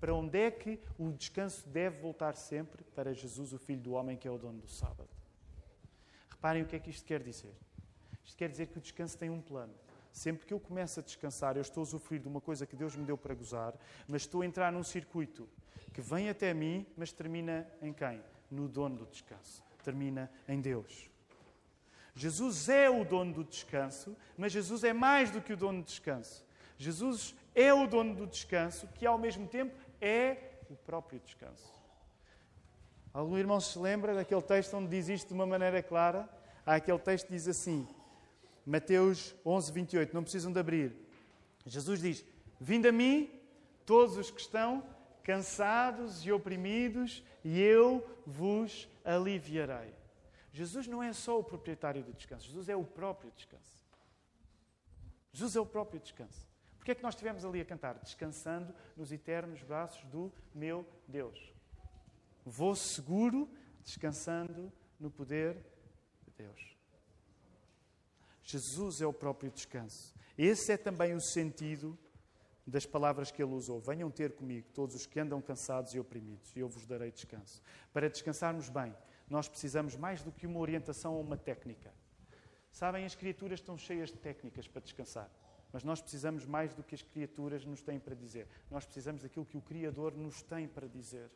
Para 0.00 0.14
onde 0.14 0.38
é 0.38 0.50
que 0.50 0.80
o 0.96 1.12
descanso 1.12 1.68
deve 1.68 2.00
voltar 2.00 2.34
sempre? 2.34 2.82
Para 2.84 3.12
Jesus, 3.12 3.52
o 3.52 3.58
filho 3.58 3.80
do 3.80 3.92
homem, 3.92 4.16
que 4.16 4.26
é 4.26 4.30
o 4.30 4.38
dono 4.38 4.60
do 4.60 4.68
sábado. 4.68 5.10
Reparem 6.30 6.62
o 6.62 6.66
que 6.66 6.76
é 6.76 6.78
que 6.78 6.90
isto 6.90 7.04
quer 7.04 7.22
dizer. 7.22 7.54
Isto 8.28 8.36
quer 8.36 8.50
dizer 8.50 8.66
que 8.66 8.76
o 8.76 8.80
descanso 8.80 9.16
tem 9.16 9.30
um 9.30 9.40
plano. 9.40 9.72
Sempre 10.12 10.46
que 10.46 10.52
eu 10.52 10.60
começo 10.60 11.00
a 11.00 11.02
descansar, 11.02 11.56
eu 11.56 11.62
estou 11.62 11.80
a 11.80 11.84
usufruir 11.84 12.20
de 12.20 12.28
uma 12.28 12.42
coisa 12.42 12.66
que 12.66 12.76
Deus 12.76 12.94
me 12.94 13.02
deu 13.06 13.16
para 13.16 13.34
gozar, 13.34 13.74
mas 14.06 14.22
estou 14.22 14.42
a 14.42 14.46
entrar 14.46 14.70
num 14.70 14.82
circuito 14.82 15.48
que 15.94 16.02
vem 16.02 16.28
até 16.28 16.52
mim, 16.52 16.86
mas 16.94 17.10
termina 17.10 17.66
em 17.80 17.90
quem? 17.90 18.22
No 18.50 18.68
dono 18.68 18.98
do 18.98 19.06
descanso. 19.06 19.64
Termina 19.82 20.30
em 20.46 20.60
Deus. 20.60 21.08
Jesus 22.14 22.68
é 22.68 22.90
o 22.90 23.02
dono 23.02 23.32
do 23.32 23.44
descanso, 23.44 24.14
mas 24.36 24.52
Jesus 24.52 24.84
é 24.84 24.92
mais 24.92 25.30
do 25.30 25.40
que 25.40 25.54
o 25.54 25.56
dono 25.56 25.80
do 25.80 25.86
descanso. 25.86 26.44
Jesus 26.76 27.34
é 27.54 27.72
o 27.72 27.86
dono 27.86 28.14
do 28.14 28.26
descanso, 28.26 28.86
que 28.88 29.06
ao 29.06 29.16
mesmo 29.16 29.48
tempo 29.48 29.74
é 30.02 30.58
o 30.68 30.76
próprio 30.76 31.18
descanso. 31.18 31.72
Algum 33.10 33.38
irmão 33.38 33.58
se 33.58 33.78
lembra 33.78 34.14
daquele 34.14 34.42
texto 34.42 34.76
onde 34.76 34.88
diz 34.88 35.08
isto 35.08 35.28
de 35.28 35.34
uma 35.34 35.46
maneira 35.46 35.82
clara? 35.82 36.28
Há 36.66 36.74
aquele 36.74 36.98
texto 36.98 37.28
que 37.28 37.32
diz 37.32 37.48
assim, 37.48 37.88
Mateus 38.68 39.34
11, 39.46 39.72
28, 39.72 40.14
não 40.14 40.22
precisam 40.22 40.52
de 40.52 40.60
abrir. 40.60 40.94
Jesus 41.64 42.00
diz: 42.02 42.22
Vinde 42.60 42.86
a 42.86 42.92
mim, 42.92 43.30
todos 43.86 44.18
os 44.18 44.30
que 44.30 44.42
estão 44.42 44.86
cansados 45.24 46.24
e 46.26 46.30
oprimidos, 46.30 47.24
e 47.42 47.58
eu 47.58 48.06
vos 48.26 48.86
aliviarei. 49.02 49.94
Jesus 50.52 50.86
não 50.86 51.02
é 51.02 51.14
só 51.14 51.38
o 51.38 51.44
proprietário 51.44 52.02
do 52.02 52.12
descanso, 52.12 52.46
Jesus 52.46 52.68
é 52.68 52.76
o 52.76 52.84
próprio 52.84 53.30
descanso. 53.30 53.86
Jesus 55.32 55.56
é 55.56 55.60
o 55.60 55.66
próprio 55.66 55.98
descanso. 55.98 56.46
Porquê 56.76 56.90
é 56.90 56.94
que 56.94 57.02
nós 57.02 57.14
estivemos 57.14 57.46
ali 57.46 57.62
a 57.62 57.64
cantar? 57.64 57.94
Descansando 57.94 58.74
nos 58.94 59.10
eternos 59.12 59.62
braços 59.62 60.04
do 60.10 60.30
meu 60.54 60.86
Deus. 61.06 61.54
Vou 62.44 62.74
seguro, 62.74 63.48
descansando 63.82 64.70
no 65.00 65.10
poder 65.10 65.54
de 66.22 66.30
Deus. 66.36 66.77
Jesus 68.50 69.02
é 69.02 69.06
o 69.06 69.12
próprio 69.12 69.50
descanso. 69.50 70.14
Esse 70.36 70.72
é 70.72 70.76
também 70.78 71.12
o 71.14 71.20
sentido 71.20 71.98
das 72.66 72.86
palavras 72.86 73.30
que 73.30 73.42
ele 73.42 73.52
usou. 73.52 73.78
Venham 73.78 74.10
ter 74.10 74.32
comigo 74.32 74.66
todos 74.72 74.96
os 74.96 75.04
que 75.04 75.20
andam 75.20 75.42
cansados 75.42 75.92
e 75.92 76.00
oprimidos, 76.00 76.56
e 76.56 76.60
eu 76.60 76.68
vos 76.68 76.86
darei 76.86 77.12
descanso. 77.12 77.62
Para 77.92 78.08
descansarmos 78.08 78.70
bem, 78.70 78.94
nós 79.28 79.48
precisamos 79.48 79.96
mais 79.96 80.22
do 80.22 80.32
que 80.32 80.46
uma 80.46 80.60
orientação 80.60 81.12
ou 81.14 81.20
uma 81.20 81.36
técnica. 81.36 81.92
Sabem, 82.72 83.04
as 83.04 83.14
criaturas 83.14 83.60
estão 83.60 83.76
cheias 83.76 84.10
de 84.10 84.16
técnicas 84.16 84.66
para 84.66 84.80
descansar. 84.80 85.30
Mas 85.70 85.84
nós 85.84 86.00
precisamos 86.00 86.46
mais 86.46 86.74
do 86.74 86.82
que 86.82 86.94
as 86.94 87.02
criaturas 87.02 87.66
nos 87.66 87.82
têm 87.82 88.00
para 88.00 88.14
dizer. 88.14 88.48
Nós 88.70 88.86
precisamos 88.86 89.22
daquilo 89.22 89.44
que 89.44 89.58
o 89.58 89.62
Criador 89.62 90.16
nos 90.16 90.40
tem 90.40 90.66
para 90.66 90.88
dizer. 90.88 91.30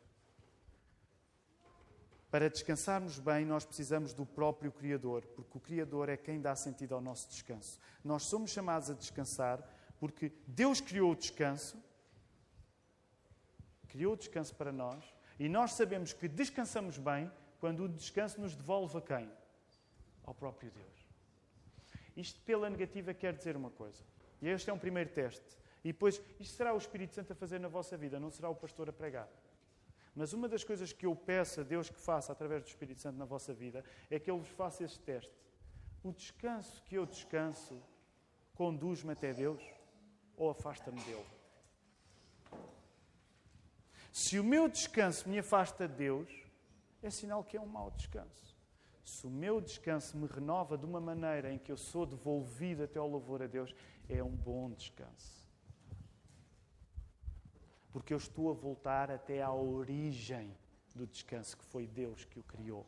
Para 2.33 2.49
descansarmos 2.49 3.19
bem, 3.19 3.45
nós 3.45 3.63
precisamos 3.63 4.11
do 4.11 4.25
próprio 4.25 4.71
Criador, 4.71 5.23
porque 5.35 5.55
o 5.55 5.61
Criador 5.61 6.09
é 6.09 6.17
quem 6.17 6.41
dá 6.41 6.55
sentido 6.55 6.95
ao 6.95 6.99
nosso 6.99 7.29
descanso. 7.29 7.79
Nós 8.03 8.23
somos 8.23 8.49
chamados 8.49 8.89
a 8.89 8.95
descansar 8.95 9.63
porque 9.99 10.31
Deus 10.47 10.81
criou 10.81 11.11
o 11.11 11.15
descanso, 11.15 11.77
criou 13.87 14.13
o 14.13 14.17
descanso 14.17 14.55
para 14.55 14.71
nós, 14.71 15.05
e 15.39 15.47
nós 15.47 15.73
sabemos 15.73 16.11
que 16.11 16.27
descansamos 16.27 16.97
bem 16.97 17.31
quando 17.59 17.83
o 17.83 17.87
descanso 17.87 18.41
nos 18.41 18.55
devolve 18.55 18.97
a 18.97 19.01
quem? 19.01 19.31
Ao 20.23 20.33
próprio 20.33 20.71
Deus. 20.71 21.07
Isto, 22.17 22.41
pela 22.41 22.67
negativa, 22.67 23.13
quer 23.13 23.35
dizer 23.35 23.55
uma 23.55 23.69
coisa. 23.69 24.03
E 24.41 24.49
este 24.49 24.71
é 24.71 24.73
um 24.73 24.79
primeiro 24.79 25.11
teste. 25.11 25.55
E 25.83 25.93
depois, 25.93 26.19
isto 26.39 26.55
será 26.55 26.73
o 26.73 26.79
Espírito 26.79 27.13
Santo 27.13 27.31
a 27.31 27.35
fazer 27.35 27.59
na 27.59 27.67
vossa 27.67 27.95
vida, 27.95 28.19
não 28.19 28.31
será 28.31 28.49
o 28.49 28.55
pastor 28.55 28.89
a 28.89 28.91
pregar. 28.91 29.29
Mas 30.15 30.31
uma 30.33 30.47
das 30.47 30.63
coisas 30.63 30.93
que 30.93 31.05
eu 31.05 31.15
peço 31.15 31.61
a 31.61 31.63
Deus 31.63 31.89
que 31.89 31.99
faça 31.99 32.31
através 32.31 32.63
do 32.63 32.67
Espírito 32.67 33.01
Santo 33.01 33.17
na 33.17 33.25
vossa 33.25 33.53
vida 33.53 33.83
é 34.09 34.19
que 34.19 34.29
Ele 34.29 34.39
vos 34.39 34.49
faça 34.49 34.83
este 34.83 34.99
teste. 34.99 35.33
O 36.03 36.11
descanso 36.11 36.83
que 36.83 36.95
eu 36.95 37.05
descanso 37.05 37.81
conduz-me 38.53 39.13
até 39.13 39.33
Deus 39.33 39.61
ou 40.37 40.49
afasta-me 40.49 41.01
dele? 41.03 41.25
Se 44.11 44.39
o 44.39 44.43
meu 44.43 44.69
descanso 44.69 45.27
me 45.27 45.39
afasta 45.39 45.87
de 45.87 45.95
Deus, 45.95 46.29
é 47.01 47.09
sinal 47.09 47.43
que 47.43 47.57
é 47.57 47.61
um 47.61 47.65
mau 47.65 47.89
descanso. 47.89 48.55
Se 49.03 49.25
o 49.25 49.29
meu 49.29 49.59
descanso 49.59 50.15
me 50.15 50.27
renova 50.27 50.77
de 50.77 50.85
uma 50.85 51.01
maneira 51.01 51.51
em 51.51 51.57
que 51.57 51.71
eu 51.71 51.77
sou 51.77 52.05
devolvido 52.05 52.83
até 52.83 52.99
ao 52.99 53.07
louvor 53.07 53.41
a 53.41 53.47
Deus, 53.47 53.73
é 54.07 54.23
um 54.23 54.29
bom 54.29 54.69
descanso. 54.69 55.42
Porque 57.93 58.13
eu 58.13 58.17
estou 58.17 58.51
a 58.51 58.53
voltar 58.53 59.09
até 59.09 59.41
à 59.41 59.53
origem 59.53 60.53
do 60.93 61.07
descanso, 61.07 61.55
que 61.55 61.63
foi 61.63 61.87
Deus 61.87 62.25
que 62.25 62.39
o 62.39 62.43
criou. 62.43 62.85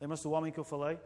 Lembra-se 0.00 0.22
do 0.22 0.30
homem 0.30 0.52
que 0.52 0.60
eu 0.60 0.64
falei? 0.64 0.98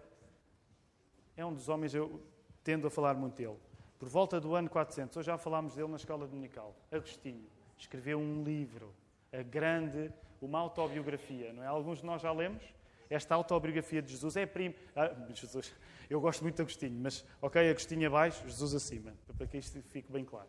É 1.36 1.46
um 1.46 1.54
dos 1.54 1.68
homens, 1.68 1.94
eu 1.94 2.20
tendo 2.62 2.86
a 2.86 2.90
falar 2.90 3.14
muito 3.14 3.36
dele. 3.36 3.58
Por 3.98 4.08
volta 4.08 4.38
do 4.38 4.54
ano 4.54 4.68
400, 4.68 5.16
hoje 5.16 5.26
já 5.26 5.38
falámos 5.38 5.74
dele 5.74 5.88
na 5.88 5.96
escola 5.96 6.26
dominical. 6.26 6.76
Agostinho 6.92 7.46
escreveu 7.78 8.18
um 8.18 8.44
livro, 8.44 8.94
a 9.32 9.42
grande 9.42 10.12
uma 10.44 10.58
autobiografia, 10.58 11.52
não 11.52 11.62
é? 11.62 11.66
Alguns 11.66 11.98
de 12.00 12.06
nós 12.06 12.20
já 12.20 12.30
lemos. 12.30 12.62
Esta 13.08 13.34
autobiografia 13.34 14.02
de 14.02 14.12
Jesus 14.12 14.36
é 14.36 14.46
primo. 14.46 14.74
Ah, 14.94 15.10
Jesus, 15.30 15.74
eu 16.08 16.20
gosto 16.20 16.42
muito 16.42 16.56
de 16.56 16.62
Agostinho, 16.62 16.98
mas, 17.00 17.24
ok, 17.40 17.70
Agostinho 17.70 18.06
abaixo, 18.06 18.46
Jesus 18.46 18.74
acima, 18.74 19.14
para 19.36 19.46
que 19.46 19.58
isto 19.58 19.80
fique 19.82 20.10
bem 20.12 20.24
claro. 20.24 20.48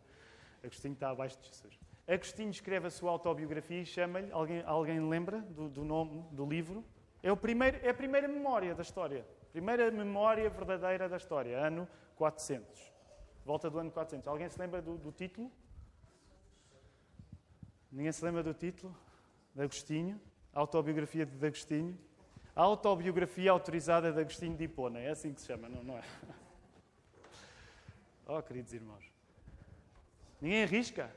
Agostinho 0.65 0.93
está 0.93 1.09
abaixo 1.09 1.39
de 1.39 1.47
Jesus. 1.47 1.79
Agostinho 2.07 2.49
escreve 2.49 2.87
a 2.87 2.89
sua 2.89 3.11
autobiografia 3.11 3.81
e 3.81 3.85
chama-lhe, 3.85 4.31
alguém, 4.31 4.63
alguém 4.65 4.99
lembra 4.99 5.41
do, 5.41 5.69
do, 5.69 5.83
nome 5.83 6.25
do 6.31 6.45
livro? 6.45 6.83
É, 7.23 7.31
o 7.31 7.37
primeiro, 7.37 7.79
é 7.81 7.89
a 7.89 7.93
primeira 7.93 8.27
memória 8.27 8.75
da 8.75 8.81
história. 8.81 9.25
Primeira 9.51 9.89
memória 9.89 10.49
verdadeira 10.49 11.09
da 11.09 11.17
história, 11.17 11.57
ano 11.57 11.87
400. 12.15 12.93
Volta 13.45 13.69
do 13.69 13.79
ano 13.79 13.91
400. 13.91 14.27
Alguém 14.27 14.49
se 14.49 14.59
lembra 14.59 14.81
do, 14.81 14.97
do 14.97 15.11
título? 15.11 15.51
Ninguém 17.91 18.11
se 18.11 18.23
lembra 18.23 18.43
do 18.43 18.53
título? 18.53 18.95
de 19.55 19.61
Agostinho, 19.63 20.21
autobiografia 20.53 21.25
de 21.25 21.47
Agostinho, 21.47 21.97
a 22.53 22.61
autobiografia 22.61 23.51
autorizada 23.51 24.11
de 24.11 24.19
Agostinho 24.19 24.55
de 24.55 24.65
Hipona, 24.65 24.99
é 24.99 25.09
assim 25.09 25.33
que 25.33 25.39
se 25.39 25.47
chama, 25.47 25.69
não, 25.69 25.81
não 25.81 25.97
é? 25.97 26.03
Oh, 28.27 28.41
queridos 28.41 28.73
irmãos. 28.73 29.14
Ninguém 30.41 30.63
arrisca? 30.63 31.13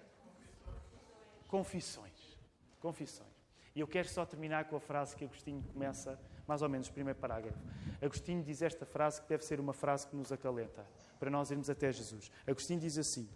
Confissões. 1.48 2.38
Confissões. 2.80 3.28
E 3.74 3.80
eu 3.80 3.86
quero 3.86 4.08
só 4.08 4.26
terminar 4.26 4.64
com 4.64 4.76
a 4.76 4.80
frase 4.80 5.14
que 5.14 5.24
Agostinho 5.24 5.62
começa, 5.72 6.18
mais 6.46 6.62
ou 6.62 6.68
menos, 6.68 6.88
o 6.88 6.92
primeiro 6.92 7.18
parágrafo. 7.18 7.58
Agostinho 8.02 8.42
diz 8.42 8.60
esta 8.60 8.84
frase 8.84 9.22
que 9.22 9.28
deve 9.28 9.44
ser 9.44 9.60
uma 9.60 9.72
frase 9.72 10.06
que 10.06 10.16
nos 10.16 10.32
acalenta, 10.32 10.84
para 11.18 11.30
nós 11.30 11.50
irmos 11.50 11.70
até 11.70 11.92
Jesus. 11.92 12.30
Agostinho 12.46 12.80
diz 12.80 12.98
assim: 12.98 13.28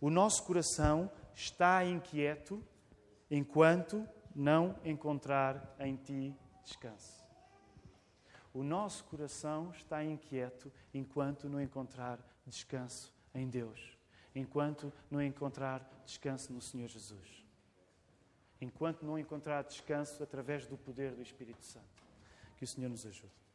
O 0.00 0.08
nosso 0.08 0.42
coração 0.44 1.10
está 1.34 1.84
inquieto 1.84 2.62
enquanto 3.30 4.08
não 4.34 4.78
encontrar 4.84 5.76
em 5.78 5.96
ti 5.96 6.34
descanso. 6.64 7.24
O 8.52 8.62
nosso 8.62 9.04
coração 9.04 9.70
está 9.72 10.04
inquieto 10.04 10.72
enquanto 10.92 11.48
não 11.48 11.60
encontrar 11.60 12.18
descanso 12.46 13.12
em 13.34 13.48
Deus, 13.48 13.93
enquanto 14.34 14.92
não 15.10 15.22
encontrar 15.22 15.88
descanso 16.04 16.52
no 16.52 16.60
Senhor 16.60 16.88
Jesus, 16.88 17.44
enquanto 18.60 19.04
não 19.04 19.18
encontrar 19.18 19.62
descanso 19.62 20.22
através 20.22 20.66
do 20.66 20.76
poder 20.76 21.12
do 21.14 21.22
Espírito 21.22 21.64
Santo. 21.64 22.02
Que 22.56 22.64
o 22.64 22.66
Senhor 22.66 22.88
nos 22.88 23.04
ajude. 23.04 23.43